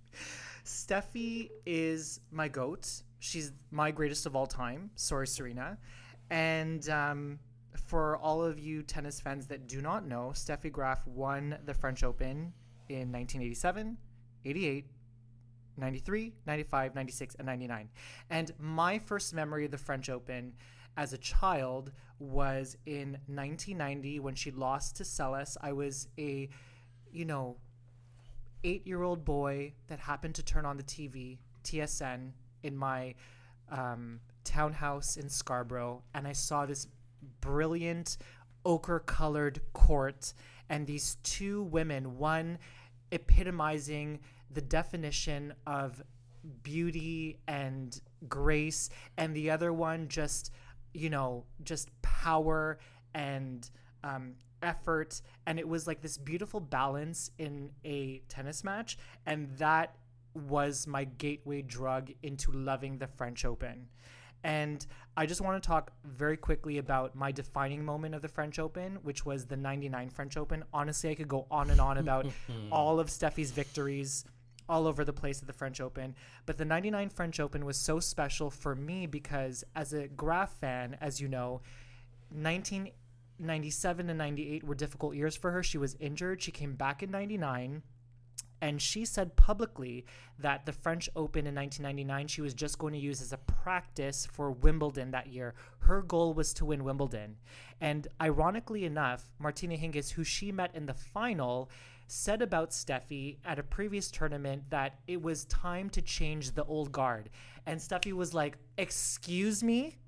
Steffi 0.64 1.50
is 1.66 2.20
my 2.30 2.48
goat. 2.48 3.02
She's 3.18 3.52
my 3.70 3.90
greatest 3.90 4.26
of 4.26 4.34
all 4.34 4.46
time. 4.46 4.90
Sorry, 4.96 5.26
Serena. 5.26 5.78
And 6.30 6.88
um, 6.88 7.38
for 7.86 8.16
all 8.16 8.42
of 8.42 8.58
you 8.58 8.82
tennis 8.82 9.20
fans 9.20 9.46
that 9.48 9.66
do 9.66 9.80
not 9.80 10.06
know, 10.06 10.32
Steffi 10.34 10.72
Graf 10.72 11.06
won 11.06 11.58
the 11.64 11.74
French 11.74 12.02
Open 12.02 12.52
in 12.88 13.12
1987, 13.12 13.96
88, 14.44 14.86
93, 15.76 16.32
95, 16.46 16.94
96, 16.94 17.34
and 17.36 17.46
99. 17.46 17.88
And 18.30 18.52
my 18.58 18.98
first 18.98 19.34
memory 19.34 19.64
of 19.64 19.70
the 19.70 19.78
French 19.78 20.08
Open 20.08 20.54
as 20.96 21.12
a 21.12 21.18
child 21.18 21.92
was 22.18 22.76
in 22.86 23.18
1990 23.26 24.20
when 24.20 24.34
she 24.34 24.50
lost 24.50 24.96
to 24.96 25.02
Seles. 25.02 25.56
I 25.60 25.72
was 25.72 26.08
a, 26.18 26.48
you 27.12 27.24
know, 27.24 27.56
eight 28.64 28.86
year 28.86 29.02
old 29.02 29.24
boy 29.24 29.72
that 29.86 30.00
happened 30.00 30.34
to 30.34 30.42
turn 30.42 30.64
on 30.66 30.76
the 30.76 30.82
TV, 30.82 31.38
TSN, 31.62 32.30
in 32.62 32.76
my 32.76 33.14
um, 33.70 34.20
townhouse 34.42 35.16
in 35.16 35.28
Scarborough, 35.28 36.02
and 36.14 36.26
I 36.26 36.32
saw 36.32 36.66
this 36.66 36.88
brilliant 37.40 38.16
ochre 38.64 39.00
colored 39.00 39.60
court 39.72 40.32
and 40.68 40.86
these 40.86 41.16
two 41.22 41.64
women, 41.64 42.18
one 42.18 42.58
epitomizing 43.12 44.20
the 44.50 44.62
definition 44.62 45.52
of 45.66 46.02
beauty 46.62 47.38
and 47.46 48.00
grace, 48.28 48.88
and 49.16 49.34
the 49.34 49.50
other 49.50 49.72
one 49.72 50.08
just, 50.08 50.50
you 50.94 51.10
know, 51.10 51.44
just 51.62 51.90
power 52.02 52.78
and 53.14 53.68
um, 54.02 54.34
effort. 54.64 55.20
And 55.46 55.58
it 55.58 55.68
was 55.68 55.86
like 55.86 56.00
this 56.00 56.18
beautiful 56.18 56.60
balance 56.60 57.30
in 57.38 57.70
a 57.84 58.22
tennis 58.28 58.64
match. 58.64 58.98
And 59.26 59.48
that 59.58 59.94
was 60.34 60.86
my 60.86 61.04
gateway 61.04 61.62
drug 61.62 62.10
into 62.22 62.50
loving 62.50 62.98
the 62.98 63.06
French 63.06 63.44
Open. 63.44 63.86
And 64.42 64.84
I 65.16 65.24
just 65.24 65.40
want 65.40 65.62
to 65.62 65.66
talk 65.66 65.92
very 66.04 66.36
quickly 66.36 66.76
about 66.78 67.14
my 67.14 67.32
defining 67.32 67.84
moment 67.84 68.14
of 68.14 68.20
the 68.20 68.28
French 68.28 68.58
Open, 68.58 68.96
which 69.02 69.24
was 69.24 69.46
the 69.46 69.56
99 69.56 70.10
French 70.10 70.36
Open. 70.36 70.64
Honestly, 70.72 71.10
I 71.10 71.14
could 71.14 71.28
go 71.28 71.46
on 71.50 71.70
and 71.70 71.80
on 71.80 71.96
about 71.96 72.26
all 72.70 73.00
of 73.00 73.08
Steffi's 73.08 73.52
victories 73.52 74.24
all 74.68 74.86
over 74.86 75.04
the 75.04 75.12
place 75.12 75.40
at 75.40 75.46
the 75.46 75.52
French 75.52 75.80
Open. 75.80 76.14
But 76.44 76.58
the 76.58 76.64
99 76.64 77.08
French 77.10 77.40
Open 77.40 77.64
was 77.64 77.78
so 77.78 78.00
special 78.00 78.50
for 78.50 78.74
me 78.74 79.06
because, 79.06 79.64
as 79.74 79.92
a 79.94 80.08
Graf 80.08 80.52
fan, 80.58 80.96
as 81.00 81.20
you 81.20 81.28
know, 81.28 81.62
1997 83.38 84.10
and 84.10 84.18
98 84.18 84.64
were 84.64 84.74
difficult 84.74 85.14
years 85.14 85.36
for 85.36 85.50
her. 85.50 85.62
She 85.62 85.78
was 85.78 85.96
injured. 85.98 86.42
She 86.42 86.52
came 86.52 86.74
back 86.74 87.02
in 87.02 87.10
99. 87.10 87.82
And 88.60 88.80
she 88.80 89.04
said 89.04 89.36
publicly 89.36 90.06
that 90.38 90.64
the 90.64 90.72
French 90.72 91.10
Open 91.16 91.46
in 91.46 91.54
1999 91.54 92.28
she 92.28 92.40
was 92.40 92.54
just 92.54 92.78
going 92.78 92.94
to 92.94 92.98
use 92.98 93.20
as 93.20 93.32
a 93.32 93.36
practice 93.36 94.24
for 94.24 94.52
Wimbledon 94.52 95.10
that 95.10 95.26
year. 95.26 95.54
Her 95.80 96.00
goal 96.00 96.32
was 96.32 96.54
to 96.54 96.64
win 96.64 96.84
Wimbledon. 96.84 97.36
And 97.80 98.08
ironically 98.22 98.84
enough, 98.84 99.32
Martina 99.38 99.76
Hingis, 99.76 100.12
who 100.12 100.24
she 100.24 100.50
met 100.50 100.74
in 100.74 100.86
the 100.86 100.94
final, 100.94 101.68
said 102.06 102.40
about 102.40 102.70
Steffi 102.70 103.38
at 103.44 103.58
a 103.58 103.62
previous 103.62 104.10
tournament 104.10 104.62
that 104.70 105.00
it 105.06 105.20
was 105.20 105.44
time 105.46 105.90
to 105.90 106.00
change 106.00 106.52
the 106.52 106.64
old 106.64 106.92
guard. 106.92 107.30
And 107.66 107.80
Steffi 107.80 108.12
was 108.12 108.32
like, 108.32 108.56
"Excuse 108.78 109.62
me, 109.62 109.98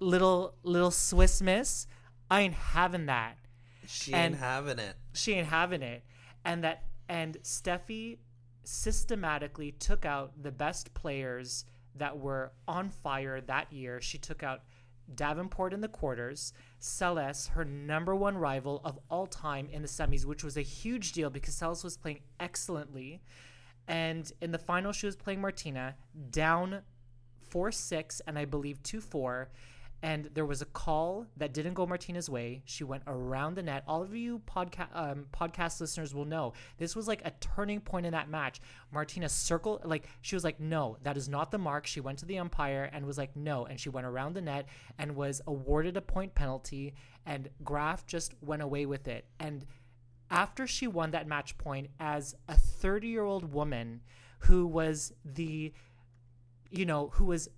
little 0.00 0.54
little 0.62 0.90
Swiss 0.90 1.40
miss, 1.42 1.86
I 2.34 2.40
ain't 2.42 2.54
having 2.54 3.06
that." 3.06 3.38
She 3.86 4.12
And- 4.12 4.34
ain't 4.34 4.42
having 4.42 4.78
it. 4.78 4.96
she 5.12 5.34
ain't 5.34 5.48
having 5.48 5.82
it 5.82 6.04
and 6.44 6.64
that 6.64 6.84
and 7.08 7.36
steffi 7.42 8.18
systematically 8.64 9.70
took 9.72 10.04
out 10.04 10.32
the 10.42 10.50
best 10.50 10.92
players 10.94 11.64
that 11.94 12.18
were 12.18 12.52
on 12.66 12.90
fire 12.90 13.40
that 13.42 13.72
year 13.72 14.00
she 14.00 14.18
took 14.18 14.42
out 14.42 14.62
davenport 15.14 15.72
in 15.74 15.80
the 15.82 15.88
quarters 15.88 16.52
seles 16.80 17.50
her 17.50 17.64
number 17.64 18.14
one 18.16 18.36
rival 18.38 18.80
of 18.84 18.98
all 19.10 19.26
time 19.26 19.68
in 19.70 19.82
the 19.82 19.88
semis 19.88 20.24
which 20.24 20.42
was 20.42 20.56
a 20.56 20.62
huge 20.62 21.12
deal 21.12 21.28
because 21.30 21.54
seles 21.54 21.84
was 21.84 21.96
playing 21.96 22.20
excellently 22.40 23.22
and 23.86 24.32
in 24.40 24.50
the 24.50 24.58
final 24.58 24.90
she 24.92 25.04
was 25.06 25.14
playing 25.14 25.40
martina 25.42 25.94
down 26.30 26.80
4-6 27.52 28.20
and 28.26 28.38
i 28.38 28.44
believe 28.44 28.82
2-4 28.82 29.46
and 30.04 30.28
there 30.34 30.44
was 30.44 30.60
a 30.60 30.66
call 30.66 31.24
that 31.38 31.54
didn't 31.54 31.72
go 31.72 31.86
Martina's 31.86 32.28
way. 32.28 32.60
She 32.66 32.84
went 32.84 33.04
around 33.06 33.54
the 33.54 33.62
net. 33.62 33.84
All 33.88 34.02
of 34.02 34.14
you 34.14 34.42
podcast 34.46 34.88
um, 34.94 35.24
podcast 35.32 35.80
listeners 35.80 36.14
will 36.14 36.26
know 36.26 36.52
this 36.76 36.94
was 36.94 37.08
like 37.08 37.22
a 37.24 37.32
turning 37.40 37.80
point 37.80 38.04
in 38.04 38.12
that 38.12 38.28
match. 38.28 38.60
Martina 38.92 39.30
circled, 39.30 39.80
like 39.86 40.06
she 40.20 40.36
was 40.36 40.44
like, 40.44 40.60
"No, 40.60 40.98
that 41.04 41.16
is 41.16 41.26
not 41.26 41.50
the 41.50 41.56
mark." 41.56 41.86
She 41.86 42.00
went 42.00 42.18
to 42.18 42.26
the 42.26 42.38
umpire 42.38 42.90
and 42.92 43.06
was 43.06 43.16
like, 43.16 43.34
"No," 43.34 43.64
and 43.64 43.80
she 43.80 43.88
went 43.88 44.06
around 44.06 44.34
the 44.34 44.42
net 44.42 44.66
and 44.98 45.16
was 45.16 45.40
awarded 45.46 45.96
a 45.96 46.02
point 46.02 46.34
penalty. 46.34 46.92
And 47.24 47.48
Graf 47.64 48.04
just 48.04 48.34
went 48.42 48.60
away 48.60 48.84
with 48.84 49.08
it. 49.08 49.24
And 49.40 49.64
after 50.30 50.66
she 50.66 50.86
won 50.86 51.12
that 51.12 51.26
match 51.26 51.56
point 51.56 51.88
as 51.98 52.36
a 52.46 52.58
30 52.58 53.08
year 53.08 53.24
old 53.24 53.54
woman 53.54 54.02
who 54.40 54.66
was 54.66 55.14
the 55.24 55.72
you 56.70 56.84
know 56.84 57.08
who 57.14 57.24
was 57.24 57.48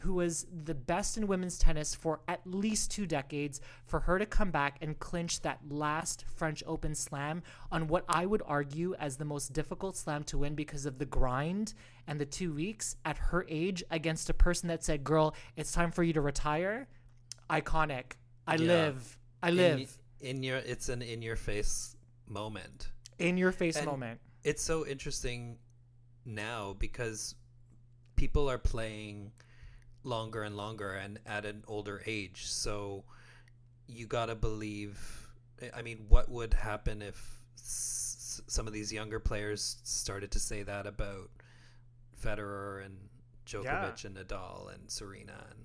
who 0.00 0.14
was 0.14 0.46
the 0.64 0.74
best 0.74 1.16
in 1.16 1.26
women's 1.26 1.58
tennis 1.58 1.94
for 1.94 2.20
at 2.28 2.40
least 2.46 2.90
two 2.90 3.06
decades, 3.06 3.60
for 3.86 4.00
her 4.00 4.18
to 4.18 4.26
come 4.26 4.50
back 4.50 4.78
and 4.80 4.98
clinch 4.98 5.40
that 5.42 5.60
last 5.68 6.24
French 6.34 6.62
Open 6.66 6.94
slam 6.94 7.42
on 7.72 7.88
what 7.88 8.04
I 8.08 8.26
would 8.26 8.42
argue 8.46 8.94
as 8.98 9.16
the 9.16 9.24
most 9.24 9.52
difficult 9.52 9.96
slam 9.96 10.24
to 10.24 10.38
win 10.38 10.54
because 10.54 10.86
of 10.86 10.98
the 10.98 11.04
grind 11.06 11.74
and 12.06 12.20
the 12.20 12.26
two 12.26 12.52
weeks 12.52 12.96
at 13.04 13.18
her 13.18 13.44
age 13.48 13.82
against 13.90 14.30
a 14.30 14.34
person 14.34 14.68
that 14.68 14.84
said, 14.84 15.04
Girl, 15.04 15.34
it's 15.56 15.72
time 15.72 15.90
for 15.90 16.02
you 16.02 16.12
to 16.12 16.20
retire. 16.20 16.88
Iconic. 17.50 18.12
I 18.46 18.54
Yeah. 18.56 18.66
live. 18.68 19.18
I 19.42 19.48
In- 19.50 19.56
live. 19.56 19.98
in, 20.20 20.42
your. 20.42 20.58
It's 20.58 20.88
an 20.88 21.02
in 21.02 21.22
your 21.22 21.36
face 21.36 21.96
moment. 22.26 22.90
In, 23.18 23.36
your 23.36 23.52
face 23.52 23.76
And 23.76 23.86
moment. 23.86 24.20
It's 24.44 24.62
so 24.62 24.86
interesting 24.86 25.58
now 26.24 26.74
because 26.78 27.34
people 28.16 28.48
are 28.50 28.58
playing 28.58 29.32
longer 30.04 30.42
and 30.42 30.56
longer 30.56 30.92
and 30.92 31.18
at 31.26 31.44
an 31.44 31.64
older 31.66 32.02
age. 32.06 32.46
So 32.46 33.04
you 33.86 34.06
gotta 34.06 34.34
believe. 34.34 35.28
I 35.74 35.82
mean, 35.82 36.06
what 36.08 36.28
would 36.30 36.54
happen 36.54 37.02
if 37.02 37.40
s- 37.56 38.40
some 38.46 38.66
of 38.66 38.72
these 38.72 38.92
younger 38.92 39.18
players 39.18 39.78
started 39.82 40.30
to 40.32 40.38
say 40.38 40.62
that 40.62 40.86
about 40.86 41.30
Federer 42.22 42.84
and 42.84 42.96
Djokovic 43.46 44.04
and 44.04 44.16
Nadal 44.16 44.72
and 44.74 44.90
Serena 44.90 45.46
and 45.50 45.58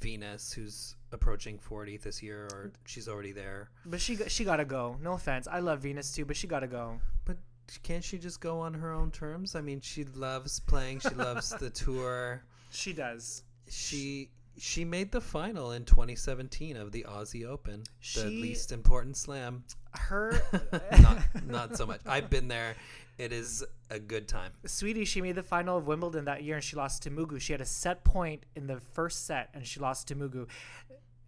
Venus, 0.00 0.52
who's 0.52 0.94
approaching 1.12 1.58
forty 1.58 1.96
this 1.96 2.22
year, 2.22 2.46
or 2.52 2.72
she's 2.86 3.08
already 3.08 3.32
there. 3.32 3.70
But 3.84 4.00
she 4.00 4.16
she 4.28 4.44
gotta 4.44 4.64
go. 4.64 4.96
No 5.02 5.12
offense. 5.14 5.46
I 5.48 5.58
love 5.60 5.80
Venus 5.80 6.12
too, 6.12 6.24
but 6.24 6.36
she 6.36 6.46
gotta 6.46 6.68
go. 6.68 7.00
But 7.24 7.36
can't 7.82 8.02
she 8.04 8.16
just 8.18 8.40
go 8.40 8.60
on 8.60 8.74
her 8.74 8.92
own 8.92 9.10
terms? 9.10 9.54
I 9.54 9.60
mean, 9.60 9.80
she 9.80 10.04
loves 10.04 10.60
playing. 10.60 11.00
She 11.00 11.10
loves 11.10 11.50
the 11.50 11.70
tour. 11.84 12.42
She 12.70 12.92
does. 12.92 13.42
She 13.70 14.30
She 14.56 14.84
made 14.84 15.12
the 15.12 15.20
final 15.20 15.72
in 15.72 15.84
2017 15.84 16.76
of 16.76 16.92
the 16.92 17.06
Aussie 17.08 17.46
Open, 17.46 17.84
the 18.14 18.24
least 18.24 18.72
important 18.72 19.16
slam. 19.16 19.64
Her 19.92 20.40
not, 21.00 21.18
not 21.46 21.76
so 21.76 21.86
much. 21.86 22.00
I've 22.06 22.28
been 22.30 22.48
there. 22.48 22.76
It 23.18 23.32
is 23.32 23.64
a 23.90 23.98
good 23.98 24.28
time. 24.28 24.52
Sweetie, 24.64 25.04
she 25.04 25.20
made 25.20 25.34
the 25.34 25.42
final 25.42 25.76
of 25.76 25.86
Wimbledon 25.86 26.26
that 26.26 26.44
year 26.44 26.54
and 26.54 26.62
she 26.62 26.76
lost 26.76 27.02
to 27.02 27.10
Mugu. 27.10 27.40
She 27.40 27.52
had 27.52 27.60
a 27.60 27.66
set 27.66 28.04
point 28.04 28.44
in 28.54 28.68
the 28.68 28.78
first 28.78 29.26
set 29.26 29.50
and 29.54 29.66
she 29.66 29.80
lost 29.80 30.08
to 30.08 30.14
Mugu. 30.14 30.46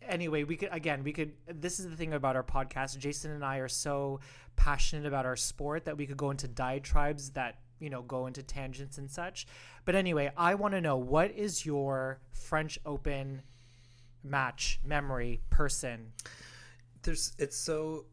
Anyway, 0.03 0.45
we 0.45 0.57
could 0.57 0.69
again, 0.73 1.03
we 1.03 1.13
could 1.13 1.33
this 1.49 1.81
is 1.81 1.89
the 1.89 1.97
thing 1.97 2.13
about 2.13 2.37
our 2.37 2.45
podcast. 2.45 2.97
Jason 2.99 3.33
and 3.33 3.45
I 3.45 3.59
are 3.59 3.69
so 3.69 4.21
passionate 4.57 5.07
about 5.07 5.27
our 5.27 5.37
sport 5.37 5.85
that 5.85 5.97
we 5.97 6.07
could 6.07 6.17
go 6.17 6.31
into 6.31 6.47
diatribes 6.47 7.31
that, 7.31 7.59
you 7.81 7.91
know, 7.91 8.03
go 8.03 8.27
into 8.27 8.43
tangents 8.43 8.99
and 8.99 9.11
such. 9.11 9.47
But 9.85 9.95
anyway, 9.95 10.31
I 10.37 10.55
want 10.55 10.75
to 10.75 10.81
know 10.81 10.97
what 10.97 11.33
is 11.33 11.67
your 11.67 12.21
French 12.33 12.79
Open 12.87 13.43
match 14.23 14.79
memory 14.85 15.41
person? 15.51 16.13
There's 17.03 17.33
it's 17.39 17.57
so 17.57 18.05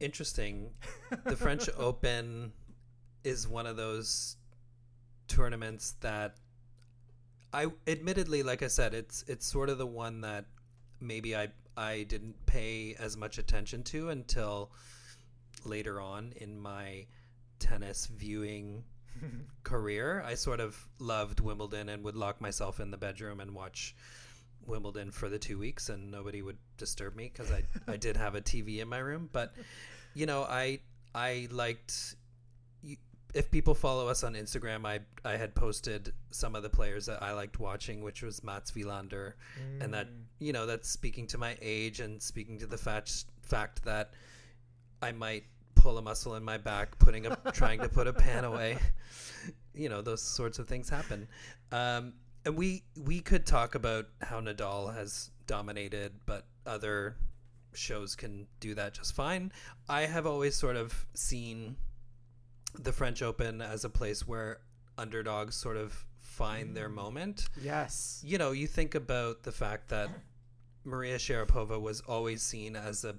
interesting. 0.00 0.70
The 1.24 1.36
French 1.36 1.68
Open 1.78 2.52
is 3.22 3.46
one 3.46 3.66
of 3.66 3.76
those 3.76 4.36
tournaments 5.28 5.94
that 6.00 6.36
I 7.52 7.66
admittedly 7.86 8.42
like 8.42 8.62
I 8.62 8.66
said 8.66 8.92
it's 8.92 9.24
it's 9.28 9.46
sort 9.46 9.68
of 9.68 9.78
the 9.78 9.86
one 9.86 10.22
that 10.22 10.44
maybe 11.00 11.36
I 11.36 11.48
I 11.76 12.02
didn't 12.02 12.44
pay 12.46 12.96
as 12.98 13.16
much 13.16 13.38
attention 13.38 13.82
to 13.84 14.10
until 14.10 14.72
later 15.64 16.00
on 16.00 16.32
in 16.36 16.60
my 16.60 17.06
tennis 17.58 18.06
viewing 18.06 18.84
career. 19.64 20.22
I 20.26 20.34
sort 20.34 20.60
of 20.60 20.88
loved 20.98 21.40
Wimbledon 21.40 21.88
and 21.88 22.02
would 22.04 22.16
lock 22.16 22.40
myself 22.40 22.80
in 22.80 22.90
the 22.90 22.96
bedroom 22.96 23.40
and 23.40 23.54
watch 23.54 23.94
Wimbledon 24.66 25.10
for 25.10 25.28
the 25.28 25.38
two 25.38 25.58
weeks, 25.58 25.88
and 25.88 26.10
nobody 26.10 26.42
would 26.42 26.58
disturb 26.76 27.16
me 27.16 27.30
because 27.32 27.50
I 27.50 27.64
I 27.88 27.96
did 27.96 28.16
have 28.16 28.34
a 28.34 28.40
TV 28.40 28.80
in 28.80 28.88
my 28.88 28.98
room. 28.98 29.28
But 29.32 29.52
you 30.14 30.26
know, 30.26 30.42
I 30.42 30.80
I 31.14 31.48
liked. 31.50 32.16
If 33.34 33.50
people 33.50 33.74
follow 33.74 34.08
us 34.08 34.24
on 34.24 34.34
Instagram, 34.34 34.84
I 34.86 35.00
I 35.24 35.36
had 35.36 35.54
posted 35.54 36.12
some 36.30 36.54
of 36.54 36.62
the 36.62 36.68
players 36.68 37.06
that 37.06 37.22
I 37.22 37.32
liked 37.32 37.58
watching, 37.58 38.02
which 38.02 38.22
was 38.22 38.44
Mats 38.44 38.72
Wilander, 38.72 39.32
and 39.80 39.94
that 39.94 40.08
mm. 40.08 40.22
you 40.38 40.52
know 40.52 40.66
that's 40.66 40.88
speaking 40.88 41.26
to 41.28 41.38
my 41.38 41.56
age 41.62 42.00
and 42.00 42.20
speaking 42.20 42.58
to 42.58 42.66
the 42.66 42.76
fact 42.76 43.24
fact 43.42 43.84
that 43.84 44.12
I 45.00 45.12
might 45.12 45.44
pull 45.82 45.98
a 45.98 46.02
muscle 46.02 46.36
in 46.36 46.44
my 46.44 46.56
back 46.58 46.96
putting 46.98 47.26
a 47.26 47.36
trying 47.52 47.80
to 47.80 47.88
put 47.88 48.06
a 48.06 48.12
pan 48.12 48.44
away. 48.44 48.78
You 49.74 49.88
know, 49.88 50.02
those 50.02 50.20
sorts 50.22 50.58
of 50.58 50.68
things 50.68 50.90
happen. 50.90 51.26
Um, 51.72 52.12
and 52.44 52.56
we 52.56 52.82
we 53.00 53.20
could 53.20 53.46
talk 53.46 53.74
about 53.74 54.04
how 54.20 54.38
Nadal 54.38 54.94
has 54.94 55.30
dominated, 55.46 56.12
but 56.26 56.44
other 56.66 57.16
shows 57.72 58.14
can 58.14 58.46
do 58.60 58.74
that 58.74 58.92
just 58.92 59.14
fine. 59.14 59.50
I 59.88 60.02
have 60.02 60.26
always 60.26 60.54
sort 60.56 60.76
of 60.76 61.06
seen 61.14 61.76
the 62.78 62.92
French 62.92 63.22
Open 63.22 63.62
as 63.62 63.84
a 63.84 63.88
place 63.88 64.28
where 64.28 64.58
underdogs 64.98 65.56
sort 65.56 65.78
of 65.78 66.04
find 66.20 66.76
their 66.76 66.90
moment 66.90 67.48
Yes. 67.62 68.20
you 68.24 68.36
know, 68.38 68.50
you 68.52 68.66
think 68.66 68.94
about 68.94 69.42
the 69.42 69.52
fact 69.52 69.88
that 69.88 70.10
Maria 70.84 71.16
Sharapova 71.16 71.80
was 71.80 72.02
always 72.02 72.42
seen 72.42 72.76
as 72.76 73.04
a 73.04 73.14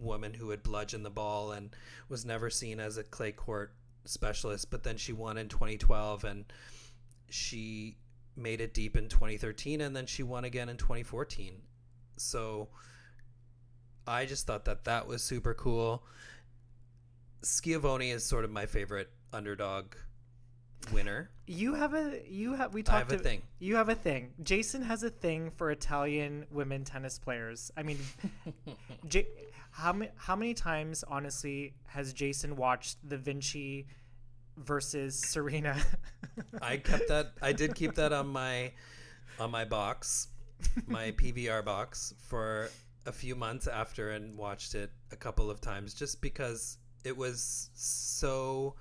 woman 0.00 0.34
who 0.34 0.46
would 0.48 0.62
bludgeon 0.62 1.02
the 1.02 1.10
ball 1.10 1.52
and 1.52 1.70
was 2.08 2.24
never 2.24 2.50
seen 2.50 2.80
as 2.80 2.96
a 2.96 3.04
clay 3.04 3.32
court 3.32 3.72
specialist, 4.04 4.70
but 4.70 4.82
then 4.82 4.96
she 4.96 5.12
won 5.12 5.36
in 5.38 5.48
2012 5.48 6.24
and 6.24 6.44
she 7.28 7.96
made 8.36 8.60
it 8.60 8.72
deep 8.74 8.96
in 8.96 9.08
2013 9.08 9.80
and 9.80 9.94
then 9.94 10.06
she 10.06 10.22
won 10.22 10.44
again 10.44 10.68
in 10.68 10.76
2014. 10.76 11.54
So 12.16 12.68
I 14.06 14.24
just 14.24 14.46
thought 14.46 14.64
that 14.64 14.84
that 14.84 15.06
was 15.06 15.22
super 15.22 15.54
cool. 15.54 16.02
Schiavone 17.42 18.10
is 18.10 18.24
sort 18.24 18.44
of 18.44 18.50
my 18.50 18.66
favorite 18.66 19.10
underdog 19.32 19.94
winner. 20.92 21.30
You 21.46 21.74
have 21.74 21.94
a 21.94 22.20
you 22.28 22.54
have 22.54 22.74
we 22.74 22.80
I 22.80 22.84
talked 22.84 23.10
have 23.10 23.12
a 23.12 23.16
to- 23.16 23.22
thing. 23.22 23.42
You 23.58 23.76
have 23.76 23.88
a 23.88 23.94
thing. 23.94 24.32
Jason 24.42 24.82
has 24.82 25.02
a 25.02 25.10
thing 25.10 25.50
for 25.56 25.70
Italian 25.70 26.46
women 26.50 26.84
tennis 26.84 27.18
players. 27.18 27.70
I 27.76 27.82
mean, 27.82 27.98
J- 29.08 29.26
how 29.70 29.92
many 29.92 30.10
how 30.16 30.36
many 30.36 30.54
times 30.54 31.04
honestly 31.06 31.74
has 31.86 32.12
Jason 32.12 32.56
watched 32.56 32.96
the 33.08 33.16
Vinci 33.16 33.86
versus 34.56 35.18
Serena? 35.18 35.76
I 36.62 36.76
kept 36.76 37.08
that. 37.08 37.32
I 37.40 37.52
did 37.52 37.74
keep 37.74 37.94
that 37.94 38.12
on 38.12 38.28
my 38.28 38.72
on 39.38 39.50
my 39.50 39.64
box, 39.64 40.28
my 40.86 41.10
PVR 41.18 41.64
box 41.64 42.14
for 42.18 42.70
a 43.06 43.12
few 43.12 43.34
months 43.34 43.66
after, 43.66 44.10
and 44.10 44.36
watched 44.36 44.74
it 44.74 44.90
a 45.12 45.16
couple 45.16 45.50
of 45.50 45.60
times 45.60 45.94
just 45.94 46.20
because 46.20 46.78
it 47.04 47.16
was 47.16 47.70
so. 47.74 48.74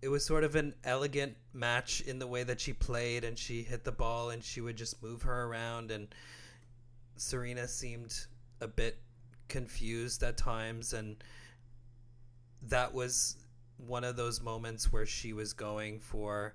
It 0.00 0.08
was 0.08 0.24
sort 0.24 0.42
of 0.42 0.56
an 0.56 0.74
elegant 0.82 1.36
match 1.52 2.00
in 2.00 2.18
the 2.18 2.26
way 2.26 2.42
that 2.42 2.60
she 2.60 2.72
played, 2.72 3.22
and 3.22 3.38
she 3.38 3.62
hit 3.62 3.84
the 3.84 3.92
ball, 3.92 4.30
and 4.30 4.42
she 4.42 4.60
would 4.60 4.76
just 4.76 5.00
move 5.00 5.22
her 5.22 5.44
around, 5.44 5.92
and 5.92 6.12
Serena 7.16 7.68
seemed 7.68 8.26
a 8.60 8.66
bit 8.66 8.98
confused 9.52 10.22
at 10.22 10.38
times, 10.38 10.94
and 10.94 11.22
that 12.62 12.94
was 12.94 13.36
one 13.76 14.02
of 14.02 14.16
those 14.16 14.40
moments 14.40 14.90
where 14.90 15.04
she 15.04 15.32
was 15.32 15.52
going 15.52 16.00
for 16.00 16.54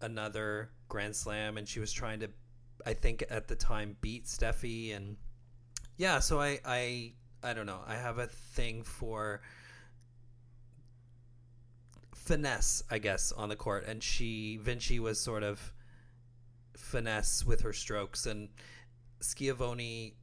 another 0.00 0.70
Grand 0.88 1.16
Slam 1.16 1.56
and 1.56 1.66
she 1.66 1.80
was 1.80 1.92
trying 1.92 2.20
to 2.20 2.28
I 2.84 2.92
think 2.92 3.24
at 3.30 3.48
the 3.48 3.56
time 3.56 3.96
beat 4.00 4.26
Steffi 4.26 4.94
and 4.94 5.16
yeah, 5.96 6.20
so 6.20 6.40
I 6.40 6.60
I 6.64 7.12
I 7.42 7.54
don't 7.54 7.66
know. 7.66 7.80
I 7.86 7.94
have 7.94 8.18
a 8.18 8.26
thing 8.26 8.82
for 8.82 9.40
finesse, 12.14 12.82
I 12.90 12.98
guess, 12.98 13.32
on 13.32 13.48
the 13.48 13.56
court 13.56 13.86
and 13.88 14.02
she 14.02 14.58
Vinci 14.58 15.00
was 15.00 15.18
sort 15.18 15.42
of 15.42 15.72
finesse 16.76 17.44
with 17.44 17.62
her 17.62 17.72
strokes 17.72 18.26
and 18.26 18.50
Schiavone 19.20 20.14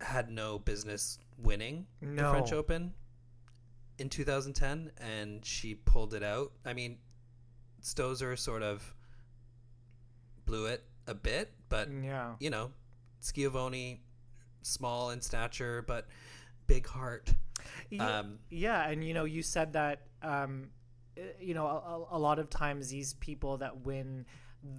had 0.00 0.30
no 0.30 0.58
business 0.58 1.18
winning 1.38 1.86
the 2.00 2.22
French 2.30 2.52
Open 2.52 2.92
in 3.98 4.08
2010 4.08 4.92
and 4.98 5.44
she 5.44 5.74
pulled 5.74 6.14
it 6.14 6.22
out. 6.22 6.52
I 6.64 6.72
mean, 6.72 6.98
Stosur 7.82 8.38
sort 8.38 8.62
of 8.62 8.94
blew 10.46 10.66
it 10.66 10.84
a 11.06 11.14
bit, 11.14 11.52
but 11.68 11.88
yeah. 12.02 12.34
you 12.40 12.50
know, 12.50 12.70
Schiavone 13.20 14.00
small 14.62 15.10
in 15.10 15.20
stature 15.20 15.82
but 15.86 16.06
big 16.66 16.86
heart. 16.86 17.34
Yeah, 17.90 18.18
Um, 18.20 18.38
yeah, 18.50 18.88
and 18.88 19.04
you 19.04 19.14
know, 19.14 19.24
you 19.24 19.42
said 19.42 19.72
that 19.72 20.02
um, 20.22 20.68
uh, 21.16 21.22
you 21.40 21.54
know 21.54 21.66
a- 21.66 22.16
a 22.16 22.18
lot 22.18 22.38
of 22.38 22.48
times 22.50 22.88
these 22.88 23.14
people 23.14 23.58
that 23.58 23.78
win 23.80 24.26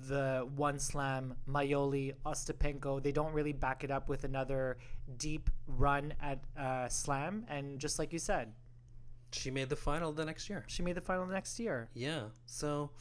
the 0.08 0.48
one 0.56 0.78
slam, 0.80 1.36
Majoli, 1.48 2.14
Ostapenko, 2.26 3.02
they 3.02 3.12
don't 3.12 3.34
really 3.34 3.54
back 3.54 3.84
it 3.84 3.92
up 3.92 4.10
with 4.10 4.24
another 4.24 4.78
deep 5.18 5.50
run 5.68 6.14
at 6.22 6.40
uh, 6.58 6.88
slam, 6.90 7.46
and 7.50 7.80
just 7.80 7.98
like 8.00 8.12
you 8.14 8.20
said, 8.20 8.52
She 9.32 9.52
made 9.52 9.70
the 9.70 9.76
final 9.76 10.12
the 10.12 10.26
next 10.26 10.50
year. 10.50 10.64
she 10.68 10.84
made 10.84 10.96
the 10.96 11.02
final 11.02 11.26
the 11.26 11.34
next 11.34 11.60
year. 11.60 11.90
Yeah. 11.94 12.24
So 12.46 12.92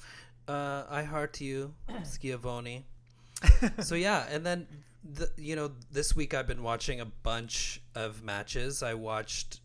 uh, 0.47 0.85
I 0.89 1.03
heart 1.03 1.41
you, 1.41 1.75
Schiavone. 2.05 2.85
so 3.81 3.95
yeah, 3.95 4.27
and 4.31 4.45
then 4.47 4.67
the, 5.03 5.31
you 5.37 5.57
know 5.57 5.71
this 5.91 6.15
week 6.17 6.35
I've 6.35 6.47
been 6.47 6.63
watching 6.63 7.01
a 7.01 7.07
bunch 7.07 7.81
of 7.95 8.23
matches. 8.23 8.83
I 8.83 8.95
watched 8.95 9.61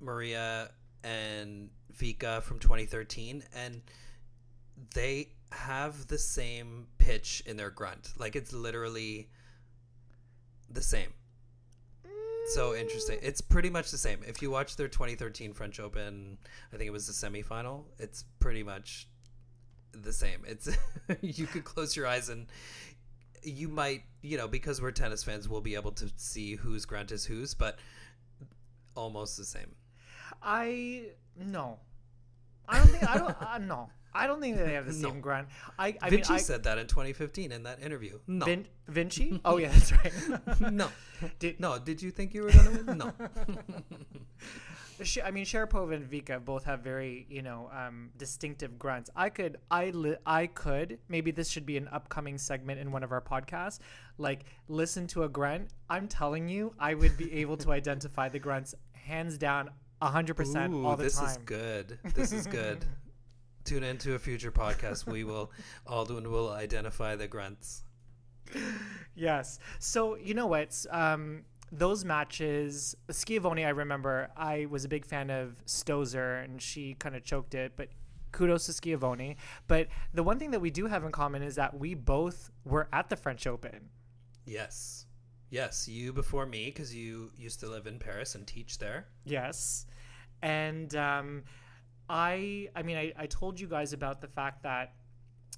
Maria 0.00 0.70
and 1.04 1.70
Vika 1.96 2.42
from 2.42 2.58
2013, 2.58 3.44
and 3.54 3.82
they 4.94 5.28
have 5.52 6.06
the 6.06 6.18
same 6.18 6.86
pitch 6.98 7.42
in 7.46 7.56
their 7.56 7.70
grunt. 7.70 8.12
Like 8.18 8.36
it's 8.36 8.52
literally 8.52 9.28
the 10.70 10.82
same. 10.82 11.12
So 12.48 12.74
interesting. 12.74 13.18
It's 13.22 13.40
pretty 13.40 13.70
much 13.70 13.90
the 13.90 13.98
same. 13.98 14.20
If 14.26 14.42
you 14.42 14.50
watch 14.50 14.76
their 14.76 14.88
2013 14.88 15.52
French 15.52 15.78
Open, 15.78 16.38
I 16.72 16.76
think 16.76 16.88
it 16.88 16.92
was 16.92 17.06
the 17.06 17.12
semifinal. 17.12 17.84
It's 17.98 18.24
pretty 18.40 18.62
much 18.62 19.08
the 19.92 20.12
same. 20.12 20.42
It's 20.46 20.68
you 21.20 21.46
could 21.46 21.64
close 21.64 21.96
your 21.96 22.06
eyes 22.06 22.28
and 22.28 22.46
you 23.42 23.68
might, 23.68 24.02
you 24.22 24.36
know, 24.36 24.48
because 24.48 24.82
we're 24.82 24.90
tennis 24.90 25.22
fans, 25.22 25.48
we'll 25.48 25.60
be 25.60 25.74
able 25.74 25.92
to 25.92 26.10
see 26.16 26.56
whose 26.56 26.84
grunt 26.84 27.12
is 27.12 27.24
whose, 27.24 27.54
but 27.54 27.78
almost 28.94 29.36
the 29.36 29.44
same. 29.44 29.74
I 30.42 31.04
no, 31.36 31.78
I 32.68 32.78
don't 32.78 32.88
think 32.88 33.08
I 33.08 33.18
don't 33.18 33.42
uh, 33.42 33.58
no. 33.58 33.90
I 34.12 34.26
don't 34.26 34.40
think 34.40 34.56
they 34.56 34.74
have 34.74 34.86
the 34.86 34.92
No. 35.02 35.08
same 35.10 35.20
grunt. 35.20 35.48
I 35.78 35.96
I 36.02 36.10
Vinci 36.10 36.32
mean 36.32 36.38
I, 36.38 36.42
said 36.42 36.62
that 36.64 36.78
in 36.78 36.86
2015 36.86 37.52
in 37.52 37.62
that 37.64 37.80
interview. 37.82 38.18
No, 38.26 38.44
Vin, 38.46 38.66
Vinci. 38.88 39.40
Oh 39.44 39.56
yeah, 39.58 39.68
that's 39.70 39.92
right. 39.92 40.60
no, 40.72 40.88
Did- 41.38 41.60
no. 41.60 41.78
Did 41.78 42.02
you 42.02 42.10
think 42.10 42.34
you 42.34 42.42
were 42.42 42.50
gonna 42.50 42.70
win? 42.70 42.98
No. 42.98 43.12
I 45.24 45.30
mean, 45.30 45.46
Sharapova 45.46 45.94
and 45.94 46.10
Vika 46.10 46.44
both 46.44 46.64
have 46.64 46.80
very, 46.80 47.26
you 47.30 47.40
know, 47.40 47.70
um, 47.74 48.10
distinctive 48.18 48.78
grunts. 48.78 49.08
I 49.16 49.30
could, 49.30 49.56
I, 49.70 49.88
li- 49.90 50.18
I 50.26 50.46
could. 50.46 50.98
Maybe 51.08 51.30
this 51.30 51.48
should 51.48 51.64
be 51.64 51.78
an 51.78 51.88
upcoming 51.88 52.36
segment 52.36 52.80
in 52.80 52.92
one 52.92 53.02
of 53.02 53.10
our 53.10 53.22
podcasts. 53.22 53.78
Like, 54.18 54.44
listen 54.68 55.06
to 55.08 55.22
a 55.22 55.28
grunt. 55.28 55.70
I'm 55.88 56.06
telling 56.06 56.50
you, 56.50 56.74
I 56.78 56.92
would 56.92 57.16
be 57.16 57.32
able 57.32 57.56
to 57.58 57.72
identify 57.72 58.28
the 58.28 58.38
grunts 58.38 58.74
hands 58.92 59.38
down, 59.38 59.70
hundred 60.02 60.34
percent 60.34 60.74
all 60.74 60.96
the 60.96 61.04
this 61.04 61.16
time. 61.16 61.28
This 61.28 61.36
is 61.38 61.42
good. 61.44 61.98
This 62.14 62.32
is 62.32 62.46
good. 62.46 62.84
Tune 63.70 63.84
into 63.84 64.14
a 64.14 64.18
future 64.18 64.50
podcast. 64.50 65.06
We 65.06 65.22
will, 65.22 65.52
Aldwin 65.86 66.26
will 66.26 66.50
identify 66.50 67.14
the 67.14 67.28
grunts. 67.28 67.84
Yes. 69.14 69.60
So 69.78 70.16
you 70.16 70.34
know 70.34 70.48
what? 70.48 70.74
Um, 70.90 71.42
those 71.70 72.04
matches, 72.04 72.96
Schiavone. 73.12 73.64
I 73.64 73.68
remember 73.68 74.28
I 74.36 74.66
was 74.68 74.84
a 74.84 74.88
big 74.88 75.06
fan 75.06 75.30
of 75.30 75.54
Stosur, 75.66 76.42
and 76.42 76.60
she 76.60 76.94
kind 76.94 77.14
of 77.14 77.22
choked 77.22 77.54
it, 77.54 77.74
but. 77.76 77.90
Kudos 78.32 78.66
to 78.66 78.72
Schiavone. 78.72 79.36
But 79.68 79.88
the 80.14 80.22
one 80.24 80.38
thing 80.40 80.52
that 80.52 80.60
we 80.60 80.70
do 80.70 80.86
have 80.86 81.04
in 81.04 81.12
common 81.12 81.42
is 81.42 81.56
that 81.56 81.76
we 81.76 81.94
both 81.94 82.50
were 82.64 82.88
at 82.92 83.08
the 83.08 83.16
French 83.16 83.46
Open. 83.46 83.88
Yes. 84.46 85.06
Yes, 85.50 85.88
you 85.88 86.12
before 86.12 86.46
me 86.46 86.66
because 86.66 86.94
you 86.94 87.32
used 87.36 87.58
to 87.60 87.68
live 87.68 87.88
in 87.88 87.98
Paris 87.98 88.36
and 88.36 88.46
teach 88.46 88.78
there. 88.78 89.06
Yes. 89.24 89.86
And 90.42 90.94
um, 90.94 91.42
I, 92.10 92.68
I 92.74 92.82
mean, 92.82 92.96
I, 92.96 93.12
I 93.16 93.26
told 93.26 93.60
you 93.60 93.68
guys 93.68 93.92
about 93.92 94.20
the 94.20 94.26
fact 94.26 94.64
that 94.64 94.94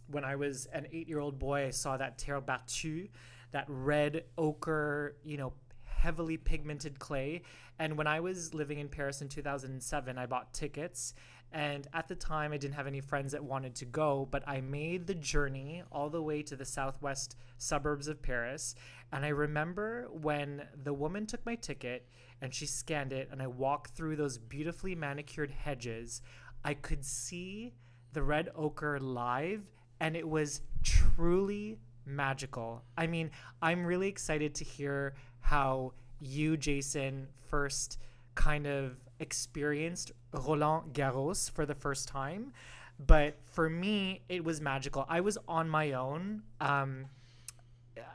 when 0.08 0.22
I 0.22 0.36
was 0.36 0.66
an 0.66 0.86
eight 0.92 1.08
year 1.08 1.18
old 1.18 1.38
boy, 1.38 1.66
I 1.66 1.70
saw 1.70 1.96
that 1.96 2.18
terre 2.18 2.42
battue, 2.42 3.08
that 3.52 3.64
red 3.68 4.24
ochre, 4.36 5.16
you 5.24 5.38
know, 5.38 5.54
heavily 5.84 6.36
pigmented 6.36 6.98
clay. 6.98 7.40
And 7.78 7.96
when 7.96 8.06
I 8.06 8.20
was 8.20 8.52
living 8.52 8.80
in 8.80 8.90
Paris 8.90 9.22
in 9.22 9.28
2007, 9.28 10.18
I 10.18 10.26
bought 10.26 10.52
tickets. 10.52 11.14
And 11.52 11.86
at 11.92 12.08
the 12.08 12.14
time, 12.14 12.52
I 12.52 12.56
didn't 12.56 12.74
have 12.76 12.86
any 12.86 13.02
friends 13.02 13.32
that 13.32 13.44
wanted 13.44 13.74
to 13.76 13.84
go, 13.84 14.26
but 14.30 14.42
I 14.46 14.62
made 14.62 15.06
the 15.06 15.14
journey 15.14 15.82
all 15.92 16.08
the 16.08 16.22
way 16.22 16.42
to 16.42 16.56
the 16.56 16.64
southwest 16.64 17.36
suburbs 17.58 18.08
of 18.08 18.22
Paris. 18.22 18.74
And 19.12 19.24
I 19.24 19.28
remember 19.28 20.08
when 20.10 20.62
the 20.82 20.94
woman 20.94 21.26
took 21.26 21.44
my 21.44 21.54
ticket 21.56 22.08
and 22.40 22.54
she 22.54 22.64
scanned 22.66 23.12
it, 23.12 23.28
and 23.30 23.42
I 23.42 23.46
walked 23.46 23.94
through 23.94 24.16
those 24.16 24.38
beautifully 24.38 24.94
manicured 24.94 25.50
hedges, 25.50 26.22
I 26.64 26.74
could 26.74 27.04
see 27.04 27.74
the 28.12 28.22
red 28.22 28.50
ochre 28.56 28.98
live, 28.98 29.62
and 30.00 30.16
it 30.16 30.28
was 30.28 30.62
truly 30.82 31.78
magical. 32.04 32.82
I 32.96 33.06
mean, 33.06 33.30
I'm 33.60 33.84
really 33.84 34.08
excited 34.08 34.54
to 34.56 34.64
hear 34.64 35.14
how 35.40 35.92
you, 36.18 36.56
Jason, 36.56 37.28
first 37.48 37.98
kind 38.34 38.66
of 38.66 38.96
experienced 39.22 40.12
Roland 40.32 40.92
Garros 40.92 41.50
for 41.50 41.64
the 41.64 41.74
first 41.74 42.08
time. 42.08 42.52
But 42.98 43.36
for 43.46 43.70
me, 43.70 44.20
it 44.28 44.44
was 44.44 44.60
magical. 44.60 45.06
I 45.08 45.20
was 45.20 45.38
on 45.48 45.68
my 45.68 45.92
own. 45.92 46.42
Um, 46.60 47.06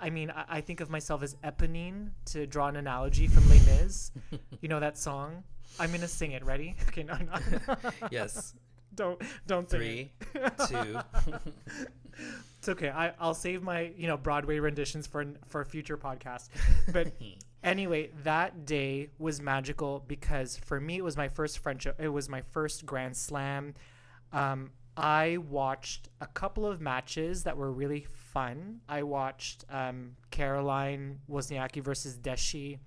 I 0.01 0.09
mean, 0.09 0.29
I, 0.31 0.45
I 0.57 0.61
think 0.61 0.81
of 0.81 0.89
myself 0.89 1.23
as 1.23 1.35
Eponine 1.43 2.11
to 2.25 2.45
draw 2.45 2.67
an 2.67 2.75
analogy 2.75 3.27
from 3.27 3.49
Les 3.49 3.65
Mis. 3.65 4.11
you 4.61 4.69
know 4.69 4.79
that 4.79 4.97
song? 4.97 5.43
I'm 5.79 5.91
gonna 5.91 6.07
sing 6.07 6.31
it. 6.31 6.45
Ready? 6.45 6.75
Okay, 6.89 7.03
no, 7.03 7.15
no. 7.17 7.75
Yes. 8.11 8.53
don't 8.95 9.21
don't 9.45 9.69
sing 9.69 9.79
Three, 9.79 10.11
two. 10.67 10.99
It's 12.57 12.69
okay. 12.69 12.89
I, 12.89 13.13
I'll 13.19 13.35
save 13.35 13.61
my 13.61 13.91
you 13.95 14.07
know 14.07 14.17
Broadway 14.17 14.59
renditions 14.59 15.05
for 15.05 15.25
for 15.47 15.61
a 15.61 15.65
future 15.65 15.97
podcast. 15.97 16.49
But 16.91 17.11
anyway, 17.63 18.11
that 18.23 18.65
day 18.65 19.09
was 19.17 19.41
magical 19.41 20.03
because 20.07 20.57
for 20.57 20.79
me 20.79 20.97
it 20.97 21.03
was 21.03 21.17
my 21.17 21.27
first 21.27 21.59
French. 21.59 21.87
It 21.99 22.09
was 22.09 22.29
my 22.29 22.41
first 22.41 22.85
Grand 22.85 23.15
Slam. 23.15 23.73
Um, 24.31 24.71
I 24.97 25.37
watched 25.37 26.09
a 26.21 26.25
couple 26.25 26.65
of 26.65 26.81
matches 26.81 27.43
that 27.43 27.55
were 27.55 27.71
really 27.71 28.07
fun. 28.13 28.81
I 28.89 29.03
watched 29.03 29.63
um, 29.69 30.15
Caroline 30.31 31.19
Wozniacki 31.29 31.83
versus 31.83 32.17
Dechy. 32.17 32.79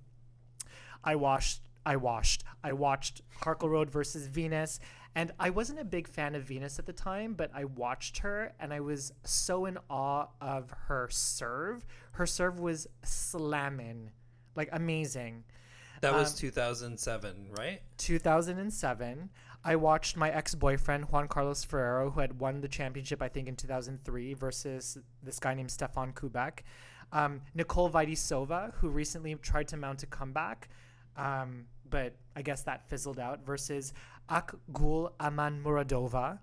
I 1.03 1.15
watched. 1.15 1.61
I 1.85 1.95
watched. 1.95 2.43
I 2.63 2.73
watched 2.73 3.21
Harkleroad 3.41 3.89
versus 3.89 4.27
Venus, 4.27 4.79
and 5.15 5.31
I 5.39 5.49
wasn't 5.49 5.79
a 5.79 5.85
big 5.85 6.07
fan 6.07 6.35
of 6.35 6.43
Venus 6.43 6.77
at 6.79 6.85
the 6.85 6.93
time, 6.93 7.33
but 7.33 7.49
I 7.55 7.65
watched 7.65 8.19
her, 8.19 8.53
and 8.59 8.73
I 8.73 8.81
was 8.81 9.13
so 9.23 9.65
in 9.65 9.77
awe 9.89 10.27
of 10.39 10.69
her 10.87 11.07
serve. 11.09 11.85
Her 12.13 12.25
serve 12.25 12.59
was 12.59 12.87
slamming, 13.03 14.11
like 14.55 14.69
amazing. 14.71 15.43
That 16.01 16.13
was 16.13 16.31
Um, 16.31 16.37
2007, 16.39 17.49
right? 17.51 17.81
2007. 17.97 19.29
I 19.63 19.75
watched 19.75 20.17
my 20.17 20.31
ex 20.31 20.55
boyfriend, 20.55 21.05
Juan 21.11 21.27
Carlos 21.27 21.63
Ferrero, 21.63 22.09
who 22.09 22.19
had 22.19 22.39
won 22.39 22.61
the 22.61 22.67
championship, 22.67 23.21
I 23.21 23.29
think, 23.29 23.47
in 23.47 23.55
2003, 23.55 24.33
versus 24.33 24.97
this 25.21 25.39
guy 25.39 25.53
named 25.53 25.69
Stefan 25.69 26.13
Koubek. 26.13 26.59
Um, 27.11 27.41
Nicole 27.53 27.89
Vaidisova, 27.89 28.73
who 28.75 28.89
recently 28.89 29.35
tried 29.35 29.67
to 29.67 29.77
mount 29.77 30.01
a 30.01 30.07
comeback, 30.07 30.69
um, 31.17 31.65
but 31.89 32.15
I 32.35 32.41
guess 32.41 32.63
that 32.63 32.89
fizzled 32.89 33.19
out, 33.19 33.45
versus 33.45 33.93
Akgul 34.29 35.11
Amanmuradova. 35.19 36.39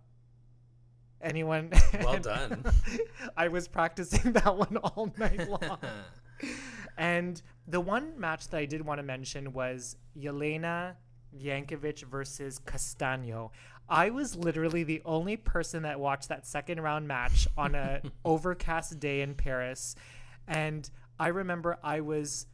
Anyone? 1.20 1.72
Well 2.00 2.18
done. 2.20 2.64
I 3.36 3.48
was 3.48 3.66
practicing 3.66 4.32
that 4.34 4.56
one 4.56 4.76
all 4.76 5.12
night 5.18 5.48
long. 5.48 5.78
And 6.96 7.40
the 7.69 7.81
one 7.81 8.19
match 8.19 8.49
that 8.49 8.59
I 8.59 8.64
did 8.64 8.85
want 8.85 8.99
to 8.99 9.03
mention 9.03 9.53
was 9.53 9.97
Jelena 10.19 10.97
Jankovic 11.37 12.03
versus 12.05 12.59
Castano. 12.59 13.53
I 13.89 14.11
was 14.11 14.37
literally 14.37 14.85
the 14.85 15.03
only 15.05 15.37
person 15.37 15.83
that 15.83 16.01
watched 16.01 16.29
that 16.29 16.47
second 16.47 16.81
round 16.81 17.07
match 17.07 17.47
on 17.57 17.75
a 17.75 18.01
overcast 18.25 18.99
day 18.99 19.21
in 19.21 19.35
Paris. 19.35 19.95
And 20.47 20.89
I 21.21 21.29
remember 21.29 21.79
I 21.83 22.01
was 22.01 22.47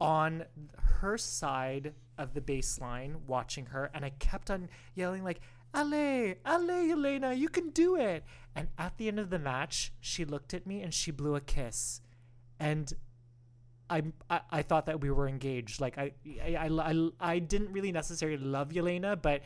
on 0.00 0.44
her 0.76 1.16
side 1.16 1.94
of 2.18 2.34
the 2.34 2.40
baseline 2.40 3.16
watching 3.26 3.66
her 3.66 3.90
and 3.94 4.04
I 4.04 4.10
kept 4.10 4.50
on 4.50 4.68
yelling 4.94 5.22
like 5.22 5.40
Ale, 5.74 6.34
Ale, 6.46 6.90
Elena, 6.92 7.32
you 7.32 7.48
can 7.48 7.70
do 7.70 7.94
it. 7.94 8.24
And 8.56 8.68
at 8.76 8.96
the 8.98 9.06
end 9.06 9.20
of 9.20 9.30
the 9.30 9.38
match, 9.38 9.92
she 10.00 10.24
looked 10.24 10.52
at 10.54 10.66
me 10.66 10.82
and 10.82 10.92
she 10.92 11.12
blew 11.12 11.36
a 11.36 11.40
kiss. 11.40 12.00
And 12.58 12.92
I, 13.90 14.02
I, 14.30 14.40
I 14.50 14.62
thought 14.62 14.86
that 14.86 15.00
we 15.00 15.10
were 15.10 15.28
engaged. 15.28 15.80
Like 15.80 15.98
I, 15.98 16.12
I, 16.42 16.56
I, 16.56 16.68
I, 16.68 17.08
I 17.20 17.38
didn't 17.40 17.72
really 17.72 17.92
necessarily 17.92 18.38
love 18.38 18.70
Jelena, 18.70 19.20
but 19.20 19.42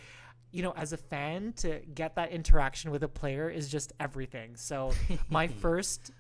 you 0.53 0.63
know, 0.63 0.73
as 0.77 0.93
a 0.93 0.97
fan, 0.97 1.53
to 1.55 1.81
get 1.95 2.15
that 2.15 2.31
interaction 2.31 2.93
with 2.93 3.03
a 3.03 3.09
player 3.09 3.51
is 3.51 3.69
just 3.69 3.93
everything. 3.99 4.55
So 4.55 4.93
my 5.29 5.47
first, 5.63 6.13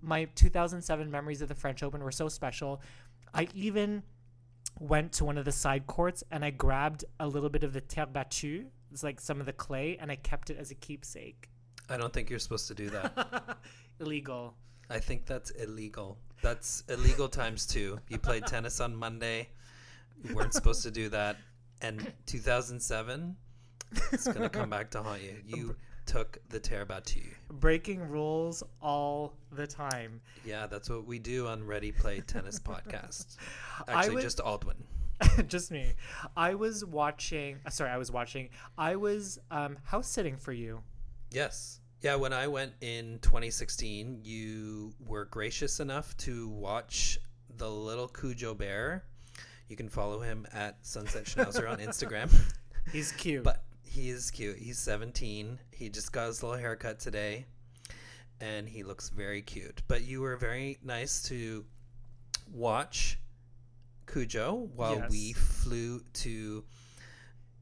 my 0.00 0.26
2007 0.36 1.10
memories 1.10 1.42
of 1.42 1.48
the 1.48 1.54
French 1.56 1.82
Open 1.82 2.04
were 2.04 2.12
so 2.12 2.28
special. 2.28 2.80
I 3.34 3.48
even 3.54 4.04
went 4.78 5.12
to 5.14 5.24
one 5.24 5.36
of 5.36 5.44
the 5.44 5.52
side 5.52 5.86
courts 5.86 6.22
and 6.30 6.44
I 6.44 6.50
grabbed 6.50 7.04
a 7.18 7.26
little 7.26 7.48
bit 7.48 7.64
of 7.64 7.72
the 7.72 7.80
terre 7.80 8.06
battue, 8.06 8.66
it's 8.92 9.02
like 9.02 9.20
some 9.20 9.40
of 9.40 9.46
the 9.46 9.52
clay, 9.52 9.96
and 10.00 10.12
I 10.12 10.16
kept 10.16 10.50
it 10.50 10.56
as 10.58 10.70
a 10.70 10.74
keepsake. 10.74 11.48
I 11.88 11.96
don't 11.96 12.12
think 12.12 12.30
you're 12.30 12.38
supposed 12.38 12.68
to 12.68 12.74
do 12.74 12.90
that. 12.90 13.58
Illegal. 14.00 14.54
I 14.88 14.98
think 14.98 15.26
that's 15.26 15.50
illegal. 15.52 16.18
That's 16.42 16.84
illegal 16.88 17.28
times 17.28 17.66
two. 17.66 18.00
You 18.08 18.18
played 18.18 18.46
tennis 18.46 18.80
on 18.80 18.96
Monday. 18.96 19.48
You 20.24 20.34
weren't 20.34 20.54
supposed 20.54 20.82
to 20.82 20.90
do 20.90 21.08
that. 21.10 21.36
And 21.82 22.12
2007, 22.26 23.36
it's 24.12 24.24
going 24.26 24.40
to 24.40 24.48
come 24.48 24.70
back 24.70 24.90
to 24.90 25.02
haunt 25.02 25.22
you. 25.22 25.36
You 25.44 25.76
took 26.06 26.38
the 26.48 26.58
terre 26.60 26.84
battue. 26.86 27.32
Breaking 27.50 28.00
rules 28.08 28.62
all 28.82 29.34
the 29.52 29.66
time. 29.66 30.20
Yeah, 30.44 30.66
that's 30.66 30.90
what 30.90 31.06
we 31.06 31.18
do 31.18 31.46
on 31.46 31.64
Ready 31.64 31.92
Play 31.92 32.20
Tennis 32.20 32.58
Podcast. 32.64 33.36
Actually, 33.88 34.16
was- 34.16 34.24
just 34.24 34.38
Aldwin. 34.38 34.74
just 35.48 35.70
me. 35.70 35.92
I 36.36 36.54
was 36.54 36.84
watching. 36.84 37.58
Sorry, 37.68 37.90
I 37.90 37.98
was 37.98 38.10
watching. 38.10 38.48
I 38.78 38.96
was 38.96 39.38
um, 39.50 39.76
house 39.84 40.08
sitting 40.08 40.36
for 40.36 40.52
you. 40.52 40.80
Yes. 41.30 41.79
Yeah, 42.02 42.14
when 42.14 42.32
I 42.32 42.46
went 42.48 42.72
in 42.80 43.18
2016, 43.20 44.20
you 44.24 44.94
were 45.06 45.26
gracious 45.26 45.80
enough 45.80 46.16
to 46.18 46.48
watch 46.48 47.18
the 47.58 47.70
little 47.70 48.08
Cujo 48.08 48.54
bear. 48.54 49.04
You 49.68 49.76
can 49.76 49.88
follow 49.88 50.20
him 50.20 50.46
at 50.52 50.78
Sunset 50.80 51.24
Schnauzer 51.24 51.70
on 51.70 51.78
Instagram. 51.78 52.30
He's 52.92 53.12
cute. 53.12 53.44
But 53.44 53.62
he 53.82 54.08
is 54.08 54.30
cute. 54.30 54.56
He's 54.56 54.78
17. 54.78 55.58
He 55.72 55.88
just 55.90 56.10
got 56.12 56.28
his 56.28 56.42
little 56.42 56.58
haircut 56.58 56.98
today. 57.00 57.44
And 58.40 58.66
he 58.66 58.82
looks 58.82 59.10
very 59.10 59.42
cute. 59.42 59.82
But 59.86 60.02
you 60.04 60.22
were 60.22 60.36
very 60.36 60.78
nice 60.82 61.22
to 61.24 61.66
watch 62.50 63.18
Cujo 64.10 64.70
while 64.74 64.96
Yes. 64.96 65.10
we 65.10 65.32
flew 65.34 66.00
to 66.14 66.64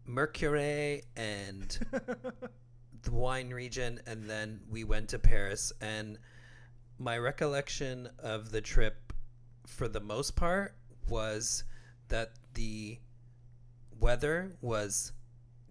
Mercury 0.06 1.02
and 1.16 1.78
the 3.02 3.12
wine 3.12 3.50
region. 3.50 4.00
And 4.06 4.28
then 4.28 4.60
we 4.68 4.84
went 4.84 5.08
to 5.10 5.18
Paris. 5.18 5.72
And 5.80 6.18
my 6.98 7.16
recollection 7.18 8.08
of 8.18 8.50
the 8.50 8.60
trip, 8.60 9.12
for 9.66 9.88
the 9.88 10.00
most 10.00 10.36
part, 10.36 10.74
was 11.08 11.64
that 12.08 12.32
the 12.54 12.98
weather 14.00 14.56
was 14.60 15.12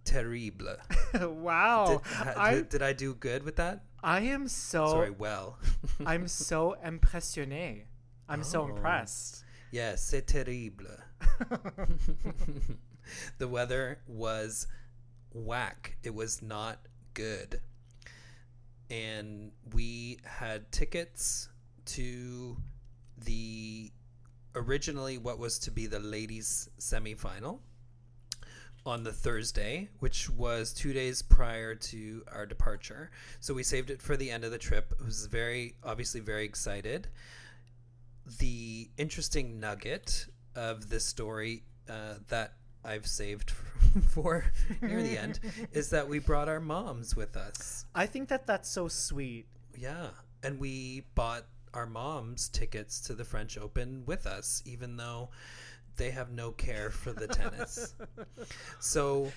terrible. 0.05 0.75
wow. 1.21 2.01
Did, 2.03 2.11
ha- 2.13 2.33
I, 2.37 2.61
did, 2.61 2.81
I 2.81 2.93
do 2.93 3.13
good 3.13 3.43
with 3.43 3.55
that? 3.57 3.83
I 4.03 4.21
am 4.21 4.47
so 4.47 4.87
Sorry, 4.87 5.09
well. 5.11 5.57
I'm 6.05 6.27
so 6.29 6.75
impressionné. 6.85 7.83
I'm 8.29 8.43
so 8.43 8.61
Oh. 8.63 8.67
impressed. 8.69 9.43
Yes, 9.71 10.01
c'est 10.03 10.25
terrible. 10.25 10.85
the 13.37 13.47
weather 13.47 13.99
was 14.07 14.67
whack. 15.33 15.97
It 16.03 16.13
was 16.13 16.41
not 16.41 16.86
good. 17.17 17.61
And 18.91 19.51
we 19.73 20.19
had 20.23 20.71
tickets 20.71 21.49
to 21.85 22.57
the 23.25 23.91
originally 24.55 25.17
what 25.17 25.39
was 25.39 25.57
to 25.59 25.71
be 25.71 25.87
the 25.87 25.99
ladies 25.99 26.69
semifinal 26.79 27.59
on 28.85 29.03
the 29.03 29.11
Thursday, 29.11 29.89
which 29.99 30.29
was 30.29 30.73
two 30.73 30.93
days 30.93 31.23
prior 31.23 31.73
to 31.73 32.23
our 32.31 32.45
departure. 32.45 33.09
So 33.39 33.53
we 33.55 33.63
saved 33.63 33.89
it 33.89 33.99
for 34.01 34.15
the 34.15 34.29
end 34.29 34.43
of 34.43 34.51
the 34.51 34.59
trip. 34.59 34.93
I 35.01 35.03
was 35.03 35.25
very, 35.25 35.73
obviously, 35.83 36.21
very 36.21 36.45
excited. 36.45 37.07
The 38.37 38.89
interesting 38.97 39.59
nugget 39.59 40.27
of 40.55 40.89
this 40.89 41.03
story 41.03 41.63
uh, 41.89 42.15
that 42.29 42.53
I've 42.87 43.05
saved 43.05 43.51
for 44.09 44.45
near 44.81 45.03
the 45.03 45.17
end 45.17 45.39
is 45.73 45.89
that 45.89 46.07
we 46.07 46.19
brought 46.19 46.47
our 46.47 46.61
moms 46.61 47.15
with 47.15 47.35
us. 47.35 47.85
I 47.93 48.05
think 48.05 48.29
that 48.29 48.47
that's 48.47 48.69
so 48.69 48.87
sweet. 48.87 49.45
Yeah. 49.77 50.07
And 50.41 50.59
we 50.59 51.03
bought 51.13 51.45
our 51.73 51.85
moms 51.85 52.47
tickets 52.49 53.01
to 53.01 53.13
the 53.13 53.25
French 53.25 53.57
Open 53.57 54.03
with 54.05 54.25
us, 54.25 54.63
even 54.65 54.95
though 54.95 55.29
they 55.97 56.11
have 56.11 56.31
no 56.31 56.51
care 56.51 56.89
for 56.89 57.11
the 57.11 57.27
tennis. 57.27 57.93
so 58.79 59.31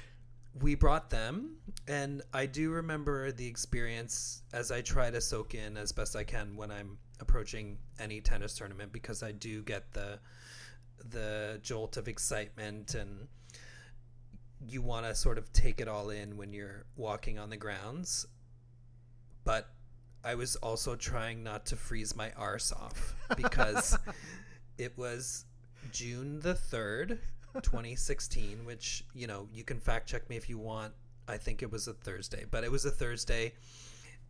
we 0.60 0.74
brought 0.74 1.10
them, 1.10 1.56
and 1.88 2.22
I 2.32 2.46
do 2.46 2.70
remember 2.70 3.32
the 3.32 3.46
experience 3.46 4.42
as 4.52 4.70
I 4.70 4.80
try 4.80 5.10
to 5.10 5.20
soak 5.20 5.54
in 5.54 5.76
as 5.76 5.92
best 5.92 6.16
I 6.16 6.24
can 6.24 6.56
when 6.56 6.70
I'm 6.70 6.98
approaching 7.20 7.78
any 7.98 8.20
tennis 8.20 8.54
tournament 8.54 8.92
because 8.92 9.22
I 9.22 9.32
do 9.32 9.62
get 9.62 9.92
the 9.92 10.18
the 11.10 11.58
jolt 11.62 11.96
of 11.96 12.08
excitement 12.08 12.94
and 12.94 13.26
you 14.68 14.82
want 14.82 15.06
to 15.06 15.14
sort 15.14 15.38
of 15.38 15.52
take 15.52 15.80
it 15.80 15.88
all 15.88 16.10
in 16.10 16.36
when 16.36 16.52
you're 16.52 16.84
walking 16.96 17.38
on 17.38 17.50
the 17.50 17.56
grounds 17.56 18.26
but 19.44 19.68
I 20.24 20.34
was 20.34 20.56
also 20.56 20.96
trying 20.96 21.42
not 21.42 21.66
to 21.66 21.76
freeze 21.76 22.14
my 22.14 22.32
arse 22.36 22.72
off 22.72 23.14
because 23.36 23.98
it 24.78 24.96
was 24.96 25.44
June 25.92 26.40
the 26.40 26.54
3rd, 26.54 27.18
2016, 27.54 28.64
which, 28.64 29.04
you 29.14 29.26
know, 29.26 29.48
you 29.52 29.64
can 29.64 29.80
fact 29.80 30.08
check 30.08 30.28
me 30.28 30.36
if 30.36 30.48
you 30.48 30.58
want. 30.58 30.92
I 31.26 31.36
think 31.36 31.62
it 31.62 31.70
was 31.70 31.88
a 31.88 31.94
Thursday, 31.94 32.44
but 32.50 32.64
it 32.64 32.70
was 32.70 32.84
a 32.84 32.90
Thursday, 32.90 33.54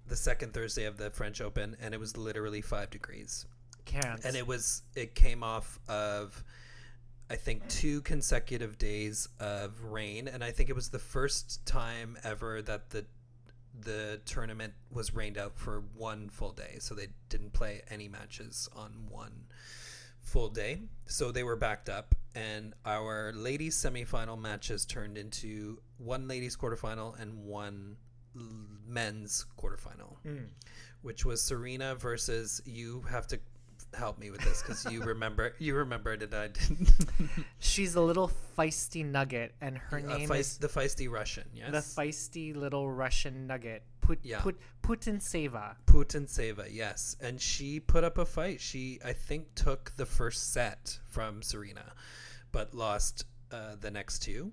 the 0.07 0.17
second 0.17 0.53
Thursday 0.53 0.85
of 0.85 0.97
the 0.97 1.11
French 1.11 1.41
Open, 1.41 1.77
and 1.81 1.95
it 1.95 2.01
was 2.01 2.17
literally 2.17 2.61
five 2.61 2.91
degrees. 2.91 3.47
Can't. 3.85 4.25
And 4.25 4.37
it 4.37 4.47
was, 4.47 4.83
it 4.95 5.15
came 5.15 5.43
off 5.43 5.79
of, 5.89 6.45
I 7.31 7.37
think, 7.37 7.67
two 7.69 8.03
consecutive 8.03 8.77
days 8.77 9.29
of 9.39 9.85
rain. 9.85 10.27
And 10.27 10.43
I 10.43 10.51
think 10.51 10.69
it 10.69 10.75
was 10.75 10.89
the 10.89 10.99
first 10.99 11.65
time 11.65 12.19
ever 12.25 12.61
that 12.63 12.91
the 12.91 13.07
the 13.83 14.21
tournament 14.27 14.75
was 14.91 15.15
rained 15.15 15.39
out 15.39 15.57
for 15.57 15.85
one 15.95 16.29
full 16.29 16.53
day, 16.53 16.77
so 16.81 16.95
they 16.95 17.07
didn't 17.29 17.53
play 17.53 17.83
any 17.89 18.09
matches 18.09 18.69
on 18.75 19.07
one 19.09 19.45
full 20.21 20.49
day. 20.49 20.83
So 21.07 21.31
they 21.31 21.43
were 21.43 21.57
backed 21.57 21.89
up, 21.89 22.15
and 22.35 22.75
our 22.85 23.33
ladies 23.33 23.77
semifinal 23.77 24.39
matches 24.39 24.85
turned 24.85 25.17
into 25.17 25.79
one 25.99 26.29
ladies 26.29 26.57
quarterfinal 26.57 27.19
and 27.21 27.45
one 27.45 27.97
l- 28.37 28.43
men's 28.87 29.47
quarterfinal, 29.59 30.17
hmm. 30.23 30.45
which 31.03 31.25
was 31.25 31.41
Serena 31.41 31.95
versus. 31.95 32.61
You 32.65 33.05
have 33.09 33.27
to 33.29 33.39
help 33.95 34.19
me 34.19 34.31
with 34.31 34.41
this 34.43 34.63
because 34.63 34.85
you 34.91 35.03
remember 35.13 35.55
you 35.59 35.75
remember 35.75 36.13
it 36.13 36.23
and 36.23 36.35
I 36.35 36.49
didn't. 36.49 36.91
She's 37.59 37.95
a 37.95 38.01
little 38.01 38.31
feisty 38.57 39.05
nugget, 39.05 39.55
and 39.61 39.77
her 39.79 39.99
Uh, 39.99 40.17
name 40.19 40.29
feist- 40.29 40.39
is 40.41 40.59
the 40.59 40.69
feisty 40.69 41.11
Russian, 41.11 41.45
yes. 41.55 41.71
the 41.73 42.01
feisty 42.03 42.55
little 42.55 42.91
Russian 42.91 43.47
nugget. 43.47 43.83
Put 44.01 44.21
Yeah. 44.25 44.41
put 44.41 44.59
Putintseva. 44.83 45.77
Putin 45.87 46.27
Seva, 46.29 46.67
yes. 46.71 47.17
And 47.21 47.41
she 47.41 47.79
put 47.81 48.03
up 48.03 48.19
a 48.19 48.25
fight. 48.27 48.61
She, 48.61 48.99
I 49.05 49.13
think, 49.13 49.55
took 49.55 49.93
the 49.97 50.07
first 50.07 50.53
set 50.53 50.99
from 51.09 51.43
Serena, 51.43 51.93
but 52.51 52.75
lost 52.75 53.25
uh, 53.53 53.77
the 53.81 53.91
next 53.91 54.21
two. 54.21 54.53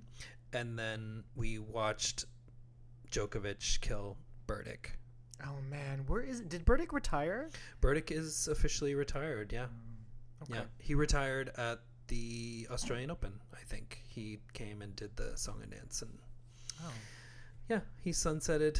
And 0.54 0.78
then 0.78 1.24
we 1.36 1.58
watched 1.60 2.26
Djokovic 3.12 3.80
kill 3.82 4.18
Berdych. 4.48 4.92
Oh 5.46 5.58
man, 5.70 6.04
where 6.08 6.22
is 6.22 6.42
did 6.42 6.66
Berdych 6.66 6.92
retire? 6.92 7.50
Berdych 7.82 8.12
is 8.12 8.48
officially 8.48 8.96
retired, 8.96 9.52
yeah. 9.54 9.68
Yeah. 10.50 10.64
He 10.80 10.94
retired 10.96 11.52
at 11.58 11.80
the 12.08 12.68
Australian 12.72 13.12
Open, 13.12 13.34
I 13.54 13.60
think. 13.66 14.02
He 14.08 14.40
came 14.54 14.82
and 14.82 14.96
did 14.96 15.16
the 15.18 15.36
song 15.36 15.60
and 15.62 15.72
dance. 15.72 16.02
And 16.02 16.18
Oh. 16.84 16.92
yeah, 17.70 17.82
he 18.04 18.12
sunsetted 18.12 18.80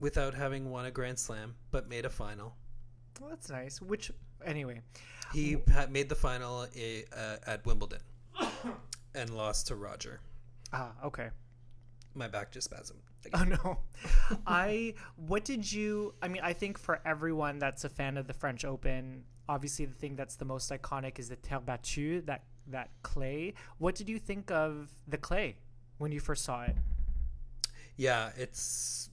without 0.00 0.34
having 0.34 0.70
won 0.70 0.84
a 0.86 0.90
Grand 0.90 1.18
Slam, 1.18 1.54
but 1.70 1.88
made 1.88 2.04
a 2.04 2.10
final. 2.10 2.56
Well, 3.20 3.30
that's 3.30 3.48
nice. 3.48 3.80
Which 3.80 4.10
anyway, 4.44 4.82
He 5.32 5.56
made 5.90 6.08
the 6.08 6.14
final 6.16 6.66
i- 6.76 7.04
uh, 7.14 7.36
at 7.46 7.64
Wimbledon 7.66 8.00
and 9.14 9.30
lost 9.30 9.66
to 9.68 9.76
Roger. 9.76 10.20
ah 10.72 10.92
okay. 11.04 11.30
My 12.14 12.28
back 12.28 12.50
just 12.52 12.70
spasmed. 12.70 13.00
Oh 13.34 13.44
no. 13.44 13.78
I 14.46 14.94
what 15.16 15.44
did 15.44 15.70
you 15.70 16.14
I 16.22 16.28
mean 16.28 16.42
I 16.42 16.52
think 16.52 16.78
for 16.78 17.00
everyone 17.04 17.58
that's 17.58 17.84
a 17.84 17.88
fan 17.88 18.16
of 18.16 18.26
the 18.26 18.34
French 18.34 18.64
Open, 18.64 19.24
obviously 19.48 19.84
the 19.86 19.94
thing 19.94 20.16
that's 20.16 20.36
the 20.36 20.44
most 20.44 20.70
iconic 20.70 21.18
is 21.18 21.28
the 21.28 21.36
terre 21.36 21.60
battue, 21.60 22.24
that 22.26 22.44
that 22.68 22.90
clay. 23.02 23.54
What 23.78 23.94
did 23.94 24.08
you 24.08 24.18
think 24.18 24.50
of 24.50 24.90
the 25.06 25.16
clay 25.18 25.56
when 25.98 26.12
you 26.12 26.20
first 26.20 26.44
saw 26.44 26.62
it? 26.62 26.76
Yeah, 27.96 28.30
it's. 28.36 29.10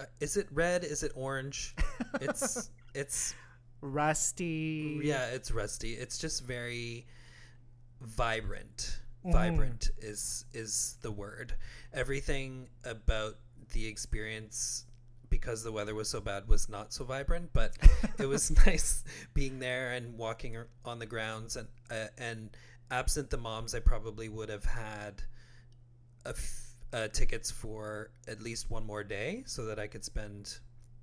Uh, 0.00 0.04
is 0.20 0.36
it 0.36 0.46
red? 0.50 0.84
Is 0.84 1.02
it 1.02 1.12
orange? 1.14 1.74
It's 2.20 2.70
it's 2.94 3.34
Rusty. 3.80 5.00
yeah, 5.02 5.26
it's 5.28 5.50
rusty. 5.50 5.94
It's 5.94 6.18
just 6.18 6.44
very 6.44 7.06
vibrant. 8.00 9.00
Mm-hmm. 9.24 9.32
Vibrant 9.32 9.90
is 9.98 10.44
is 10.52 10.96
the 11.02 11.10
word. 11.10 11.54
Everything 11.92 12.68
about 12.84 13.36
the 13.72 13.86
experience 13.86 14.84
because 15.30 15.62
the 15.62 15.72
weather 15.72 15.94
was 15.94 16.08
so 16.08 16.20
bad 16.20 16.46
was 16.48 16.68
not 16.68 16.92
so 16.92 17.04
vibrant, 17.04 17.50
but 17.52 17.72
it 18.18 18.26
was 18.26 18.50
nice 18.66 19.04
being 19.32 19.58
there 19.60 19.92
and 19.92 20.18
walking 20.18 20.56
on 20.84 20.98
the 20.98 21.06
grounds 21.06 21.56
and 21.56 21.68
uh, 21.90 22.08
and 22.18 22.50
absent 22.90 23.30
the 23.30 23.38
moms, 23.38 23.74
I 23.74 23.80
probably 23.80 24.28
would 24.28 24.50
have 24.50 24.64
had 24.64 25.22
a 26.26 26.30
f- 26.30 26.74
uh, 26.92 27.08
tickets 27.08 27.50
for 27.50 28.10
at 28.28 28.42
least 28.42 28.70
one 28.70 28.84
more 28.84 29.02
day 29.02 29.42
so 29.46 29.64
that 29.64 29.78
I 29.78 29.86
could 29.86 30.04
spend 30.04 30.58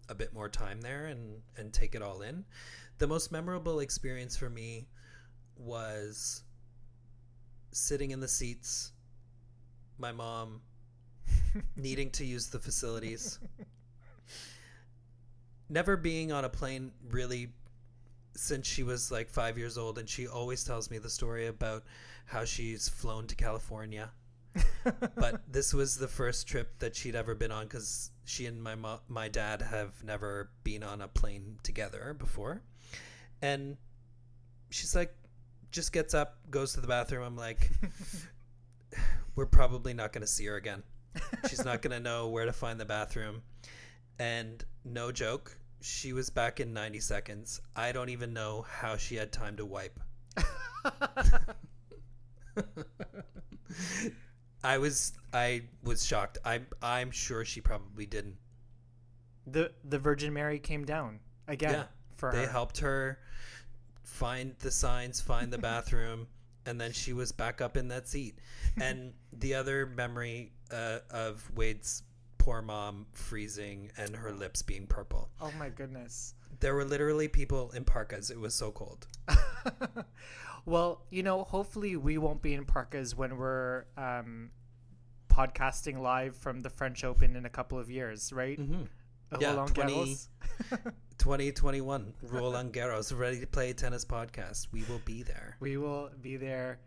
a 0.07 0.15
bit 0.15 0.33
more 0.33 0.47
time 0.49 0.81
there 0.81 1.07
and 1.07 1.41
and 1.57 1.73
take 1.73 1.95
it 1.95 2.01
all 2.01 2.21
in. 2.21 2.45
The 2.99 3.07
most 3.07 3.31
memorable 3.31 3.79
experience 3.79 4.37
for 4.37 4.49
me 4.49 4.87
was 5.57 6.43
sitting 7.71 8.11
in 8.11 8.19
the 8.19 8.27
seats, 8.27 8.91
my 9.97 10.11
mom 10.11 10.61
needing 11.75 12.09
to 12.11 12.25
use 12.25 12.47
the 12.47 12.59
facilities, 12.59 13.39
never 15.69 15.97
being 15.97 16.31
on 16.31 16.45
a 16.45 16.49
plane 16.49 16.91
really 17.09 17.49
since 18.35 18.67
she 18.67 18.83
was 18.83 19.11
like 19.11 19.29
five 19.29 19.57
years 19.57 19.77
old, 19.77 19.97
and 19.97 20.07
she 20.07 20.27
always 20.27 20.63
tells 20.63 20.89
me 20.89 20.97
the 20.97 21.09
story 21.09 21.47
about 21.47 21.83
how 22.25 22.45
she's 22.45 22.87
flown 22.87 23.27
to 23.27 23.35
California. 23.35 24.09
but 25.15 25.41
this 25.51 25.73
was 25.73 25.97
the 25.97 26.07
first 26.07 26.47
trip 26.47 26.79
that 26.79 26.95
she'd 26.95 27.15
ever 27.15 27.35
been 27.35 27.51
on 27.51 27.65
because 27.65 28.11
she 28.23 28.45
and 28.45 28.63
my 28.63 28.75
mo- 28.75 29.01
my 29.07 29.27
dad 29.27 29.61
have 29.61 30.03
never 30.03 30.49
been 30.63 30.83
on 30.83 31.01
a 31.01 31.07
plane 31.07 31.57
together 31.63 32.15
before, 32.17 32.61
and 33.41 33.77
she's 34.69 34.95
like, 34.95 35.13
just 35.71 35.91
gets 35.93 36.13
up, 36.13 36.37
goes 36.49 36.73
to 36.73 36.81
the 36.81 36.87
bathroom. 36.87 37.23
I'm 37.23 37.35
like, 37.37 37.69
we're 39.35 39.45
probably 39.45 39.93
not 39.93 40.11
going 40.13 40.21
to 40.21 40.27
see 40.27 40.45
her 40.45 40.55
again. 40.55 40.83
She's 41.49 41.63
not 41.65 41.81
going 41.81 41.91
to 41.91 41.99
know 41.99 42.27
where 42.27 42.45
to 42.45 42.53
find 42.53 42.79
the 42.79 42.85
bathroom. 42.85 43.41
And 44.19 44.63
no 44.83 45.11
joke, 45.11 45.57
she 45.81 46.13
was 46.13 46.29
back 46.29 46.59
in 46.59 46.73
90 46.73 46.99
seconds. 46.99 47.61
I 47.75 47.91
don't 47.91 48.09
even 48.09 48.33
know 48.33 48.65
how 48.69 48.97
she 48.97 49.15
had 49.15 49.31
time 49.31 49.55
to 49.57 49.65
wipe. 49.65 49.99
I 54.63 54.77
was 54.77 55.13
I 55.33 55.63
was 55.83 56.05
shocked. 56.05 56.37
I 56.43 56.61
I'm 56.81 57.11
sure 57.11 57.45
she 57.45 57.61
probably 57.61 58.05
didn't. 58.05 58.35
The 59.47 59.71
the 59.83 59.99
Virgin 59.99 60.33
Mary 60.33 60.59
came 60.59 60.85
down 60.85 61.19
again 61.47 61.71
Yeah, 61.71 61.83
for 62.15 62.31
they 62.31 62.43
her. 62.43 62.49
helped 62.51 62.79
her 62.79 63.19
find 64.09 64.55
the 64.59 64.71
signs, 64.71 65.21
find 65.21 65.51
the 65.53 65.57
bathroom, 65.69 66.27
and 66.65 66.79
then 66.79 66.91
she 66.91 67.13
was 67.13 67.31
back 67.31 67.61
up 67.61 67.77
in 67.77 67.87
that 67.89 68.07
seat. 68.07 68.39
And 68.81 69.13
the 69.33 69.55
other 69.55 69.87
memory 69.87 70.53
uh, 70.71 70.99
of 71.09 71.49
Wade's 71.53 72.03
poor 72.37 72.61
mom 72.61 73.07
freezing 73.11 73.91
and 73.97 74.15
her 74.15 74.31
lips 74.31 74.61
being 74.61 74.87
purple. 74.87 75.29
Oh 75.41 75.51
my 75.59 75.69
goodness. 75.69 76.33
There 76.61 76.73
were 76.75 76.85
literally 76.85 77.27
people 77.27 77.71
in 77.71 77.83
parkas. 77.83 78.29
It 78.29 78.39
was 78.39 78.53
so 78.53 78.71
cold. 78.71 79.05
well, 80.65 81.01
you 81.09 81.23
know, 81.23 81.43
hopefully 81.43 81.97
we 81.97 82.17
won't 82.17 82.41
be 82.41 82.53
in 82.53 82.63
parkas 82.63 83.15
when 83.17 83.37
we're 83.37 83.85
um, 83.97 84.51
podcasting 85.29 85.99
live 85.99 86.37
from 86.37 86.61
the 86.61 86.69
French 86.69 87.03
Open 87.03 87.35
in 87.35 87.45
a 87.45 87.49
couple 87.49 87.77
of 87.77 87.91
years, 87.91 88.31
right? 88.31 88.59
Mm-hmm. 88.59 88.83
Yeah, 89.41 89.53
20 89.53 89.93
Garros. 89.93 90.27
2021 91.19 92.13
Roland 92.23 92.73
Garros 92.73 93.15
Ready 93.15 93.39
to 93.41 93.47
Play 93.47 93.73
Tennis 93.73 94.05
Podcast. 94.05 94.67
We 94.71 94.83
will 94.83 95.01
be 95.05 95.21
there. 95.21 95.57
we 95.59 95.77
will 95.77 96.09
be 96.21 96.37
there 96.37 96.79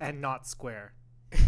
and 0.00 0.20
not 0.20 0.46
square. 0.46 0.92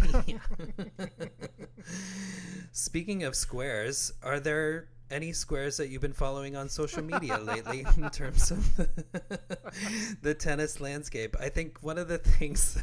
Speaking 2.71 3.23
of 3.23 3.35
squares, 3.35 4.13
are 4.23 4.39
there 4.39 4.87
any 5.11 5.33
squares 5.33 5.77
that 5.77 5.89
you've 5.89 6.01
been 6.01 6.13
following 6.13 6.55
on 6.55 6.69
social 6.69 7.03
media 7.03 7.37
lately 7.37 7.85
in 7.97 8.09
terms 8.09 8.51
of 8.51 8.77
the 10.21 10.33
tennis 10.33 10.79
landscape? 10.79 11.35
I 11.39 11.49
think 11.49 11.83
one 11.83 11.97
of 11.97 12.07
the 12.07 12.19
things 12.19 12.81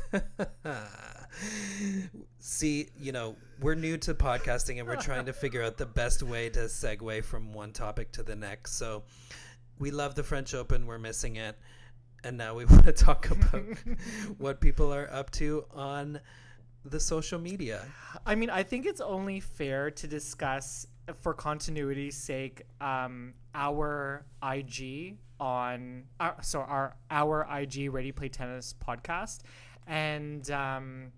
see, 2.39 2.89
you 2.99 3.13
know, 3.13 3.37
we're 3.61 3.75
new 3.75 3.97
to 3.99 4.15
podcasting 4.15 4.79
and 4.79 4.87
we're 4.87 4.97
trying 4.97 5.27
to 5.27 5.33
figure 5.33 5.63
out 5.63 5.77
the 5.77 5.87
best 5.87 6.23
way 6.23 6.49
to 6.51 6.61
segue 6.61 7.25
from 7.25 7.53
one 7.53 7.73
topic 7.73 8.13
to 8.13 8.23
the 8.23 8.37
next. 8.37 8.75
So 8.75 9.05
we 9.79 9.91
love 9.91 10.15
the 10.15 10.23
French 10.23 10.55
Open, 10.55 10.87
we're 10.87 10.99
missing 10.99 11.37
it. 11.37 11.57
And 12.25 12.37
now 12.37 12.55
we 12.55 12.65
want 12.67 12.85
to 12.85 12.93
talk 12.93 13.31
about 13.31 13.63
what 14.39 14.61
people 14.61 14.93
are 14.93 15.09
up 15.13 15.31
to 15.33 15.65
on 15.73 16.21
the 16.85 17.01
social 17.01 17.39
media. 17.39 17.85
I 18.25 18.35
mean, 18.35 18.51
I 18.51 18.63
think 18.63 18.87
it's 18.87 19.01
only 19.01 19.41
fair 19.41 19.91
to 19.91 20.07
discuss, 20.07 20.87
for 21.21 21.35
continuity's 21.35 22.17
sake, 22.17 22.63
um, 22.81 23.35
our 23.55 24.25
IG 24.43 25.17
on, 25.39 26.05
uh, 26.21 26.41
so 26.41 26.61
our 26.61 26.97
our 27.11 27.47
IG 27.61 27.93
Ready 27.93 28.13
Play 28.13 28.29
Tennis 28.29 28.75
podcast, 28.75 29.41
and 29.87 30.51
um, 30.51 31.13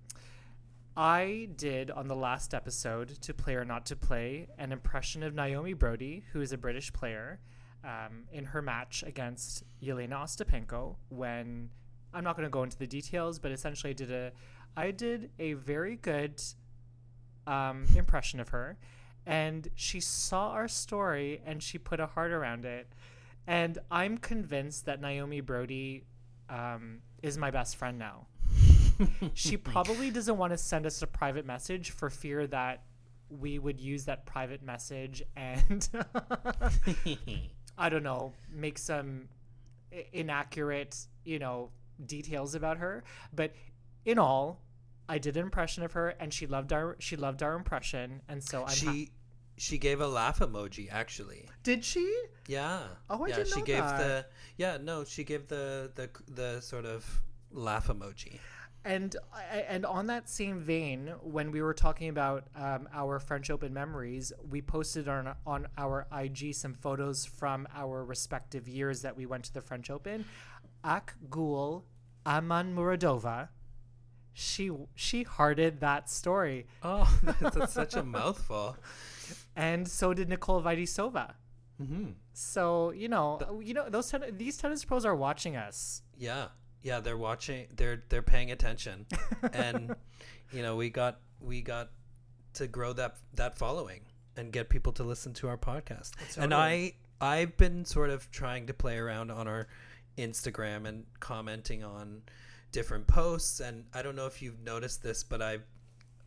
I 0.98 1.48
did 1.54 1.92
on 1.92 2.08
the 2.08 2.16
last 2.16 2.54
episode 2.54 3.20
to 3.22 3.32
play 3.32 3.54
or 3.54 3.64
not 3.64 3.86
to 3.86 3.94
play 3.94 4.48
an 4.58 4.72
impression 4.72 5.22
of 5.22 5.32
Naomi 5.32 5.72
Broady, 5.72 6.24
who 6.32 6.40
is 6.40 6.52
a 6.52 6.58
British 6.58 6.92
player, 6.92 7.38
um, 7.84 8.24
in 8.32 8.46
her 8.46 8.60
match 8.60 9.04
against 9.06 9.62
Jelena 9.80 10.24
Ostapenko. 10.24 10.96
When 11.10 11.70
I'm 12.12 12.24
not 12.24 12.34
going 12.34 12.46
to 12.46 12.50
go 12.50 12.64
into 12.64 12.76
the 12.76 12.88
details, 12.88 13.38
but 13.38 13.52
essentially 13.52 13.90
I 13.90 13.92
did 13.92 14.10
a 14.10 14.32
I 14.76 14.90
did 14.90 15.30
a 15.38 15.52
very 15.52 15.94
good 15.94 16.42
um, 17.46 17.86
impression 17.94 18.40
of 18.40 18.48
her, 18.48 18.76
and 19.24 19.68
she 19.76 20.00
saw 20.00 20.50
our 20.50 20.66
story 20.66 21.40
and 21.46 21.62
she 21.62 21.78
put 21.78 22.00
a 22.00 22.06
heart 22.06 22.32
around 22.32 22.64
it. 22.64 22.88
And 23.46 23.78
I'm 23.88 24.18
convinced 24.18 24.86
that 24.86 25.00
Naomi 25.00 25.42
Broady 25.42 26.06
um, 26.50 27.02
is 27.22 27.38
my 27.38 27.52
best 27.52 27.76
friend 27.76 28.00
now. 28.00 28.26
she 29.34 29.56
probably 29.56 30.10
doesn't 30.10 30.36
want 30.36 30.52
to 30.52 30.58
send 30.58 30.86
us 30.86 31.02
a 31.02 31.06
private 31.06 31.46
message 31.46 31.90
for 31.90 32.10
fear 32.10 32.46
that 32.48 32.82
we 33.30 33.58
would 33.58 33.80
use 33.80 34.04
that 34.06 34.24
private 34.26 34.62
message 34.62 35.22
and 35.36 35.88
I 37.78 37.88
don't 37.88 38.02
know, 38.02 38.32
make 38.50 38.78
some 38.78 39.28
inaccurate, 40.12 40.96
you 41.24 41.38
know, 41.38 41.70
details 42.04 42.54
about 42.54 42.78
her. 42.78 43.04
But 43.32 43.52
in 44.04 44.18
all, 44.18 44.60
I 45.08 45.18
did 45.18 45.36
an 45.36 45.42
impression 45.42 45.82
of 45.84 45.92
her, 45.92 46.10
and 46.20 46.32
she 46.32 46.46
loved 46.46 46.72
our 46.72 46.96
she 46.98 47.16
loved 47.16 47.42
our 47.42 47.54
impression, 47.54 48.20
and 48.28 48.42
so 48.42 48.60
I'm. 48.62 48.66
ha- 48.68 48.72
she 48.72 49.10
she 49.56 49.78
gave 49.78 50.00
a 50.00 50.06
laugh 50.06 50.38
emoji 50.40 50.88
actually. 50.90 51.48
did 51.62 51.84
she? 51.84 52.22
Yeah. 52.46 52.80
Oh, 53.10 53.24
I 53.24 53.28
yeah, 53.28 53.36
didn't 53.36 53.48
she 53.52 53.60
know 53.60 53.64
gave 53.66 53.82
that. 53.84 53.98
the 53.98 54.26
Yeah, 54.56 54.78
no, 54.82 55.04
she 55.04 55.24
gave 55.24 55.48
the 55.48 55.90
the 55.94 56.10
the 56.32 56.60
sort 56.60 56.84
of 56.84 57.20
laugh 57.50 57.88
emoji. 57.88 58.38
And 58.88 59.14
and 59.70 59.84
on 59.84 60.06
that 60.06 60.28
same 60.30 60.60
vein, 60.60 61.12
when 61.22 61.50
we 61.52 61.60
were 61.60 61.74
talking 61.74 62.08
about 62.08 62.46
um, 62.56 62.88
our 62.92 63.18
French 63.20 63.50
Open 63.50 63.72
memories, 63.74 64.32
we 64.48 64.62
posted 64.62 65.08
on 65.08 65.34
on 65.46 65.68
our 65.76 66.06
IG 66.10 66.54
some 66.54 66.72
photos 66.74 67.26
from 67.26 67.68
our 67.76 68.02
respective 68.04 68.66
years 68.66 69.02
that 69.02 69.14
we 69.16 69.26
went 69.26 69.44
to 69.44 69.52
the 69.52 69.60
French 69.60 69.90
Open. 69.90 70.24
Ak 70.82 71.14
Gul 71.28 71.84
Aman 72.24 72.74
Muradova, 72.74 73.48
she 74.32 74.70
she 74.94 75.22
hearted 75.24 75.80
that 75.80 76.08
story, 76.08 76.66
Oh, 76.82 77.04
that's, 77.22 77.56
that's 77.56 77.72
such 77.72 77.94
a 77.94 78.02
mouthful. 78.16 78.76
and 79.54 79.86
so 79.86 80.14
did 80.14 80.28
Nicole 80.30 80.62
Vaidisova. 80.62 81.34
hmm 81.76 82.12
So 82.32 82.92
you 82.92 83.08
know, 83.08 83.38
you 83.62 83.74
know 83.74 83.88
those 83.90 84.08
ten- 84.10 84.36
these 84.38 84.56
tennis 84.56 84.84
pros 84.84 85.04
are 85.04 85.14
watching 85.16 85.56
us. 85.56 86.02
Yeah. 86.16 86.48
Yeah, 86.82 87.00
they're 87.00 87.16
watching 87.16 87.66
they're 87.76 88.02
they're 88.08 88.22
paying 88.22 88.50
attention. 88.50 89.06
and 89.52 89.94
you 90.52 90.62
know, 90.62 90.76
we 90.76 90.90
got 90.90 91.20
we 91.40 91.60
got 91.60 91.90
to 92.54 92.66
grow 92.66 92.92
that 92.94 93.16
that 93.34 93.58
following 93.58 94.00
and 94.36 94.52
get 94.52 94.68
people 94.68 94.92
to 94.92 95.04
listen 95.04 95.34
to 95.34 95.48
our 95.48 95.56
podcast. 95.56 96.12
And 96.36 96.54
I 96.54 96.94
I've 97.20 97.56
been 97.56 97.84
sort 97.84 98.10
of 98.10 98.30
trying 98.30 98.66
to 98.66 98.74
play 98.74 98.96
around 98.96 99.30
on 99.30 99.48
our 99.48 99.68
Instagram 100.16 100.86
and 100.86 101.04
commenting 101.20 101.84
on 101.84 102.22
different 102.70 103.06
posts 103.06 103.60
and 103.60 103.84
I 103.94 104.02
don't 104.02 104.16
know 104.16 104.26
if 104.26 104.42
you've 104.42 104.60
noticed 104.60 105.02
this, 105.02 105.24
but 105.24 105.42
I 105.42 105.58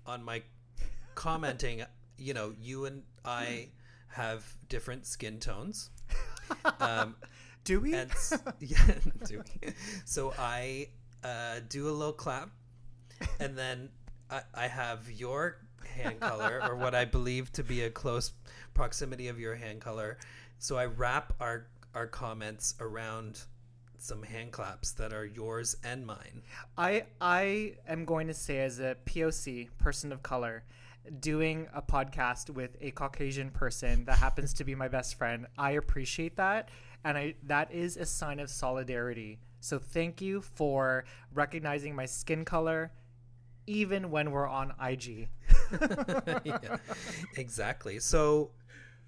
on 0.05 0.23
my 0.23 0.41
commenting, 1.15 1.83
you 2.17 2.33
know, 2.33 2.53
you 2.59 2.85
and 2.85 3.03
I 3.23 3.69
have 4.07 4.45
different 4.67 5.05
skin 5.05 5.39
tones. 5.39 5.89
Um, 6.79 7.15
Do 7.63 7.79
we? 7.79 7.93
and 7.93 8.11
yeah, 8.59 8.77
do 9.27 9.43
we? 9.63 9.73
so 10.05 10.33
I 10.37 10.89
uh, 11.23 11.59
do 11.69 11.89
a 11.89 11.91
little 11.91 12.13
clap, 12.13 12.49
and 13.39 13.57
then 13.57 13.89
I, 14.29 14.41
I 14.53 14.67
have 14.67 15.09
your 15.11 15.57
hand 15.95 16.19
color, 16.19 16.61
or 16.67 16.75
what 16.75 16.95
I 16.95 17.05
believe 17.05 17.51
to 17.53 17.63
be 17.63 17.83
a 17.83 17.89
close 17.89 18.31
proximity 18.73 19.27
of 19.27 19.39
your 19.39 19.55
hand 19.55 19.81
color. 19.81 20.17
So 20.59 20.77
I 20.77 20.85
wrap 20.85 21.33
our 21.39 21.67
our 21.93 22.07
comments 22.07 22.75
around 22.79 23.43
some 23.97 24.23
hand 24.23 24.51
claps 24.51 24.91
that 24.93 25.13
are 25.13 25.25
yours 25.25 25.75
and 25.83 26.05
mine. 26.05 26.41
I 26.77 27.05
I 27.19 27.75
am 27.87 28.05
going 28.05 28.27
to 28.27 28.33
say 28.33 28.59
as 28.59 28.79
a 28.79 28.95
POC 29.05 29.69
person 29.77 30.11
of 30.11 30.23
color 30.23 30.63
doing 31.19 31.67
a 31.73 31.81
podcast 31.81 32.49
with 32.49 32.77
a 32.81 32.91
Caucasian 32.91 33.49
person 33.49 34.05
that 34.05 34.17
happens 34.17 34.53
to 34.53 34.63
be 34.63 34.75
my 34.75 34.87
best 34.87 35.15
friend. 35.15 35.47
I 35.57 35.71
appreciate 35.71 36.37
that 36.37 36.69
and 37.03 37.17
I 37.17 37.35
that 37.43 37.71
is 37.71 37.97
a 37.97 38.05
sign 38.05 38.39
of 38.39 38.49
solidarity. 38.49 39.39
So 39.59 39.77
thank 39.79 40.21
you 40.21 40.41
for 40.41 41.05
recognizing 41.33 41.95
my 41.95 42.05
skin 42.05 42.45
color 42.45 42.91
even 43.67 44.09
when 44.09 44.31
we're 44.31 44.47
on 44.47 44.73
IG. 44.83 45.29
yeah, 46.43 46.77
exactly. 47.37 47.99
So 47.99 48.51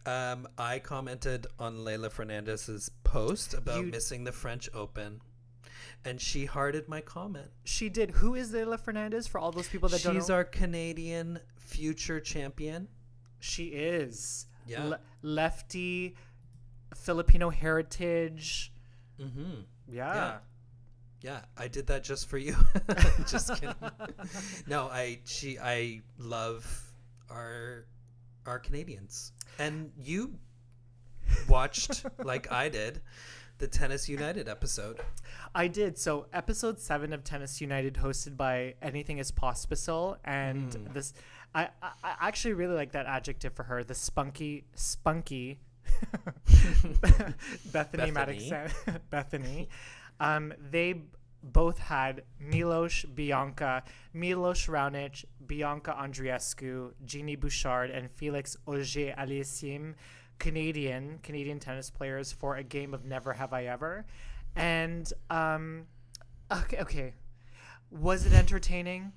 um, 0.05 0.47
I 0.57 0.79
commented 0.79 1.47
on 1.59 1.77
Leylah 1.77 2.11
Fernandez's 2.11 2.89
post 3.03 3.53
about 3.53 3.83
You- 3.85 3.91
missing 3.91 4.23
the 4.25 4.31
French 4.31 4.69
Open, 4.73 5.21
and 6.05 6.21
she 6.21 6.45
hearted 6.45 6.87
my 6.87 7.01
comment. 7.01 7.49
She 7.63 7.89
did. 7.89 8.11
Who 8.11 8.35
is 8.35 8.51
Leylah 8.51 8.79
Fernandez 8.79 9.27
for 9.27 9.39
all 9.39 9.51
those 9.51 9.67
people 9.67 9.89
that 9.89 10.03
don't 10.03 10.15
She's 10.15 10.29
our 10.29 10.43
Canadian 10.43 11.39
future 11.57 12.19
champion. 12.19 12.87
she 13.39 13.65
is. 13.67 14.45
Yeah. 14.67 14.83
Le- 14.85 14.99
lefty 15.23 16.15
Filipino 16.95 17.49
heritage. 17.49 18.71
Mm-hmm. 19.19 19.61
Yeah. 19.87 20.13
Yeah. 20.15 20.37
Yeah, 21.21 21.39
I 21.57 21.69
did 21.69 21.87
that 21.87 22.03
just 22.03 22.27
for 22.27 22.37
you. 22.37 22.55
just 23.29 23.53
kidding. 23.53 23.73
no, 24.67 24.87
I 24.89 25.19
she 25.25 25.57
I 25.57 26.01
love 26.17 26.65
our 27.31 27.85
our 28.45 28.59
Canadians. 28.59 29.31
And 29.57 29.91
you 29.97 30.37
watched 31.47 32.05
like 32.23 32.51
I 32.51 32.67
did 32.67 33.01
the 33.59 33.67
Tennis 33.69 34.09
United 34.09 34.49
episode. 34.49 34.99
I 35.55 35.67
did. 35.69 35.97
So 35.97 36.27
episode 36.33 36.79
seven 36.79 37.13
of 37.13 37.23
Tennis 37.23 37.61
United, 37.61 37.93
hosted 37.93 38.35
by 38.35 38.73
Anything 38.81 39.19
Is 39.19 39.31
Pospisil, 39.31 40.17
and 40.25 40.73
Hmm. 40.73 40.91
this, 40.93 41.13
I 41.55 41.69
I 41.81 42.15
actually 42.19 42.55
really 42.55 42.75
like 42.75 42.91
that 42.93 43.05
adjective 43.05 43.53
for 43.53 43.63
her, 43.63 43.81
the 43.83 43.95
spunky, 43.95 44.65
spunky, 44.75 45.59
Bethanie, 47.71 48.11
Mattek, 48.11 48.71
Bethanie. 49.11 49.67
Um, 50.19 50.53
they 50.71 51.01
both 51.43 51.77
had 51.77 52.23
Milos 52.39 53.03
Bianca, 53.03 53.83
Milos 54.13 54.67
Raonic, 54.67 55.25
Bianca 55.45 55.95
Andreescu, 55.99 56.93
Genie 57.05 57.35
Bouchard, 57.35 57.89
and 57.89 58.09
Felix 58.09 58.55
Auger 58.65 59.13
Aliassime, 59.17 59.95
Canadian 60.39 61.19
Canadian 61.21 61.59
tennis 61.59 61.89
players 61.89 62.31
for 62.31 62.55
a 62.55 62.63
game 62.63 62.93
of 62.93 63.05
Never 63.05 63.33
Have 63.33 63.53
I 63.53 63.65
Ever, 63.65 64.05
and 64.55 65.11
um, 65.29 65.85
okay, 66.51 66.77
okay. 66.79 67.13
Was 67.91 68.25
it 68.25 68.33
entertaining? 68.33 69.11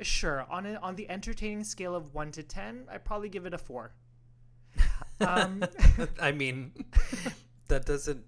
Sure. 0.00 0.46
On 0.50 0.66
a, 0.66 0.74
on 0.76 0.96
the 0.96 1.08
entertaining 1.10 1.64
scale 1.64 1.94
of 1.94 2.14
one 2.14 2.30
to 2.32 2.42
ten, 2.42 2.86
I 2.90 2.98
probably 2.98 3.28
give 3.28 3.46
it 3.46 3.54
a 3.54 3.58
four. 3.58 3.92
Um, 5.26 5.64
I 6.20 6.32
mean, 6.32 6.72
that 7.68 7.86
doesn't 7.86 8.24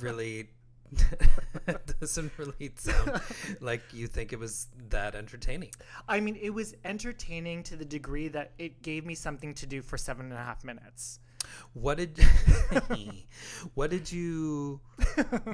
really 0.00 0.48
doesn't 2.00 2.32
really 2.38 2.72
sound 2.76 3.20
like 3.60 3.82
you 3.92 4.06
think 4.06 4.32
it 4.32 4.38
was 4.38 4.68
that 4.88 5.14
entertaining. 5.14 5.70
I 6.08 6.20
mean, 6.20 6.36
it 6.40 6.50
was 6.50 6.74
entertaining 6.84 7.62
to 7.64 7.76
the 7.76 7.84
degree 7.84 8.28
that 8.28 8.52
it 8.58 8.82
gave 8.82 9.04
me 9.04 9.14
something 9.14 9.54
to 9.54 9.66
do 9.66 9.82
for 9.82 9.96
seven 9.96 10.26
and 10.26 10.34
a 10.34 10.42
half 10.42 10.64
minutes. 10.64 11.20
What 11.74 11.98
did 11.98 12.18
what 13.74 13.90
did 13.90 14.10
you 14.10 14.80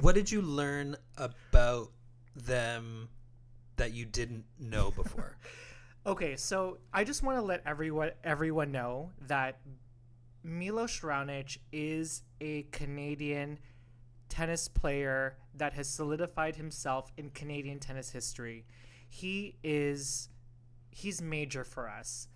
what 0.01 0.15
did 0.15 0.31
you 0.31 0.41
learn 0.41 0.95
about 1.17 1.91
them 2.35 3.09
that 3.75 3.93
you 3.93 4.05
didn't 4.05 4.45
know 4.59 4.91
before? 4.91 5.37
Okay, 6.05 6.35
so 6.35 6.79
I 6.93 7.03
just 7.03 7.23
want 7.23 7.37
to 7.37 7.41
let 7.41 7.61
everyone 7.65 8.11
everyone 8.23 8.71
know 8.71 9.11
that 9.27 9.59
Milos 10.43 10.99
Raonic 10.99 11.57
is 11.71 12.23
a 12.41 12.63
Canadian 12.63 13.59
tennis 14.27 14.67
player 14.67 15.37
that 15.55 15.73
has 15.73 15.87
solidified 15.87 16.55
himself 16.55 17.11
in 17.17 17.29
Canadian 17.29 17.79
tennis 17.79 18.11
history. 18.11 18.65
He 19.07 19.57
is 19.63 20.29
he's 20.91 21.21
major 21.21 21.63
for 21.63 21.89
us. 21.89 22.27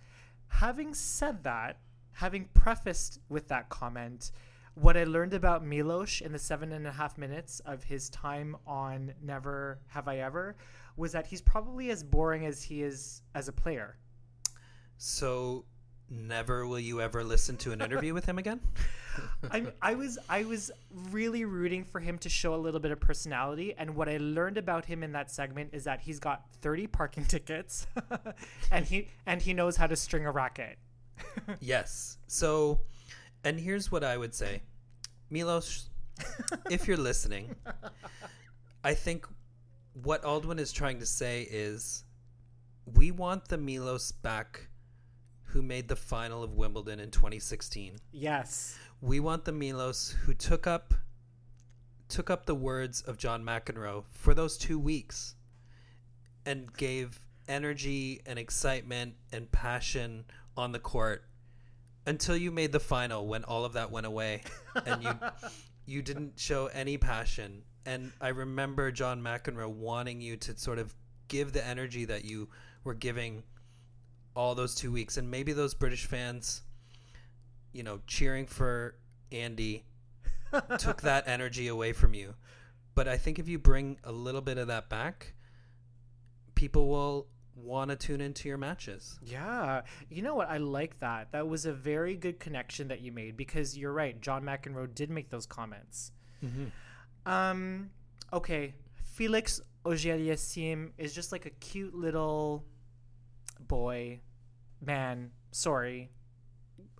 Having 0.48 0.94
said 0.94 1.44
that, 1.44 1.78
having 2.12 2.48
prefaced 2.54 3.20
with 3.28 3.48
that 3.48 3.68
comment, 3.68 4.32
what 4.74 4.96
I 4.96 5.04
learned 5.04 5.34
about 5.34 5.64
Milos 5.64 6.20
in 6.20 6.32
the 6.32 6.38
seven 6.38 6.72
and 6.72 6.86
a 6.86 6.92
half 6.92 7.18
minutes 7.18 7.60
of 7.60 7.82
his 7.84 8.08
time 8.10 8.56
on 8.66 9.12
Never 9.22 9.80
Have 9.88 10.08
I 10.08 10.18
Ever 10.18 10.56
was 10.96 11.12
that 11.12 11.26
he's 11.26 11.42
probably 11.42 11.90
as 11.90 12.02
boring 12.02 12.46
as 12.46 12.62
he 12.62 12.82
is 12.82 13.22
as 13.34 13.48
a 13.48 13.52
player. 13.52 13.98
So 14.96 15.64
never 16.10 16.66
will 16.66 16.78
you 16.78 17.00
ever 17.00 17.22
listen 17.22 17.56
to 17.58 17.72
an 17.72 17.80
interview 17.80 18.14
with 18.14 18.24
him 18.24 18.38
again? 18.38 18.60
I 19.50 19.66
I 19.82 19.94
was 19.94 20.18
I 20.28 20.44
was 20.44 20.70
really 21.10 21.44
rooting 21.44 21.84
for 21.84 22.00
him 22.00 22.18
to 22.18 22.28
show 22.28 22.54
a 22.54 22.56
little 22.56 22.80
bit 22.80 22.90
of 22.90 23.00
personality, 23.00 23.74
and 23.76 23.94
what 23.94 24.08
I 24.08 24.18
learned 24.18 24.58
about 24.58 24.84
him 24.84 25.02
in 25.02 25.12
that 25.12 25.30
segment 25.30 25.70
is 25.72 25.84
that 25.84 26.00
he's 26.00 26.18
got 26.18 26.44
thirty 26.60 26.86
parking 26.86 27.24
tickets, 27.34 27.86
and 28.70 28.84
he 28.84 29.08
and 29.26 29.40
he 29.42 29.54
knows 29.54 29.76
how 29.76 29.86
to 29.86 29.96
string 29.96 30.26
a 30.26 30.30
racket. 30.30 30.78
yes. 31.60 32.18
So, 32.26 32.80
and 33.44 33.58
here's 33.58 33.90
what 33.90 34.04
I 34.04 34.16
would 34.16 34.34
say, 34.34 34.62
Milos, 35.30 35.88
if 36.70 36.86
you're 36.86 36.96
listening, 36.96 37.54
I 38.84 38.94
think 38.94 39.26
what 40.02 40.22
Aldwin 40.22 40.60
is 40.60 40.72
trying 40.72 41.00
to 41.00 41.06
say 41.06 41.42
is, 41.50 42.04
we 42.86 43.10
want 43.10 43.48
the 43.48 43.58
Milos 43.58 44.12
back 44.12 44.67
who 45.48 45.62
made 45.62 45.88
the 45.88 45.96
final 45.96 46.42
of 46.42 46.54
Wimbledon 46.54 47.00
in 47.00 47.10
2016. 47.10 47.96
Yes. 48.12 48.78
We 49.00 49.20
want 49.20 49.44
the 49.44 49.52
Milos 49.52 50.14
who 50.24 50.34
took 50.34 50.66
up 50.66 50.94
took 52.08 52.30
up 52.30 52.46
the 52.46 52.54
words 52.54 53.02
of 53.02 53.18
John 53.18 53.44
McEnroe 53.44 54.04
for 54.10 54.32
those 54.32 54.56
2 54.56 54.78
weeks 54.78 55.34
and 56.46 56.72
gave 56.74 57.20
energy 57.46 58.22
and 58.24 58.38
excitement 58.38 59.14
and 59.30 59.50
passion 59.52 60.24
on 60.56 60.72
the 60.72 60.78
court 60.78 61.24
until 62.06 62.36
you 62.36 62.50
made 62.50 62.72
the 62.72 62.80
final 62.80 63.26
when 63.26 63.44
all 63.44 63.66
of 63.66 63.74
that 63.74 63.90
went 63.90 64.06
away 64.06 64.42
and 64.86 65.02
you 65.02 65.10
you 65.86 66.02
didn't 66.02 66.38
show 66.38 66.66
any 66.68 66.96
passion 66.96 67.62
and 67.84 68.12
I 68.20 68.28
remember 68.28 68.90
John 68.90 69.22
McEnroe 69.22 69.70
wanting 69.70 70.20
you 70.20 70.36
to 70.38 70.58
sort 70.58 70.78
of 70.78 70.94
give 71.28 71.52
the 71.52 71.66
energy 71.66 72.04
that 72.06 72.24
you 72.24 72.48
were 72.84 72.94
giving 72.94 73.42
all 74.38 74.54
those 74.54 74.72
two 74.72 74.92
weeks, 74.92 75.16
and 75.16 75.28
maybe 75.28 75.52
those 75.52 75.74
British 75.74 76.06
fans, 76.06 76.62
you 77.72 77.82
know, 77.82 77.98
cheering 78.06 78.46
for 78.46 78.94
Andy, 79.32 79.84
took 80.78 81.02
that 81.02 81.26
energy 81.26 81.66
away 81.66 81.92
from 81.92 82.14
you. 82.14 82.34
But 82.94 83.08
I 83.08 83.16
think 83.16 83.40
if 83.40 83.48
you 83.48 83.58
bring 83.58 83.98
a 84.04 84.12
little 84.12 84.40
bit 84.40 84.56
of 84.56 84.68
that 84.68 84.88
back, 84.88 85.34
people 86.54 86.86
will 86.86 87.26
want 87.56 87.90
to 87.90 87.96
tune 87.96 88.20
into 88.20 88.48
your 88.48 88.58
matches. 88.58 89.18
Yeah. 89.24 89.82
You 90.08 90.22
know 90.22 90.36
what? 90.36 90.48
I 90.48 90.58
like 90.58 91.00
that. 91.00 91.32
That 91.32 91.48
was 91.48 91.66
a 91.66 91.72
very 91.72 92.14
good 92.14 92.38
connection 92.38 92.86
that 92.88 93.00
you 93.00 93.10
made 93.10 93.36
because 93.36 93.76
you're 93.76 93.92
right. 93.92 94.20
John 94.20 94.44
McEnroe 94.44 94.94
did 94.94 95.10
make 95.10 95.30
those 95.30 95.46
comments. 95.46 96.12
Mm-hmm. 96.44 97.28
Um, 97.28 97.90
okay. 98.32 98.74
Felix 99.02 99.60
Auger-Aliassime 99.84 100.92
is 100.96 101.12
just 101.12 101.32
like 101.32 101.44
a 101.44 101.50
cute 101.50 101.92
little 101.92 102.64
boy 103.66 104.20
man, 104.84 105.30
sorry. 105.50 106.10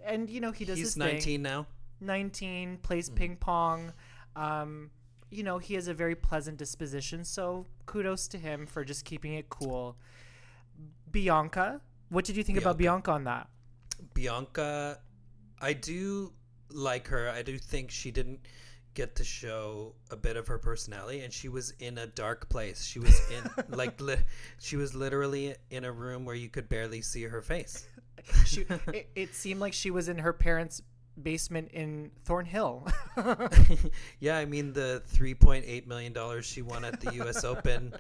And 0.05 0.31
you 0.31 0.41
know 0.41 0.53
he 0.53 0.65
does. 0.65 0.79
He's 0.79 0.89
his 0.89 0.97
19 0.97 1.21
thing. 1.21 1.43
now. 1.43 1.67
19 2.01 2.79
plays 2.79 3.09
Mm-hmm. 3.09 3.17
ping 3.17 3.37
pong. 3.37 3.93
Um, 4.37 4.91
you 5.31 5.43
know 5.43 5.59
he 5.59 5.75
has 5.75 5.89
a 5.89 5.95
very 5.95 6.15
pleasant 6.15 6.57
disposition, 6.59 7.25
so 7.25 7.67
kudos 7.87 8.29
to 8.29 8.39
him 8.39 8.67
for 8.67 8.85
just 8.85 9.05
keeping 9.05 9.35
it 9.35 9.49
cool. 9.49 9.97
Bianca, 11.11 11.81
what 12.09 12.25
did 12.25 12.37
you 12.37 12.43
think 12.45 12.59
about 12.59 12.77
Bianca 12.79 13.11
on 13.11 13.25
that? 13.25 13.49
Bianca, 14.15 14.99
I 15.61 15.73
do 15.73 16.33
like 16.71 17.09
her. 17.09 17.29
I 17.31 17.43
do 17.43 17.59
think 17.59 17.91
she 17.91 18.11
didn't 18.11 18.41
get 18.99 19.15
to 19.15 19.23
show 19.23 19.95
a 20.11 20.17
bit 20.17 20.37
of 20.37 20.49
her 20.49 20.59
personality 20.59 21.21
and 21.21 21.33
she 21.33 21.49
was 21.49 21.73
in 21.79 21.99
a 21.99 22.07
dark 22.09 22.49
place. 22.49 22.85
She 22.85 22.99
was 22.99 23.17
in 23.31 23.49
like 23.77 24.01
li- 24.01 24.25
she 24.59 24.75
was 24.75 24.93
literally 24.93 25.55
in 25.71 25.85
a 25.85 25.93
room 25.93 26.25
where 26.25 26.35
you 26.35 26.49
could 26.49 26.69
barely 26.69 27.01
see 27.01 27.23
her 27.23 27.41
face. 27.41 27.87
She, 28.45 28.67
it, 28.93 29.09
it 29.15 29.35
seemed 29.35 29.61
like 29.61 29.73
she 29.73 29.91
was 29.91 30.09
in 30.09 30.19
her 30.19 30.35
parents' 30.35 30.83
basement 31.23 31.71
in 31.73 32.11
Thornhill. 32.25 32.87
yeah, 34.21 34.37
I 34.37 34.45
mean 34.45 34.73
the 34.75 35.03
3.8 35.15 35.87
million 35.87 36.13
dollars 36.13 36.45
she 36.45 36.61
won 36.61 36.85
at 36.85 37.01
the 37.01 37.15
US 37.23 37.45
Open 37.45 37.95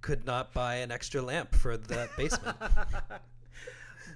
could 0.00 0.24
not 0.24 0.52
buy 0.54 0.76
an 0.76 0.90
extra 0.90 1.20
lamp 1.20 1.54
for 1.54 1.76
that 1.76 2.16
basement. 2.16 2.56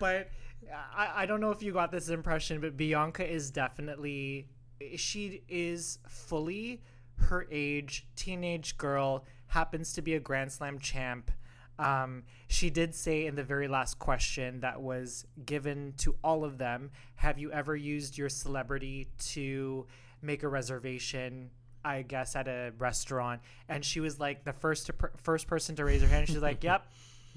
but 0.00 0.30
uh, 0.72 0.76
I, 0.96 1.22
I 1.22 1.26
don't 1.26 1.40
know 1.40 1.50
if 1.50 1.62
you 1.62 1.72
got 1.72 1.92
this 1.92 2.08
impression, 2.08 2.60
but 2.60 2.76
Bianca 2.76 3.30
is 3.30 3.50
definitely 3.50 4.48
she 4.96 5.42
is 5.48 5.98
fully 6.08 6.80
her 7.16 7.46
age, 7.50 8.06
teenage 8.16 8.76
girl, 8.76 9.24
happens 9.48 9.92
to 9.94 10.02
be 10.02 10.14
a 10.14 10.20
Grand 10.20 10.52
Slam 10.52 10.78
champ. 10.78 11.30
Um, 11.78 12.24
she 12.48 12.70
did 12.70 12.94
say 12.94 13.26
in 13.26 13.34
the 13.34 13.42
very 13.42 13.68
last 13.68 13.98
question 13.98 14.60
that 14.60 14.80
was 14.80 15.26
given 15.44 15.94
to 15.98 16.14
all 16.22 16.44
of 16.44 16.58
them 16.58 16.90
Have 17.16 17.38
you 17.38 17.50
ever 17.50 17.74
used 17.74 18.18
your 18.18 18.28
celebrity 18.28 19.08
to 19.30 19.86
make 20.20 20.42
a 20.42 20.48
reservation? 20.48 21.50
I 21.84 22.02
guess 22.02 22.36
at 22.36 22.46
a 22.46 22.72
restaurant, 22.78 23.40
and 23.68 23.84
she 23.84 23.98
was 23.98 24.20
like 24.20 24.44
the 24.44 24.52
first 24.52 24.86
to 24.86 24.92
per- 24.92 25.10
first 25.16 25.48
person 25.48 25.74
to 25.76 25.84
raise 25.84 26.00
her 26.00 26.06
hand. 26.06 26.28
She's 26.28 26.38
like, 26.38 26.62
"Yep, 26.64 26.86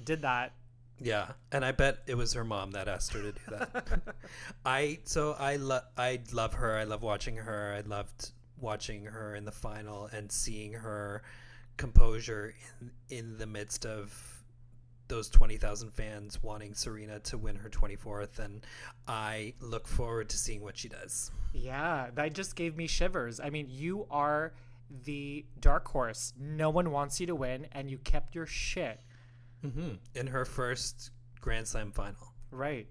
did 0.04 0.22
that." 0.22 0.52
Yeah, 1.00 1.32
and 1.52 1.64
I 1.64 1.72
bet 1.72 1.98
it 2.06 2.16
was 2.16 2.32
her 2.32 2.44
mom 2.44 2.70
that 2.72 2.88
asked 2.88 3.12
her 3.12 3.20
to 3.20 3.32
do 3.32 3.40
that. 3.50 4.14
I 4.64 5.00
so 5.04 5.36
I 5.38 5.56
love 5.56 5.82
I 5.96 6.20
love 6.32 6.54
her. 6.54 6.76
I 6.76 6.84
love 6.84 7.02
watching 7.02 7.36
her. 7.36 7.74
I 7.76 7.86
loved 7.86 8.30
watching 8.58 9.04
her 9.04 9.34
in 9.34 9.44
the 9.44 9.52
final 9.52 10.06
and 10.06 10.32
seeing 10.32 10.72
her 10.72 11.22
composure 11.76 12.54
in 12.80 12.90
in 13.10 13.38
the 13.38 13.46
midst 13.46 13.84
of 13.84 14.36
those 15.08 15.28
20,000 15.28 15.90
fans 15.92 16.42
wanting 16.42 16.74
Serena 16.74 17.20
to 17.20 17.38
win 17.38 17.54
her 17.54 17.68
24th 17.68 18.40
and 18.40 18.66
I 19.06 19.54
look 19.60 19.86
forward 19.86 20.28
to 20.30 20.36
seeing 20.36 20.62
what 20.62 20.76
she 20.76 20.88
does. 20.88 21.30
Yeah, 21.52 22.08
that 22.14 22.32
just 22.32 22.56
gave 22.56 22.76
me 22.76 22.88
shivers. 22.88 23.38
I 23.38 23.50
mean, 23.50 23.68
you 23.70 24.06
are 24.10 24.52
the 25.04 25.44
dark 25.60 25.86
horse. 25.88 26.32
No 26.38 26.70
one 26.70 26.90
wants 26.90 27.20
you 27.20 27.26
to 27.26 27.34
win 27.34 27.66
and 27.72 27.90
you 27.90 27.98
kept 27.98 28.34
your 28.34 28.46
shit. 28.46 29.00
Mm-hmm. 29.66 29.94
In 30.14 30.26
her 30.28 30.44
first 30.44 31.10
Grand 31.40 31.66
Slam 31.66 31.92
final. 31.92 32.32
Right. 32.50 32.86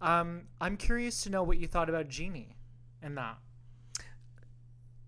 Um, 0.00 0.42
I'm 0.60 0.76
curious 0.76 1.22
to 1.24 1.30
know 1.30 1.42
what 1.42 1.58
you 1.58 1.66
thought 1.66 1.88
about 1.88 2.08
Genie 2.08 2.56
and 3.02 3.16
that. 3.18 3.38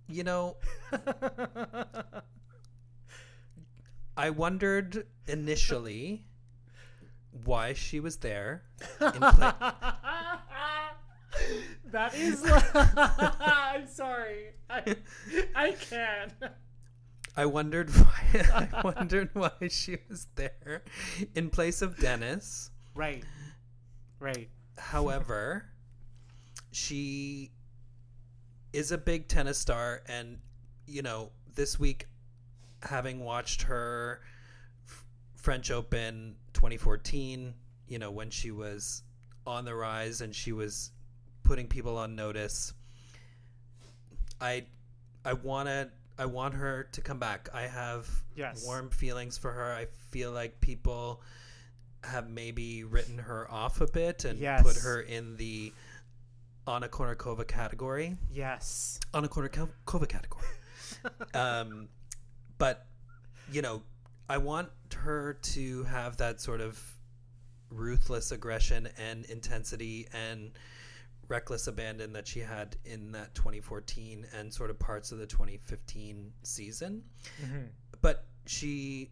You 0.09 0.25
know, 0.25 0.57
I 4.17 4.31
wondered 4.31 5.07
initially 5.27 6.25
why 7.45 7.73
she 7.73 8.01
was 8.01 8.17
there. 8.19 8.65
In 9.01 9.13
play- 9.13 9.53
that 11.93 12.15
is. 12.15 12.45
I'm 12.75 13.87
sorry. 13.87 14.49
I, 14.69 14.97
I 15.55 15.71
can't. 15.73 16.33
I 17.37 17.47
wondered 17.47 17.91
why. 17.97 18.69
I 18.75 18.83
wondered 18.83 19.31
why 19.33 19.53
she 19.69 19.99
was 20.09 20.27
there 20.35 20.83
in 21.35 21.51
place 21.51 21.83
of 21.83 21.97
Denis. 21.97 22.71
Right. 22.95 23.25
Right. 24.21 24.49
However, 24.79 25.67
she 26.71 27.53
is 28.73 28.93
a 28.93 28.99
big 28.99 29.29
tennis 29.29 29.59
star, 29.59 30.03
and 30.07 30.39
you 30.87 31.03
know, 31.03 31.31
this 31.55 31.79
week, 31.79 32.07
having 32.83 33.21
watched 33.21 33.63
her 33.63 34.21
French 35.37 35.71
Open 35.71 36.37
2014, 36.53 37.55
you 37.89 37.99
know, 37.99 38.11
when 38.11 38.31
she 38.31 38.51
was 38.51 39.03
on 39.47 39.65
the 39.65 39.75
rise 39.75 40.21
and 40.21 40.35
she 40.35 40.53
was 40.53 40.93
putting 41.43 41.67
people 41.67 41.99
on 41.99 42.15
notice. 42.15 42.73
I 44.41 44.67
I 45.25 45.35
want 45.35 45.69
to 45.69 45.91
I 46.19 46.27
want 46.27 46.55
her 46.55 46.85
to 46.93 47.01
come 47.01 47.19
back. 47.19 47.49
I 47.53 47.63
have 47.63 48.09
Yes. 48.37 48.65
warm 48.65 48.91
feelings 48.91 49.39
for 49.39 49.53
her. 49.53 49.73
I 49.73 49.87
feel 50.11 50.31
like 50.33 50.61
people 50.61 51.23
have 52.05 52.29
maybe 52.29 52.85
written 52.85 53.19
her 53.19 53.51
off 53.51 53.81
a 53.81 53.87
bit 53.87 54.25
and 54.25 54.39
Yes. 54.39 54.63
put 54.63 54.77
her 54.79 55.01
in 55.01 55.37
the 55.37 55.73
Anna 56.67 56.89
Kournikova 56.89 57.47
category. 57.47 58.17
Yes. 58.31 59.01
Anna 59.15 59.29
Kournikova 59.29 60.09
category. 60.09 60.47
um, 61.35 61.89
but 62.59 62.87
you 63.51 63.63
know, 63.63 63.83
I 64.29 64.39
want 64.39 64.71
her 64.95 65.35
to 65.35 65.85
have 65.85 66.19
that 66.19 66.41
sort 66.41 66.61
of 66.61 66.81
ruthless 67.71 68.31
aggression 68.33 68.89
and 68.99 69.25
intensity 69.27 70.07
and 70.13 70.53
reckless 71.33 71.67
abandon 71.67 72.13
that 72.13 72.29
she 72.29 72.41
had 72.41 72.77
in 72.85 73.11
that 73.11 73.35
2014 73.35 74.27
and 74.39 74.53
sort 74.53 74.69
of 74.69 74.79
parts 74.79 75.13
of 75.13 75.19
the 75.19 75.27
2015 75.27 76.31
season. 76.43 77.03
Mm-hmm. 77.43 77.65
But 78.03 78.27
she 78.45 79.11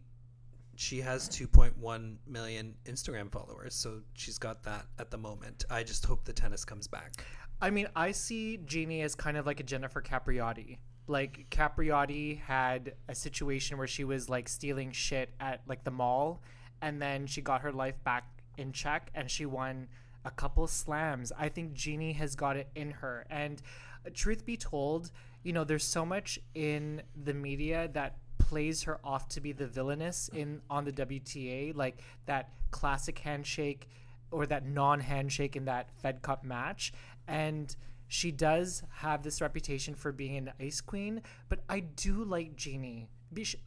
she 0.75 1.01
has 1.01 1.27
2.1 1.29 2.17
million 2.27 2.75
Instagram 2.85 3.31
followers, 3.31 3.73
so 3.73 4.01
she's 4.13 4.37
got 4.37 4.61
that 4.63 4.85
at 4.99 5.09
the 5.09 5.17
moment. 5.17 5.65
I 5.69 5.81
just 5.81 6.05
hope 6.05 6.23
the 6.23 6.33
tennis 6.33 6.63
comes 6.63 6.87
back. 6.87 7.25
I 7.59 7.71
mean, 7.71 7.87
I 7.95 8.11
see 8.11 8.57
Genie 8.65 9.01
as 9.01 9.15
kind 9.15 9.35
of 9.35 9.47
like 9.47 9.59
a 9.59 9.63
Jennifer 9.63 10.01
Capriati. 10.01 10.77
Like 11.07 11.47
Capriati 11.49 12.39
had 12.39 12.93
a 13.09 13.15
situation 13.15 13.79
where 13.79 13.87
she 13.87 14.03
was 14.03 14.29
like 14.29 14.47
stealing 14.47 14.91
shit 14.91 15.29
at 15.39 15.61
like 15.67 15.83
the 15.83 15.91
mall, 15.91 16.43
and 16.83 17.01
then 17.01 17.25
she 17.25 17.41
got 17.41 17.61
her 17.61 17.71
life 17.71 17.95
back 18.03 18.25
in 18.59 18.71
check, 18.73 19.09
and 19.15 19.29
she 19.29 19.47
won 19.47 19.87
a 20.25 20.31
couple 20.31 20.67
slams. 20.67 21.31
I 21.37 21.49
think 21.49 21.73
Genie 21.73 22.13
has 22.13 22.35
got 22.35 22.57
it 22.57 22.69
in 22.75 22.91
her, 22.91 23.25
and 23.29 23.61
uh, 24.05 24.09
truth 24.13 24.45
be 24.45 24.57
told, 24.57 25.11
you 25.43 25.53
know, 25.53 25.63
there's 25.63 25.83
so 25.83 26.05
much 26.05 26.39
in 26.53 27.01
the 27.23 27.33
media 27.33 27.89
that 27.93 28.17
plays 28.37 28.83
her 28.83 28.99
off 29.03 29.27
to 29.29 29.41
be 29.41 29.51
the 29.51 29.67
villainous 29.67 30.29
in 30.33 30.61
on 30.69 30.85
the 30.85 30.91
WTA, 30.91 31.75
like 31.75 32.01
that 32.25 32.49
classic 32.71 33.19
handshake 33.19 33.87
or 34.31 34.45
that 34.45 34.65
non-handshake 34.65 35.55
in 35.55 35.65
that 35.65 35.89
Fed 36.01 36.21
Cup 36.21 36.43
match, 36.43 36.93
and 37.27 37.75
she 38.07 38.31
does 38.31 38.83
have 38.89 39.23
this 39.23 39.39
reputation 39.39 39.95
for 39.95 40.11
being 40.11 40.35
an 40.35 40.51
ice 40.59 40.81
queen. 40.81 41.21
But 41.47 41.59
I 41.69 41.79
do 41.79 42.25
like 42.25 42.57
Genie. 42.57 43.07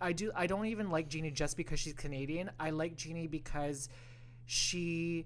I 0.02 0.12
do. 0.12 0.30
I 0.34 0.46
don't 0.46 0.66
even 0.66 0.90
like 0.90 1.08
Genie 1.08 1.30
just 1.30 1.56
because 1.56 1.80
she's 1.80 1.94
Canadian. 1.94 2.50
I 2.60 2.68
like 2.68 2.94
Genie 2.94 3.26
because 3.26 3.88
she 4.44 5.24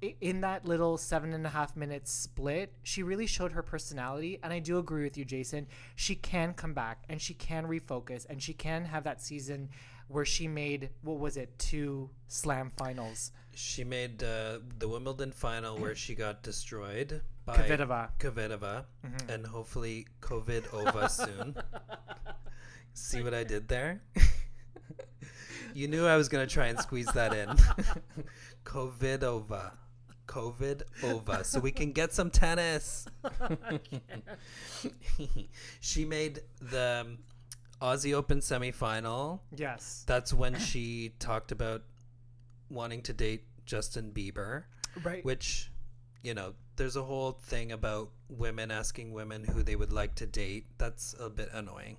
in 0.00 0.40
that 0.42 0.64
little 0.64 0.96
seven 0.96 1.32
and 1.32 1.46
a 1.46 1.50
half 1.50 1.76
minute 1.76 2.06
split, 2.06 2.72
she 2.82 3.02
really 3.02 3.26
showed 3.26 3.52
her 3.52 3.62
personality. 3.62 4.38
And 4.42 4.52
I 4.52 4.58
do 4.58 4.78
agree 4.78 5.04
with 5.04 5.16
you, 5.16 5.24
Jason. 5.24 5.66
She 5.96 6.14
can 6.14 6.54
come 6.54 6.74
back 6.74 7.04
and 7.08 7.20
she 7.20 7.34
can 7.34 7.66
refocus 7.66 8.26
and 8.28 8.42
she 8.42 8.54
can 8.54 8.84
have 8.84 9.04
that 9.04 9.20
season 9.20 9.70
where 10.08 10.24
she 10.24 10.48
made, 10.48 10.90
what 11.02 11.18
was 11.18 11.36
it, 11.36 11.58
two 11.58 12.10
slam 12.28 12.70
finals. 12.76 13.32
She 13.54 13.84
made 13.84 14.22
uh, 14.22 14.58
the 14.78 14.88
Wimbledon 14.88 15.32
final 15.32 15.76
where 15.76 15.94
she 15.94 16.14
got 16.14 16.42
destroyed 16.42 17.22
by 17.44 17.56
Kvitova. 17.56 18.10
Kvitova, 18.18 18.84
and 19.28 19.46
hopefully 19.46 20.06
COVID 20.22 20.72
over 20.72 21.08
soon. 21.10 21.56
See 22.94 23.22
what 23.22 23.34
I 23.34 23.44
did 23.44 23.68
there? 23.68 24.00
you 25.74 25.88
knew 25.88 26.06
I 26.06 26.16
was 26.16 26.28
gonna 26.28 26.46
try 26.46 26.66
and 26.66 26.78
squeeze 26.78 27.06
that 27.14 27.34
in. 27.34 27.48
COVID 28.64 29.22
over. 29.22 29.72
COVID 30.28 30.82
over. 31.02 31.42
So 31.42 31.58
we 31.58 31.72
can 31.72 31.90
get 31.92 32.12
some 32.12 32.30
tennis. 32.30 33.06
she 35.80 36.04
made 36.04 36.40
the 36.60 37.04
um, 37.06 37.18
Aussie 37.82 38.14
Open 38.14 38.38
semifinal. 38.40 39.40
Yes. 39.56 40.04
That's 40.06 40.32
when 40.32 40.58
she 40.58 41.12
talked 41.18 41.52
about 41.52 41.82
wanting 42.70 43.02
to 43.02 43.12
date 43.12 43.44
Justin 43.66 44.12
Bieber, 44.14 44.64
Right. 45.02 45.24
which, 45.24 45.70
you 46.22 46.34
know, 46.34 46.54
there's 46.76 46.96
a 46.96 47.02
whole 47.02 47.32
thing 47.32 47.72
about 47.72 48.10
women 48.28 48.70
asking 48.70 49.12
women 49.12 49.44
who 49.44 49.62
they 49.62 49.76
would 49.76 49.92
like 49.92 50.14
to 50.16 50.26
date. 50.26 50.66
That's 50.78 51.14
a 51.18 51.28
bit 51.30 51.48
annoying. 51.52 51.96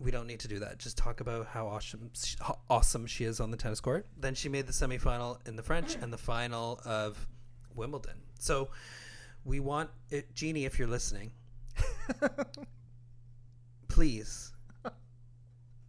We 0.00 0.10
don't 0.10 0.26
need 0.26 0.40
to 0.40 0.48
do 0.48 0.60
that. 0.60 0.78
Just 0.78 0.96
talk 0.96 1.20
about 1.20 1.46
how 1.46 1.66
awesome, 1.66 2.10
how 2.40 2.58
awesome 2.70 3.06
she 3.06 3.24
is 3.24 3.38
on 3.38 3.50
the 3.50 3.56
tennis 3.56 3.80
court. 3.80 4.06
Then 4.18 4.34
she 4.34 4.48
made 4.48 4.66
the 4.66 4.72
semifinal 4.72 5.46
in 5.46 5.56
the 5.56 5.62
French 5.62 5.94
and 5.94 6.10
the 6.10 6.16
final 6.18 6.80
of 6.86 7.26
Wimbledon. 7.74 8.16
So 8.38 8.70
we 9.44 9.60
want 9.60 9.90
it, 10.08 10.34
Genie, 10.34 10.64
if 10.64 10.78
you're 10.78 10.88
listening, 10.88 11.32
please. 13.88 14.52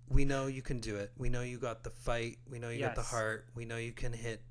We 0.09 0.25
know 0.25 0.47
you 0.47 0.61
can 0.61 0.81
do 0.81 0.97
it. 0.97 1.11
We 1.17 1.29
know 1.29 1.41
you 1.41 1.57
got 1.57 1.83
the 1.83 1.89
fight. 1.89 2.37
We 2.49 2.59
know 2.59 2.67
you 2.69 2.81
got 2.81 2.95
the 2.95 3.01
heart. 3.01 3.45
We 3.55 3.63
know 3.63 3.77
you 3.77 3.93
can 3.93 4.11
hit 4.11 4.41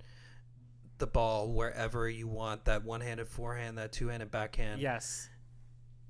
the 0.97 1.07
ball 1.07 1.53
wherever 1.53 2.09
you 2.09 2.27
want. 2.29 2.65
That 2.65 2.83
one-handed 2.83 3.29
forehand, 3.29 3.77
that 3.77 3.93
two-handed 3.93 4.31
backhand. 4.31 4.81
yes. 4.81 5.29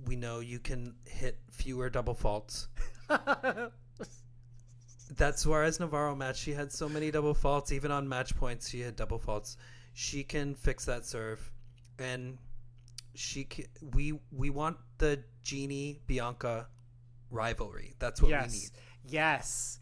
We 0.07 0.17
know 0.17 0.39
you 0.41 0.61
can 0.61 0.95
hit 1.05 1.39
fewer 1.51 1.91
double 1.91 2.15
faults. 2.15 2.69
that 5.17 5.39
Suarez 5.39 5.81
Navarro 5.81 6.15
match, 6.15 6.39
she 6.39 6.53
had 6.53 6.73
so 6.73 6.89
many 6.89 7.11
double 7.11 7.35
faults. 7.35 7.73
Even 7.73 7.91
on 7.91 8.09
match 8.09 8.37
points, 8.37 8.69
she 8.69 8.81
had 8.81 8.97
double 8.97 9.19
faults. 9.19 9.57
She 9.93 10.23
can 10.23 10.55
fix 10.55 10.85
that 10.87 11.05
serve, 11.05 11.51
and 11.99 12.39
she 13.15 13.45
can, 13.45 13.67
we 13.95 14.19
we 14.31 14.51
want 14.51 14.77
the 14.99 15.23
Genie 15.43 16.01
Bianca 16.07 16.69
rivalry. 17.31 17.95
That's 17.99 18.23
what 18.23 18.31
we 18.31 18.37
need. 18.37 18.53
yes. 18.53 18.71
Yes. 19.05 19.79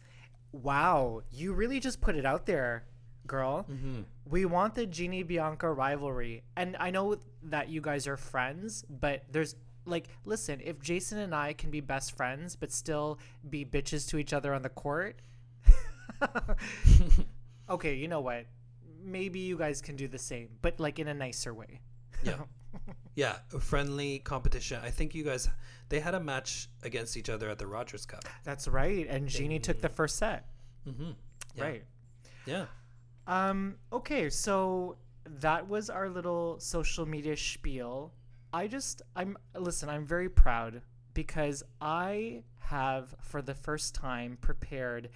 Wow. 0.51 1.21
You 1.31 1.53
really 1.53 1.79
just 1.79 2.01
put 2.01 2.15
it 2.15 2.25
out 2.25 2.45
there, 2.45 2.85
girl. 3.27 3.65
Mm-hmm. 3.69 4.01
We 4.25 4.45
want 4.45 4.75
the 4.75 4.85
Genie 4.85 5.23
Bianca 5.23 5.71
rivalry. 5.71 6.43
And 6.55 6.75
I 6.79 6.91
know 6.91 7.17
that 7.43 7.69
you 7.69 7.81
guys 7.81 8.07
are 8.07 8.17
friends, 8.17 8.83
but 8.89 9.23
there's 9.31 9.55
like, 9.85 10.07
listen, 10.25 10.61
if 10.63 10.79
Jason 10.81 11.19
and 11.19 11.33
I 11.33 11.53
can 11.53 11.71
be 11.71 11.81
best 11.81 12.15
friends, 12.15 12.55
but 12.55 12.71
still 12.71 13.19
be 13.49 13.65
bitches 13.65 14.07
to 14.09 14.17
each 14.17 14.33
other 14.33 14.53
on 14.53 14.61
the 14.61 14.69
court. 14.69 15.21
okay, 17.69 17.95
you 17.95 18.07
know 18.07 18.21
what? 18.21 18.45
Maybe 19.03 19.39
you 19.39 19.57
guys 19.57 19.81
can 19.81 19.95
do 19.95 20.07
the 20.07 20.17
same, 20.17 20.49
but 20.61 20.79
like 20.79 20.99
in 20.99 21.07
a 21.07 21.13
nicer 21.13 21.53
way. 21.53 21.81
Yeah. 22.23 22.35
Yeah, 23.15 23.35
a 23.53 23.59
friendly 23.59 24.19
competition. 24.19 24.79
I 24.81 24.91
think 24.91 25.13
you 25.13 25.25
guys 25.25 25.49
they 25.89 25.99
had 25.99 26.13
a 26.13 26.21
match 26.21 26.69
against 26.83 27.17
each 27.17 27.29
other 27.29 27.49
at 27.49 27.57
the 27.57 27.67
Rogers 27.67 28.05
Cup. 28.05 28.23
That's 28.45 28.65
right. 28.65 29.05
And 29.09 29.27
Genie 29.27 29.59
took 29.59 29.81
the 29.81 29.89
first 29.89 30.15
set. 30.15 30.45
Mm-hmm. 30.87 31.11
Yeah. 31.55 31.63
Right. 31.63 31.83
Yeah. 32.45 32.65
Um, 33.27 33.75
okay, 33.91 34.29
so 34.29 34.95
that 35.25 35.67
was 35.67 35.89
our 35.89 36.07
little 36.07 36.59
social 36.59 37.05
media 37.05 37.35
spiel. 37.35 38.13
I 38.53 38.67
just 38.67 39.01
I'm 39.15 39.37
listen, 39.55 39.89
I'm 39.89 40.05
very 40.05 40.29
proud 40.29 40.81
because 41.13 41.63
I 41.81 42.43
have 42.59 43.15
for 43.21 43.41
the 43.41 43.53
first 43.55 43.95
time 43.95 44.37
prepared 44.39 45.09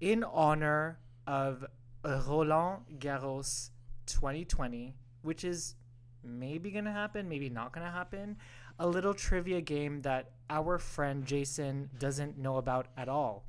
in 0.00 0.24
honor 0.24 0.98
of 1.26 1.64
Roland 2.04 2.82
Garros 2.98 3.70
2020, 4.06 4.94
which 5.22 5.44
is 5.44 5.74
maybe 6.22 6.70
going 6.70 6.84
to 6.84 6.92
happen, 6.92 7.28
maybe 7.28 7.48
not 7.48 7.72
going 7.72 7.84
to 7.86 7.92
happen, 7.92 8.36
a 8.78 8.86
little 8.86 9.14
trivia 9.14 9.60
game 9.60 10.00
that 10.00 10.32
our 10.50 10.78
friend 10.78 11.24
Jason 11.24 11.90
doesn't 11.98 12.38
know 12.38 12.56
about 12.58 12.88
at 12.96 13.08
all. 13.08 13.44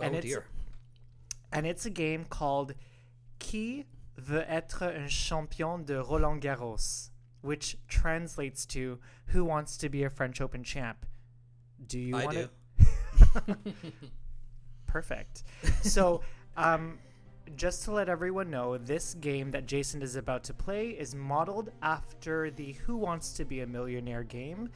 Oh 0.00 0.04
and 0.04 0.16
it's 0.16 0.26
dear. 0.26 0.44
and 1.52 1.66
it's 1.66 1.86
a 1.86 1.90
game 1.90 2.24
called 2.24 2.74
Qui 3.38 3.84
veut 4.18 4.44
être 4.48 4.82
un 4.82 5.08
champion 5.08 5.84
de 5.84 6.02
Roland 6.02 6.40
Garros, 6.40 7.10
which 7.42 7.76
translates 7.88 8.66
to 8.66 8.98
Who 9.26 9.44
wants 9.44 9.76
to 9.78 9.88
be 9.88 10.04
a 10.04 10.10
French 10.10 10.40
Open 10.40 10.62
champ? 10.62 11.06
Do 11.86 11.98
you 11.98 12.16
I 12.16 12.24
want 12.24 12.36
do. 12.36 12.48
to? 13.46 13.56
Perfect. 14.86 15.44
So, 15.82 16.22
um, 16.56 16.98
just 17.56 17.84
to 17.84 17.92
let 17.92 18.08
everyone 18.08 18.50
know, 18.50 18.78
this 18.78 19.14
game 19.14 19.50
that 19.50 19.66
Jason 19.66 20.02
is 20.02 20.16
about 20.16 20.44
to 20.44 20.54
play 20.54 20.90
is 20.90 21.14
modeled 21.14 21.70
after 21.82 22.50
the 22.50 22.72
Who 22.84 22.96
Wants 22.96 23.32
to 23.34 23.44
Be 23.44 23.60
a 23.60 23.66
Millionaire 23.66 24.22
game. 24.22 24.68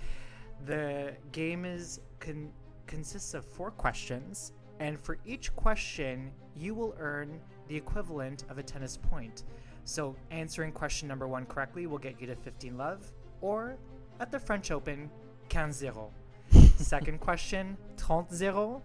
The 0.67 1.15
game 1.33 1.65
is 1.65 2.01
con- 2.21 2.53
consists 2.87 3.35
of 3.35 3.45
four 3.45 3.71
questions, 3.71 4.53
and 4.81 4.99
for 4.99 5.19
each 5.25 5.55
question, 5.55 6.33
you 6.57 6.75
will 6.75 6.95
earn 6.99 7.41
the 7.69 7.77
equivalent 7.77 8.45
of 8.49 8.59
a 8.59 8.63
tennis 8.63 8.97
point. 8.97 9.45
So, 9.85 10.17
answering 10.31 10.73
question 10.73 11.09
number 11.09 11.29
one 11.29 11.47
correctly 11.47 11.87
will 11.87 11.99
get 11.99 12.21
you 12.21 12.27
to 12.27 12.37
15 12.37 12.77
love, 12.77 13.11
or 13.41 13.77
at 14.21 14.33
the 14.33 14.39
French 14.39 14.71
Open, 14.71 15.11
15-0. 15.51 16.11
Second 16.77 17.21
question, 17.21 17.77
30-0. 17.97 18.83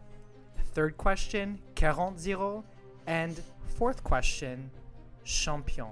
Third 0.73 0.97
question, 0.97 1.59
40-0. 1.75 2.63
And 3.07 3.41
fourth 3.75 4.03
question, 4.03 4.69
champion 5.23 5.87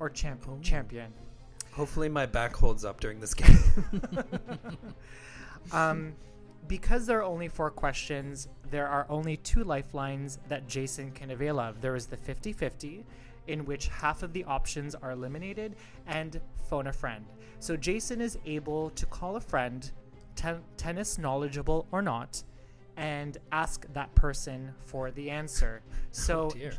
or 0.00 0.08
champ- 0.08 0.62
champion. 0.62 1.12
Hopefully, 1.72 2.08
my 2.08 2.26
back 2.26 2.54
holds 2.54 2.84
up 2.84 3.00
during 3.00 3.20
this 3.20 3.34
game. 3.34 3.58
Um, 5.72 6.14
because 6.68 7.06
there 7.06 7.18
are 7.18 7.24
only 7.24 7.48
four 7.48 7.70
questions, 7.70 8.48
there 8.70 8.86
are 8.86 9.06
only 9.08 9.36
two 9.38 9.64
lifelines 9.64 10.38
that 10.48 10.66
Jason 10.66 11.10
can 11.12 11.30
avail 11.30 11.60
of. 11.60 11.80
There 11.80 11.96
is 11.96 12.06
the 12.06 12.16
50 12.16 12.52
50, 12.52 13.04
in 13.46 13.64
which 13.64 13.88
half 13.88 14.22
of 14.22 14.32
the 14.32 14.44
options 14.44 14.94
are 14.94 15.10
eliminated, 15.10 15.76
and 16.06 16.40
phone 16.68 16.86
a 16.86 16.92
friend. 16.92 17.24
So 17.60 17.76
Jason 17.76 18.20
is 18.20 18.38
able 18.46 18.90
to 18.90 19.06
call 19.06 19.36
a 19.36 19.40
friend, 19.40 19.90
ten- 20.36 20.62
tennis 20.76 21.18
knowledgeable 21.18 21.86
or 21.92 22.02
not, 22.02 22.42
and 22.96 23.38
ask 23.52 23.86
that 23.92 24.14
person 24.14 24.72
for 24.84 25.10
the 25.10 25.30
answer. 25.30 25.82
Oh, 25.84 25.90
so, 26.12 26.50
Dear, 26.50 26.74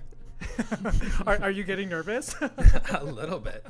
are, 1.27 1.41
are 1.43 1.51
you 1.51 1.63
getting 1.63 1.89
nervous? 1.89 2.35
a 2.41 3.03
little 3.03 3.39
bit. 3.39 3.65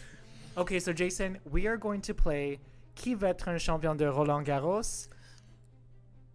okay, 0.56 0.80
so 0.80 0.92
Jason, 0.92 1.38
we 1.50 1.66
are 1.66 1.76
going 1.76 2.00
to 2.02 2.14
play 2.14 2.58
Qui 2.96 3.14
va 3.14 3.28
être 3.28 3.48
un 3.48 3.58
champion 3.58 3.94
de 3.94 4.06
Roland 4.06 4.42
Garros? 4.42 5.08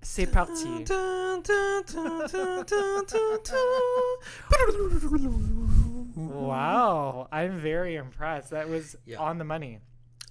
C'est 0.03 0.27
parti. 0.27 0.85
Mm-hmm. 6.11 6.33
Wow, 6.33 7.27
I'm 7.31 7.57
very 7.59 7.95
impressed. 7.95 8.49
That 8.51 8.67
was 8.69 8.95
Yeah. 9.05 9.17
on 9.19 9.37
the 9.37 9.45
money. 9.45 9.79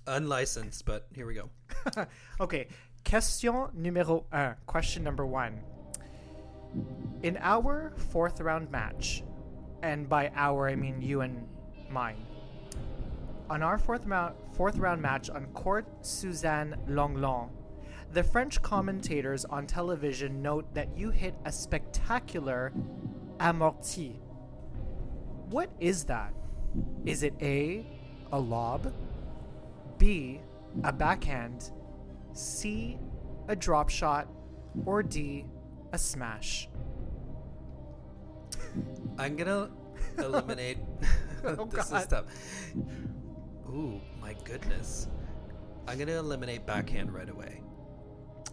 Unlicensed, 0.07 0.85
but 0.85 1.07
here 1.15 1.27
we 1.27 1.35
go. 1.35 1.51
Okay, 2.41 2.69
question 3.05 3.53
numéro 3.77 4.25
un. 4.33 4.41
Uh, 4.41 4.55
question 4.67 5.03
number 5.05 5.25
one. 5.27 5.61
In 7.23 7.37
our 7.41 7.93
fourth 7.97 8.41
round 8.41 8.71
match, 8.71 9.23
and 9.83 10.09
by 10.09 10.31
our 10.35 10.69
I 10.69 10.75
mean 10.77 11.01
you 11.03 11.21
and 11.23 11.47
mine. 11.91 12.25
On 13.49 13.63
our 13.63 13.79
fourth 13.79 14.07
round 14.07 14.35
fourth 14.57 14.79
round 14.79 15.01
match 15.03 15.29
on 15.31 15.47
Court 15.53 15.87
Suzanne 16.03 16.77
Lenglen, 16.89 17.51
the 18.13 18.23
French 18.23 18.61
commentators 18.63 19.45
on 19.45 19.67
television 19.67 20.41
note 20.43 20.73
that 20.75 20.97
you 20.97 21.11
hit 21.11 21.35
a 21.45 21.53
spectacular 21.53 22.73
amorti. 23.39 24.17
What 25.51 25.71
is 25.81 26.05
that? 26.05 26.33
Is 27.05 27.25
it 27.25 27.35
A, 27.43 27.85
a 28.31 28.39
lob, 28.39 28.93
B, 29.99 30.41
a 30.85 30.93
backhand, 30.93 31.73
C, 32.33 32.97
a 33.49 33.57
drop 33.57 33.89
shot, 33.91 34.29
or 34.87 35.03
D, 35.03 35.45
a 35.93 35.99
smash? 35.99 36.69
I'm 39.19 39.35
gonna 39.35 39.71
eliminate. 40.19 40.79
Oh, 41.43 41.65
this 41.73 41.91
God. 41.91 42.01
is 42.01 42.07
tough. 42.07 42.25
Ooh, 43.69 44.01
my 44.21 44.37
goodness. 44.45 45.09
I'm 45.89 45.99
gonna 45.99 46.13
eliminate 46.13 46.65
backhand 46.65 47.13
right 47.13 47.29
away. 47.29 47.61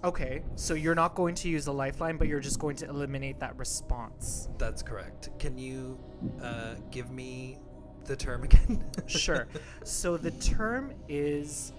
Okay, 0.04 0.44
so 0.56 0.74
you're 0.76 0.96
not 0.96 1.16
going 1.16 1.34
to 1.36 1.50
use 1.50 1.68
a 1.68 1.72
lifeline, 1.72 2.18
but 2.18 2.28
you're 2.28 2.40
just 2.40 2.60
going 2.60 2.76
to 2.78 2.88
eliminate 2.88 3.40
that 3.40 3.58
response. 3.58 4.48
That's 4.58 4.84
correct. 4.84 5.30
Can 5.40 5.58
you 5.58 6.00
uh, 6.42 6.76
give 6.92 7.10
me 7.10 7.58
the 8.06 8.16
term 8.16 8.44
again? 8.50 8.84
Sure. 9.08 9.48
so 9.84 10.16
the 10.18 10.32
term 10.32 10.94
is 11.10 11.74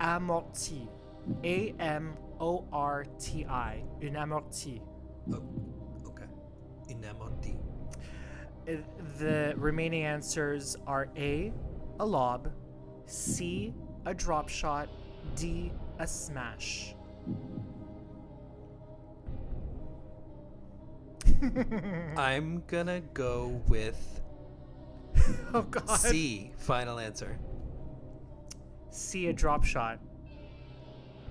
amorti. 0.00 0.88
A 1.44 1.74
M 1.78 2.14
O 2.40 2.64
R 2.72 3.04
T 3.18 3.44
I. 3.46 3.82
Une 4.00 4.14
amorti. 4.14 4.80
oh, 5.32 5.42
okay. 6.06 6.24
Inamorti. 6.88 7.56
Uh, 8.68 8.76
The 9.18 9.54
remaining 9.56 10.04
answers 10.04 10.76
are 10.86 11.08
A, 11.16 11.52
a 12.00 12.04
lob, 12.06 12.50
C, 13.06 13.72
a 14.06 14.14
drop 14.14 14.48
shot, 14.48 14.88
D, 15.36 15.72
a 16.02 16.06
smash. 16.06 16.96
I'm 22.16 22.64
gonna 22.66 23.00
go 23.14 23.62
with 23.68 24.20
oh 25.54 25.62
god. 25.62 25.96
C. 25.96 26.50
Final 26.58 26.98
answer. 26.98 27.38
C, 28.90 29.28
a 29.28 29.32
drop 29.32 29.64
shot. 29.64 30.00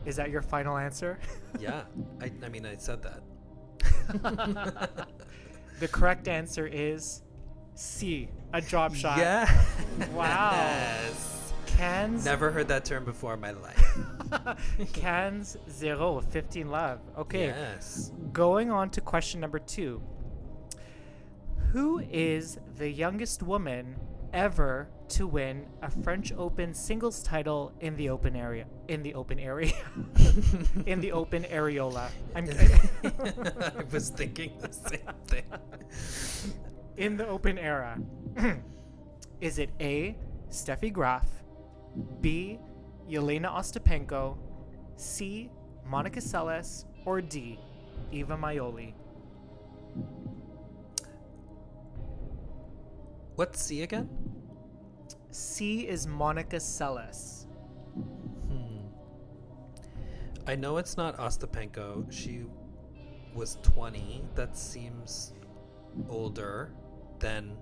Is 0.06 0.16
that 0.16 0.30
your 0.30 0.42
final 0.42 0.78
answer? 0.78 1.20
Yeah. 1.60 1.82
I, 2.22 2.32
I 2.44 2.48
mean, 2.48 2.66
I 2.66 2.78
said 2.78 3.04
that. 3.04 3.22
the 5.82 5.88
correct 5.90 6.30
answer 6.30 6.66
is 6.66 7.24
C, 7.76 8.30
a 8.54 8.62
drop 8.62 8.96
shot. 8.96 9.18
Yeah. 9.18 9.64
Wow. 10.14 10.52
Yes. 10.54 11.41
Cans 11.78 12.26
Never 12.26 12.52
heard 12.52 12.68
that 12.68 12.86
term 12.86 13.06
before 13.06 13.34
in 13.34 13.40
my 13.42 13.52
life. 13.52 13.98
Cans 14.94 15.58
zero, 15.70 16.22
15 16.22 16.70
love. 16.70 17.00
Okay. 17.18 17.48
Yes. 17.48 18.12
Going 18.32 18.72
on 18.72 18.90
to 18.92 19.02
question 19.02 19.40
number 19.40 19.60
two. 19.60 20.02
Who 21.72 22.00
is 22.00 22.58
the 22.76 22.90
youngest 22.90 23.42
woman 23.44 23.96
ever 24.34 24.90
to 25.10 25.28
win 25.28 25.66
a 25.82 25.90
French 25.90 26.32
Open 26.34 26.74
singles 26.74 27.24
title 27.24 27.74
in 27.80 27.96
the 27.96 28.10
open 28.10 28.36
area? 28.36 28.66
In 28.88 29.04
the 29.04 29.14
open 29.14 29.40
area. 29.40 29.74
in 30.86 31.00
the 31.00 31.12
open 31.12 31.44
areola. 31.44 32.10
I'm 32.36 32.50
I 33.04 33.84
was 33.92 34.10
thinking 34.10 34.54
the 34.60 34.72
same 34.72 35.00
thing. 35.28 35.44
in 36.98 37.18
the 37.18 37.28
open 37.28 37.58
era. 37.58 37.98
is 39.42 39.58
it 39.60 39.70
A. 39.80 40.18
Steffi 40.50 40.92
Graf, 40.92 41.26
B. 42.22 42.60
Jelena 43.10 43.52
Ostapenko, 43.52 44.38
C. 44.96 45.50
Monica 45.86 46.20
Seles, 46.20 46.86
or 47.06 47.22
D. 47.22 47.60
Iva 48.12 48.38
Majoli? 48.38 48.94
What's 53.36 53.62
C 53.62 53.82
again? 53.84 54.10
C 55.32 55.88
is 55.88 56.06
Monica 56.08 56.58
Seles. 56.58 57.46
Hmm. 57.96 58.88
I 60.48 60.56
know 60.56 60.78
it's 60.78 60.98
not 60.98 61.18
Ostapenko. 61.18 62.12
She 62.12 62.44
was 63.34 63.58
20. 63.64 64.26
That 64.36 64.58
seems 64.58 65.34
older 66.10 66.74
than 67.20 67.58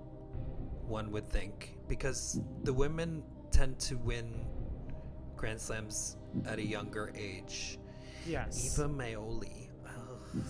one 0.87 1.11
would 1.11 1.27
think 1.27 1.77
because 1.87 2.41
the 2.63 2.73
women 2.73 3.23
tend 3.59 3.77
to 3.77 3.97
win 3.97 4.25
Grand 5.35 5.59
Slams 5.59 6.15
at 6.45 6.59
a 6.59 6.65
younger 6.65 7.11
age. 7.13 7.77
Yes. 8.25 8.77
Iva 8.79 8.87
Majoli. 8.87 9.67
Oh, 9.85 10.41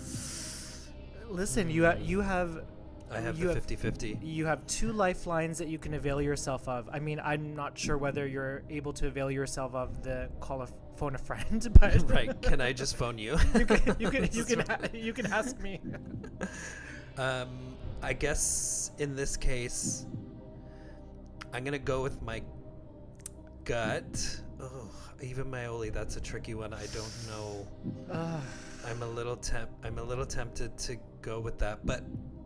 Listen, 1.30 1.72
you 1.72 1.86
ha- 1.86 1.96
you 2.00 2.22
have 2.22 2.64
I 3.12 3.20
have 3.20 3.40
you 3.40 3.48
the 3.48 3.56
have 3.56 3.64
50 3.64 3.76
50. 3.78 4.20
you 4.22 4.46
have 4.46 4.66
two 4.68 4.92
lifelines 4.92 5.58
that 5.58 5.68
you 5.70 5.80
can 5.80 5.96
avail 5.96 6.22
yourself 6.22 6.68
of. 6.68 6.88
I 6.94 7.00
mean, 7.00 7.20
I'm 7.24 7.56
not 7.56 7.76
sure 7.78 7.98
whether 7.98 8.28
you're 8.28 8.62
able 8.70 8.94
to 8.94 9.08
avail 9.08 9.32
yourself 9.32 9.74
of 9.74 10.04
the 10.04 10.30
call 10.40 10.62
a 10.62 10.66
f- 10.66 10.74
phone 10.96 11.16
a 11.16 11.18
friend, 11.18 11.68
but 11.80 12.12
right. 12.12 12.40
Can 12.44 12.62
I 12.62 12.74
just 12.74 12.96
phone 12.96 13.18
you? 13.18 13.38
you 13.56 13.66
can 13.66 13.96
you 14.00 14.10
can 14.12 14.30
you 14.32 14.44
can, 14.46 14.60
ha- 14.60 14.78
you 14.94 15.14
can 15.14 15.26
ask 15.34 15.60
me. 15.60 15.80
Um, 17.18 17.50
I 18.04 18.14
guess 18.14 18.92
in 19.00 19.16
this 19.16 19.36
case, 19.36 20.06
I'm 21.54 21.64
gonna 21.64 21.80
go 21.80 22.04
with 22.04 22.22
my 22.22 22.44
gut. 23.66 24.42
Oh, 24.62 24.90
even 25.22 25.46
Majoli, 25.46 25.94
that's 25.94 26.18
a 26.18 26.22
tricky 26.22 26.54
one. 26.54 26.74
I 26.74 26.86
don't 26.88 27.28
know. 27.28 27.68
Ugh. 28.12 28.42
I'm 28.86 29.04
a 29.04 29.08
little 29.08 29.36
temp. 29.36 29.70
I'm 29.84 29.98
a 29.98 30.04
little 30.04 30.26
tempted 30.26 30.78
to 30.80 30.98
go 31.22 31.40
with 31.40 31.58
that, 31.60 31.86
but 31.86 32.04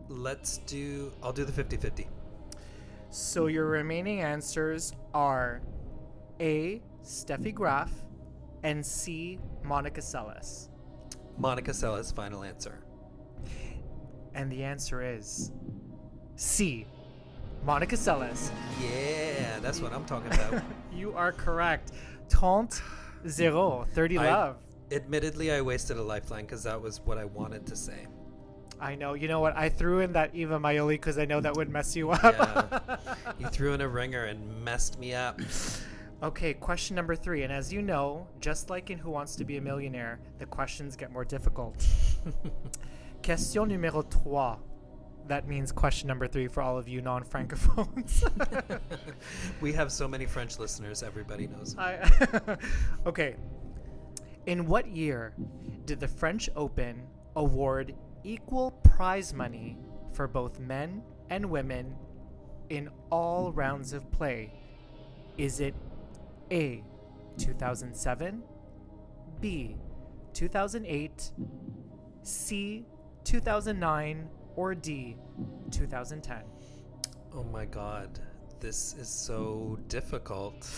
let's 0.10 0.58
do. 0.60 1.12
I'll 1.22 1.34
do 1.34 1.46
the 1.46 1.64
50-50. 1.64 2.08
So 3.10 3.48
your 3.48 3.68
remaining 3.68 4.22
answers 4.22 4.94
are 5.14 5.62
A. 6.40 6.82
Steffi 7.04 7.54
Graf 7.54 7.92
and 8.64 8.86
C. 8.86 9.40
Monica 9.64 10.02
Seles. 10.02 10.70
Monica 11.38 11.72
Seles, 11.72 12.14
final 12.14 12.44
answer. 12.44 12.84
And 14.34 14.52
the 14.52 14.64
answer 14.64 15.04
is 15.04 15.52
C. 16.36 16.88
Monica 17.66 17.96
Seles. 17.96 18.52
Yeah, 18.82 19.60
that's 19.62 19.80
what 19.80 19.94
I'm 19.94 20.06
talking 20.06 20.32
about. 20.34 20.62
You 20.94 21.14
are 21.16 21.32
correct. 21.32 21.92
Taunt 22.30 22.82
zero, 23.28 23.86
30 23.94 24.18
I- 24.20 24.32
love. 24.32 24.58
Admittedly, 24.92 25.52
I 25.52 25.62
wasted 25.62 25.98
a 25.98 26.04
lifeline 26.04 26.46
because 26.46 26.62
that 26.64 26.80
was 26.80 27.02
what 27.02 27.18
I 27.18 27.26
wanted 27.26 27.66
to 27.68 27.76
say. 27.76 28.06
I 28.80 28.94
know. 28.96 29.14
You 29.16 29.28
know 29.28 29.40
what? 29.40 29.58
I 29.58 29.70
threw 29.70 30.02
in 30.02 30.14
that 30.14 30.36
Iva 30.36 30.60
Majoli 30.60 30.90
because 30.90 31.18
I 31.18 31.26
know 31.26 31.42
that 31.42 31.56
would 31.56 31.70
mess 31.70 31.96
you 31.96 32.12
up. 32.12 32.22
Yeah. 32.38 32.98
You 33.40 33.48
threw 33.48 33.74
in 33.74 33.82
a 33.82 33.88
ringer 33.88 34.26
and 34.26 34.64
messed 34.64 35.00
me 35.00 35.14
up. 35.16 35.40
okay, 36.22 36.54
question 36.54 36.96
number 36.96 37.16
three. 37.16 37.42
And 37.44 37.52
as 37.52 37.74
you 37.74 37.82
know, 37.82 38.28
just 38.40 38.70
like 38.70 38.92
in 38.92 39.00
Who 39.00 39.10
Wants 39.10 39.36
to 39.38 39.46
Be 39.46 39.58
a 39.58 39.62
Millionaire, 39.62 40.20
the 40.38 40.46
questions 40.46 40.96
get 40.96 41.12
more 41.12 41.26
difficult. 41.26 41.76
question 43.24 43.68
numéro 43.70 44.08
trois. 44.10 44.58
That 45.28 45.48
means 45.48 45.72
question 45.72 46.08
number 46.08 46.28
three 46.28 46.48
for 46.48 46.62
all 46.62 46.78
of 46.78 46.88
you 46.88 47.02
non-francophones. 47.02 48.24
We 49.62 49.74
have 49.74 49.92
so 49.92 50.08
many 50.08 50.26
French 50.26 50.60
listeners. 50.60 51.04
Everybody 51.04 51.48
knows. 51.48 51.76
I, 51.78 52.58
okay. 53.06 53.36
In 54.46 54.66
what 54.66 54.88
year 54.88 55.34
did 55.86 56.00
the 56.00 56.08
French 56.08 56.50
Open 56.56 57.04
award 57.36 57.96
equal 58.24 58.72
prize 58.72 59.34
money 59.34 59.78
for 60.12 60.28
both 60.28 60.60
men 60.60 61.02
and 61.30 61.50
women 61.50 61.96
in 62.70 62.90
all 63.10 63.52
rounds 63.54 63.94
of 63.94 64.12
play? 64.12 64.52
Is 65.38 65.60
it 65.60 65.74
A, 66.52 66.84
2007, 67.38 68.44
B, 69.40 69.78
2008, 70.34 71.32
C, 72.24 72.86
2009, 73.24 74.30
or 74.56 74.76
D, 74.76 75.18
2010? 75.72 76.44
Oh 77.36 77.44
my 77.44 77.66
god, 77.66 78.20
this 78.60 78.96
is 79.00 79.10
so 79.10 79.78
difficult. 79.88 80.70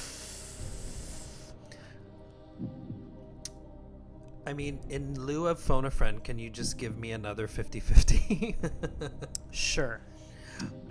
I 4.47 4.53
mean, 4.53 4.80
in 4.89 5.19
lieu 5.19 5.47
of 5.47 5.59
phone 5.59 5.86
a 5.86 5.91
friend, 5.91 6.23
can 6.23 6.38
you 6.38 6.49
just 6.49 6.78
give 6.78 6.97
me 6.97 7.11
another 7.11 7.47
50 7.47 7.80
50? 7.80 8.55
Sure. 9.51 10.01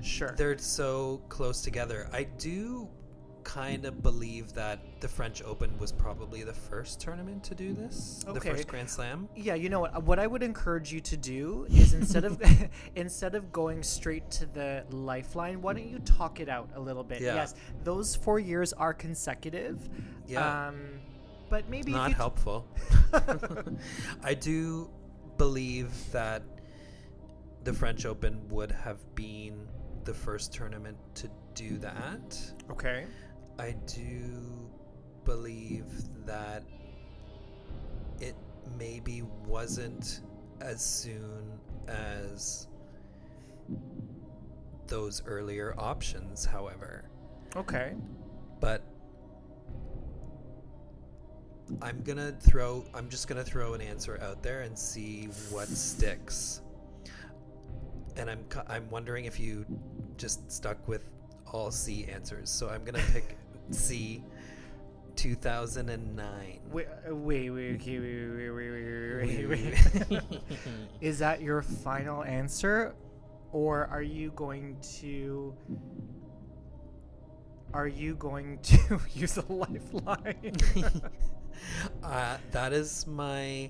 Sure. 0.03 0.35
They're 0.37 0.59
so 0.59 1.23
close 1.29 1.61
together. 1.63 2.09
I 2.13 2.25
do 2.25 2.89
kind 3.45 3.85
of 3.85 4.03
believe 4.03 4.53
that 4.55 4.81
the 5.01 5.09
French 5.09 5.43
Open 5.43 5.79
was 5.79 5.93
probably 5.93 6.43
the 6.43 6.53
first 6.53 7.01
tournament 7.01 7.45
to 7.45 7.55
do 7.55 7.73
this, 7.73 8.25
the 8.27 8.41
first 8.41 8.67
Grand 8.67 8.89
Slam. 8.91 9.29
Yeah, 9.37 9.55
you 9.55 9.69
know 9.69 9.81
what? 9.81 10.03
What 10.03 10.19
I 10.19 10.27
would 10.27 10.43
encourage 10.43 10.93
you 10.93 11.01
to 11.01 11.17
do 11.17 11.67
is 11.71 11.93
instead 11.95 12.25
of 12.25 12.43
instead 12.97 13.35
of 13.35 13.53
going 13.53 13.83
straight 13.83 14.31
to 14.33 14.47
the 14.47 14.85
lifeline, 14.91 15.63
why 15.63 15.75
don't 15.75 15.89
you 15.89 15.99
talk 16.01 16.41
it 16.41 16.49
out 16.49 16.71
a 16.75 16.81
little 16.81 17.05
bit? 17.05 17.21
Yeah. 17.21 17.35
Yes, 17.35 17.55
those 17.85 18.17
four 18.17 18.39
years 18.39 18.73
are 18.73 18.95
consecutive. 18.95 19.89
Yeah. 20.27 20.69
Um, 20.69 21.01
but 21.51 21.69
maybe 21.69 21.93
Not 21.93 22.13
helpful. 22.13 22.67
I 24.25 24.35
do 24.35 24.91
believe 25.37 25.91
that 26.13 26.43
the 27.65 27.73
French 27.73 28.07
Open 28.07 28.49
would 28.49 28.71
have 28.71 28.99
been 29.15 29.69
the 30.05 30.15
first 30.15 30.53
tournament 30.53 30.97
to 31.15 31.29
do 31.55 31.79
that. 31.79 32.39
okay. 32.71 33.07
I 33.59 33.73
do 33.87 34.71
believe 35.25 35.85
that 36.27 36.63
it 38.21 38.35
maybe 38.79 39.23
wasn't 39.47 40.21
as 40.61 40.85
soon 40.85 41.59
as 41.89 42.69
those 44.87 45.23
earlier 45.27 45.75
options, 45.79 46.45
however. 46.45 47.05
Okay. 47.57 47.93
But 48.61 48.83
I'm 51.81 52.03
gonna 52.03 52.33
throw. 52.41 52.85
I'm 52.95 53.09
just 53.09 53.29
gonna 53.29 53.45
throw 53.45 53.75
an 53.75 53.81
answer 53.81 54.21
out 54.21 54.43
there 54.43 54.63
and 54.63 54.79
see 54.79 55.29
what 55.51 55.69
sticks. 55.69 56.61
And 58.17 58.31
I'm 58.31 58.45
I'm 58.67 58.91
wondering 58.91 59.25
if 59.25 59.41
you 59.41 59.65
just 60.17 60.51
stuck 60.51 60.87
with 60.87 61.03
all 61.53 61.71
C 61.71 62.05
answers. 62.07 62.51
So 62.51 62.69
I'm 62.69 62.85
gonna 62.85 63.03
pick 63.13 63.37
C. 63.71 64.23
2009. 65.17 66.61
Wait, 66.71 66.87
uh, 66.87 67.15
wait, 67.15 67.51
wait, 67.51 67.75
okay, 67.77 67.99
wait, 67.99 68.29
wait, 68.29 68.51
wait, 68.51 68.71
wait, 68.71 69.49
wait, 69.49 70.09
wait, 70.09 70.11
wait. 70.11 70.23
Is 71.01 71.19
that 71.21 71.41
your 71.41 71.63
final 71.63 72.25
answer, 72.25 72.95
or 73.53 73.87
are 73.87 74.03
you 74.03 74.33
going 74.33 74.77
to? 74.99 75.55
Are 77.73 77.89
you 77.89 78.15
going 78.17 78.59
to 78.63 79.01
use 79.15 79.37
a 79.37 79.45
lifeline? 79.53 80.53
uh, 82.03 82.37
that 82.53 82.73
is 82.73 83.07
my 83.07 83.69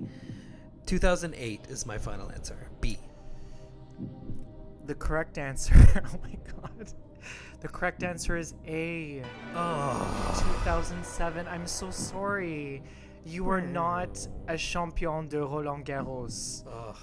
2008 0.86 1.66
is 1.68 1.86
my 1.86 1.99
final 1.99 2.30
answer. 2.32 2.68
B. 2.80 2.99
The 4.86 4.95
correct 4.95 5.38
answer. 5.38 5.74
Oh 5.97 6.18
my 6.22 6.36
god. 6.61 6.92
The 7.64 7.70
correct 7.70 8.02
answer 8.02 8.36
is 8.36 8.52
A. 8.66 9.22
Oh. 9.56 10.34
2007. 10.64 11.48
I'm 11.48 11.66
so 11.66 11.90
sorry. 11.90 12.82
You 13.24 13.42
were 13.42 13.62
hmm. 13.62 13.72
not 13.72 14.28
a 14.48 14.58
champion 14.58 15.28
de 15.28 15.38
Roland 15.38 15.86
Garros. 15.86 16.62
Ugh. 16.70 16.94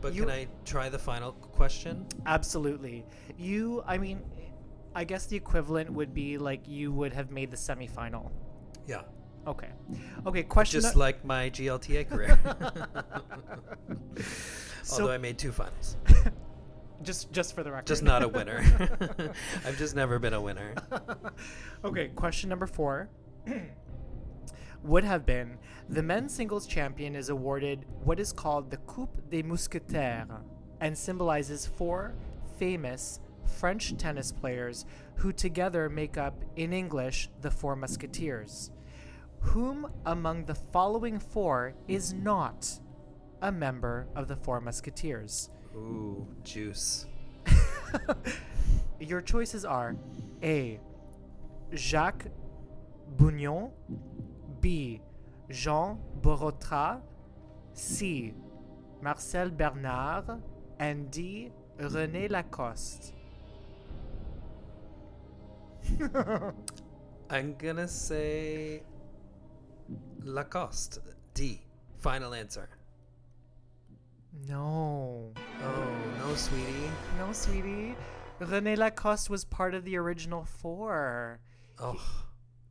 But 0.00 0.12
You- 0.12 0.22
can 0.22 0.30
I 0.32 0.48
try 0.64 0.88
the 0.88 0.98
final 0.98 1.30
question? 1.30 2.04
Absolutely. 2.26 3.06
You, 3.38 3.84
I 3.86 3.96
mean, 3.96 4.24
I 4.92 5.04
guess 5.04 5.26
the 5.26 5.36
equivalent 5.36 5.88
would 5.88 6.12
be 6.12 6.36
like 6.36 6.66
you 6.66 6.90
would 6.90 7.12
have 7.12 7.30
made 7.30 7.52
the 7.52 7.56
semifinal. 7.56 8.32
Yeah. 8.88 9.02
Okay. 9.46 9.70
Okay, 10.26 10.42
question. 10.42 10.80
Just 10.80 10.96
like 10.96 11.24
my 11.24 11.48
GLTA 11.48 12.08
career. 12.08 12.40
So- 14.82 14.94
Although 15.02 15.12
I 15.12 15.18
made 15.18 15.38
two 15.38 15.52
finals. 15.52 15.96
just 17.02 17.32
just 17.32 17.54
for 17.54 17.62
the 17.62 17.70
record. 17.70 17.86
Just 17.86 18.02
not 18.02 18.22
a 18.22 18.28
winner. 18.28 18.60
I've 19.66 19.78
just 19.78 19.94
never 19.94 20.18
been 20.18 20.34
a 20.34 20.40
winner. 20.40 20.74
okay, 21.84 22.08
question 22.08 22.48
number 22.48 22.66
four 22.66 23.08
would 24.82 25.04
have 25.04 25.24
been 25.24 25.58
the 25.88 26.02
men's 26.02 26.34
singles 26.34 26.66
champion 26.66 27.14
is 27.14 27.28
awarded 27.28 27.84
what 28.04 28.20
is 28.20 28.32
called 28.32 28.70
the 28.70 28.76
Coupe 28.78 29.30
des 29.30 29.42
Mousquetaires 29.42 30.28
and 30.80 30.96
symbolizes 30.96 31.66
four 31.66 32.14
famous 32.58 33.20
French 33.46 33.96
tennis 33.96 34.32
players 34.32 34.84
who 35.16 35.32
together 35.32 35.88
make 35.88 36.18
up, 36.18 36.44
in 36.56 36.72
English, 36.72 37.30
the 37.40 37.50
Four 37.50 37.76
Musketeers. 37.76 38.70
Whom 39.40 39.86
among 40.06 40.46
the 40.46 40.54
following 40.54 41.18
four 41.18 41.74
is 41.86 42.12
not 42.12 42.80
a 43.42 43.52
member 43.52 44.06
of 44.16 44.28
the 44.28 44.36
Four 44.36 44.60
Musketeers? 44.60 45.50
Ooh, 45.76 46.26
juice. 46.42 47.06
Your 49.00 49.20
choices 49.20 49.64
are 49.64 49.96
A. 50.42 50.80
Jacques 51.74 52.26
Brugnon, 53.16 53.70
B. 54.60 55.00
Jean 55.50 55.98
Borotra, 56.20 57.00
C. 57.72 58.34
Marcel 59.02 59.50
Bernard, 59.50 60.40
and 60.78 61.10
D. 61.10 61.50
René 61.78 62.30
Lacoste. 62.30 63.12
I'm 67.30 67.56
gonna 67.56 67.88
say 67.88 68.82
Lacoste. 70.22 71.00
D. 71.34 71.60
Final 71.98 72.32
answer. 72.34 72.68
No. 74.48 75.32
Oh, 75.62 75.94
no, 76.18 76.34
sweetie. 76.34 76.90
No, 77.18 77.32
sweetie. 77.32 77.96
René 78.40 78.76
Lacoste 78.76 79.30
was 79.30 79.44
part 79.44 79.74
of 79.74 79.84
the 79.84 79.96
original 79.96 80.44
four. 80.44 81.40
Oh, 81.78 82.00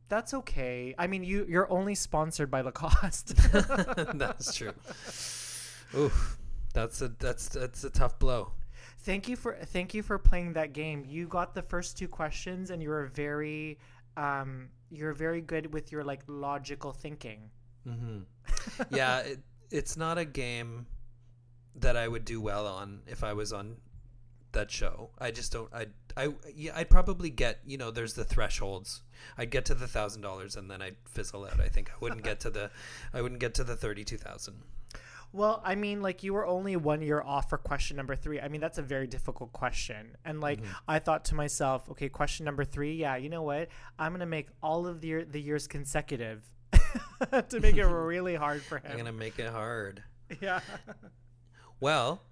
That's 0.08 0.34
okay. 0.34 0.94
I 0.98 1.06
mean, 1.06 1.24
you 1.24 1.46
you're 1.48 1.70
only 1.70 1.94
sponsored 1.94 2.50
by 2.50 2.60
Lacoste. 2.60 3.34
that's 4.14 4.54
true. 4.54 4.72
Oof, 5.96 6.38
that's 6.72 7.00
a 7.00 7.08
that's 7.08 7.48
that's 7.48 7.84
a 7.84 7.90
tough 7.90 8.18
blow. 8.18 8.52
Thank 9.00 9.28
you 9.28 9.36
for 9.36 9.54
thank 9.54 9.94
you 9.94 10.02
for 10.02 10.18
playing 10.18 10.52
that 10.54 10.72
game. 10.72 11.04
You 11.06 11.26
got 11.26 11.54
the 11.54 11.62
first 11.62 11.98
two 11.98 12.08
questions, 12.08 12.70
and 12.70 12.82
you 12.82 12.90
were 12.90 13.06
very 13.06 13.78
um 14.16 14.68
you're 14.90 15.14
very 15.14 15.40
good 15.40 15.72
with 15.72 15.90
your 15.90 16.04
like 16.04 16.20
logical 16.26 16.92
thinking. 16.92 17.50
Mm-hmm. 17.86 18.82
yeah, 18.94 19.20
it, 19.20 19.40
it's 19.70 19.96
not 19.96 20.18
a 20.18 20.24
game 20.24 20.86
that 21.76 21.96
I 21.96 22.08
would 22.08 22.24
do 22.24 22.40
well 22.40 22.66
on 22.66 23.02
if 23.06 23.24
I 23.24 23.32
was 23.32 23.52
on 23.52 23.76
that 24.52 24.70
show. 24.70 25.10
I 25.18 25.30
just 25.30 25.52
don't. 25.52 25.72
I 25.72 25.86
I 26.16 26.34
yeah, 26.54 26.72
I'd 26.74 26.90
probably 26.90 27.30
get 27.30 27.60
you 27.66 27.76
know. 27.76 27.90
There's 27.90 28.14
the 28.14 28.24
thresholds. 28.24 29.02
I'd 29.36 29.50
get 29.50 29.64
to 29.66 29.74
the 29.74 29.86
thousand 29.86 30.22
dollars 30.22 30.56
and 30.56 30.70
then 30.70 30.80
I'd 30.80 30.96
fizzle 31.06 31.44
out. 31.44 31.60
I 31.60 31.68
think 31.68 31.90
I 31.90 31.94
wouldn't 32.00 32.22
get 32.22 32.40
to 32.40 32.50
the. 32.50 32.70
I 33.12 33.20
wouldn't 33.20 33.40
get 33.40 33.54
to 33.54 33.64
the 33.64 33.76
thirty 33.76 34.04
two 34.04 34.18
thousand. 34.18 34.62
Well, 35.32 35.60
I 35.64 35.74
mean, 35.74 36.00
like 36.00 36.22
you 36.22 36.32
were 36.32 36.46
only 36.46 36.76
one 36.76 37.02
year 37.02 37.20
off 37.20 37.50
for 37.50 37.58
question 37.58 37.96
number 37.96 38.14
three. 38.14 38.40
I 38.40 38.46
mean, 38.46 38.60
that's 38.60 38.78
a 38.78 38.82
very 38.82 39.08
difficult 39.08 39.52
question. 39.52 40.16
And 40.24 40.40
like, 40.40 40.60
mm-hmm. 40.60 40.72
I 40.86 41.00
thought 41.00 41.24
to 41.26 41.34
myself, 41.34 41.90
okay, 41.90 42.08
question 42.08 42.44
number 42.44 42.64
three. 42.64 42.94
Yeah, 42.94 43.16
you 43.16 43.28
know 43.28 43.42
what? 43.42 43.68
I'm 43.98 44.12
gonna 44.12 44.26
make 44.26 44.46
all 44.62 44.86
of 44.86 45.00
the 45.00 45.08
year, 45.08 45.24
the 45.24 45.40
years 45.40 45.66
consecutive 45.66 46.44
to 47.48 47.60
make 47.60 47.76
it 47.76 47.84
really 47.84 48.36
hard 48.36 48.62
for 48.62 48.78
him. 48.78 48.92
I'm 48.92 48.96
gonna 48.96 49.12
make 49.12 49.40
it 49.40 49.50
hard. 49.50 50.04
Yeah. 50.40 50.60
Well, 51.84 52.22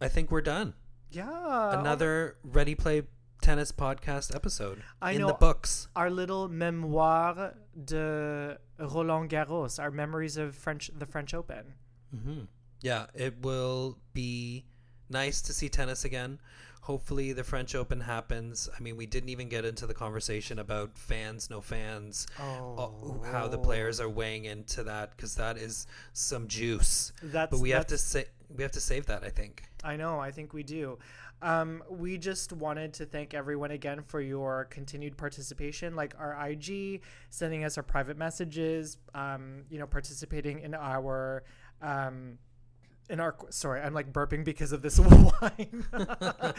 I 0.00 0.08
think 0.08 0.30
we're 0.30 0.40
done. 0.40 0.72
Yeah. 1.10 1.78
Another 1.78 2.38
Ready 2.42 2.74
Play 2.74 3.02
Tennis 3.42 3.70
podcast 3.70 4.34
episode 4.34 4.82
I 5.02 5.12
in 5.12 5.20
know- 5.20 5.26
the 5.26 5.34
books. 5.34 5.86
our 5.94 6.08
little 6.08 6.48
memoir 6.48 7.52
de 7.84 8.56
Roland 8.78 9.28
Garros, 9.28 9.78
our 9.78 9.90
memories 9.90 10.38
of 10.38 10.54
French, 10.56 10.90
the 10.98 11.04
French 11.04 11.34
Open. 11.34 11.74
hmm 12.10 12.44
Yeah, 12.80 13.04
it 13.12 13.42
will 13.42 13.98
be 14.14 14.64
nice 15.10 15.42
to 15.42 15.52
see 15.52 15.68
tennis 15.68 16.06
again. 16.06 16.40
Hopefully, 16.82 17.32
the 17.32 17.44
French 17.44 17.76
Open 17.76 18.00
happens. 18.00 18.68
I 18.76 18.82
mean, 18.82 18.96
we 18.96 19.06
didn't 19.06 19.28
even 19.28 19.48
get 19.48 19.64
into 19.64 19.86
the 19.86 19.94
conversation 19.94 20.58
about 20.58 20.98
fans, 20.98 21.48
no 21.48 21.60
fans, 21.60 22.26
Oh, 22.40 23.22
how 23.24 23.46
the 23.46 23.56
players 23.58 24.00
are 24.00 24.08
weighing 24.08 24.46
into 24.46 24.82
that 24.82 25.16
because 25.16 25.36
that 25.36 25.56
is 25.56 25.86
some 26.12 26.48
juice. 26.48 27.12
That's 27.22 27.52
but 27.52 27.60
we 27.60 27.70
have 27.70 27.86
to 27.86 27.98
say 27.98 28.24
we 28.54 28.64
have 28.64 28.72
to 28.72 28.80
save 28.80 29.06
that. 29.06 29.22
I 29.22 29.28
think. 29.28 29.62
I 29.84 29.94
know. 29.96 30.18
I 30.18 30.32
think 30.32 30.52
we 30.52 30.64
do. 30.64 30.98
Um, 31.40 31.84
we 31.88 32.18
just 32.18 32.52
wanted 32.52 32.94
to 32.94 33.06
thank 33.06 33.32
everyone 33.32 33.70
again 33.70 34.02
for 34.02 34.20
your 34.20 34.64
continued 34.64 35.16
participation, 35.16 35.94
like 35.94 36.14
our 36.18 36.36
IG, 36.48 37.02
sending 37.30 37.62
us 37.64 37.76
our 37.76 37.82
private 37.84 38.16
messages, 38.16 38.96
um, 39.14 39.62
you 39.70 39.78
know, 39.78 39.86
participating 39.86 40.60
in 40.60 40.74
our. 40.74 41.44
Um, 41.80 42.38
in 43.12 43.20
our 43.20 43.36
sorry, 43.50 43.82
I'm 43.82 43.92
like 43.92 44.10
burping 44.10 44.42
because 44.42 44.72
of 44.72 44.80
this 44.80 44.98
wine. 44.98 45.84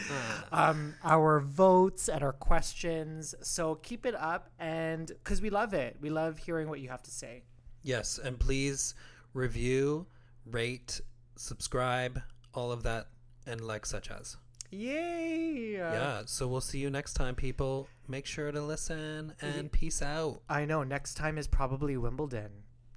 um, 0.52 0.94
our 1.02 1.40
votes 1.40 2.08
and 2.08 2.22
our 2.22 2.32
questions. 2.32 3.34
So 3.42 3.74
keep 3.74 4.06
it 4.06 4.14
up, 4.14 4.48
and 4.58 5.08
because 5.08 5.42
we 5.42 5.50
love 5.50 5.74
it, 5.74 5.96
we 6.00 6.10
love 6.10 6.38
hearing 6.38 6.68
what 6.68 6.78
you 6.80 6.88
have 6.88 7.02
to 7.02 7.10
say. 7.10 7.42
Yes, 7.82 8.18
and 8.22 8.38
please 8.38 8.94
review, 9.34 10.06
rate, 10.46 11.00
subscribe, 11.36 12.22
all 12.54 12.70
of 12.70 12.84
that, 12.84 13.08
and 13.46 13.60
like 13.60 13.84
such 13.84 14.10
as. 14.10 14.36
Yay! 14.70 15.72
yeah. 15.72 16.22
So 16.26 16.48
we'll 16.48 16.60
see 16.60 16.78
you 16.78 16.88
next 16.88 17.14
time, 17.14 17.34
people. 17.34 17.88
Make 18.08 18.26
sure 18.26 18.50
to 18.50 18.60
listen 18.60 19.34
and 19.40 19.70
peace 19.70 20.02
out. 20.02 20.40
I 20.48 20.64
know. 20.64 20.84
Next 20.84 21.14
time 21.14 21.36
is 21.36 21.46
probably 21.46 21.96
Wimbledon. 21.96 22.50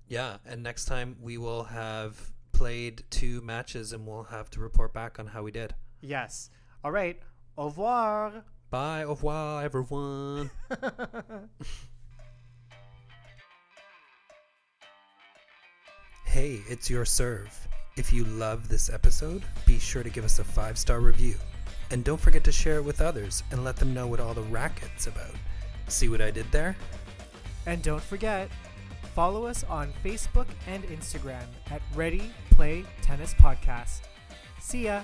Yeah, 0.08 0.38
and 0.46 0.64
next 0.64 0.86
time 0.86 1.18
we 1.20 1.38
will 1.38 1.64
have 1.66 2.32
played 2.58 3.04
two 3.12 3.40
matches 3.42 3.94
and 3.94 4.08
we'll 4.08 4.24
have 4.24 4.50
to 4.50 4.60
report 4.60 4.92
back 4.92 5.20
on 5.20 5.28
how 5.28 5.44
we 5.44 5.52
did. 5.52 5.76
Yes. 6.02 6.50
All 6.84 6.90
right. 6.92 7.20
Au 7.56 7.66
revoir. 7.66 8.44
Bye, 8.72 9.04
au 9.04 9.10
revoir, 9.10 9.64
everyone. 9.64 10.50
hey, 16.26 16.60
it's 16.68 16.90
your 16.90 17.06
serve. 17.06 17.68
If 17.96 18.12
you 18.12 18.24
love 18.26 18.68
this 18.70 18.90
episode, 18.90 19.44
be 19.68 19.78
sure 19.78 20.02
to 20.02 20.10
give 20.10 20.26
us 20.26 20.40
a 20.40 20.44
five 20.44 20.80
star 20.80 21.00
review. 21.00 21.36
And 21.92 22.04
don't 22.04 22.20
forget 22.20 22.44
to 22.46 22.52
share 22.52 22.78
it 22.78 22.84
with 22.84 23.02
others 23.02 23.44
and 23.52 23.64
let 23.64 23.76
them 23.76 23.94
know 23.94 24.08
what 24.08 24.20
all 24.20 24.34
the 24.34 24.42
racket's 24.42 25.06
about. 25.06 25.36
See 25.90 26.10
what 26.10 26.22
I 26.22 26.32
did 26.32 26.52
there? 26.52 26.76
And 27.68 27.84
don't 27.84 28.02
forget, 28.02 28.50
follow 29.18 29.48
us 29.48 29.64
on 29.64 29.91
Facebook 30.06 30.45
and 30.68 30.84
Instagram 30.89 31.41
at 31.72 31.81
Ready 31.95 32.31
Play 32.52 32.85
Tennis 33.02 33.34
Podcast. 33.34 34.02
See 34.60 34.85
ya. 34.85 35.02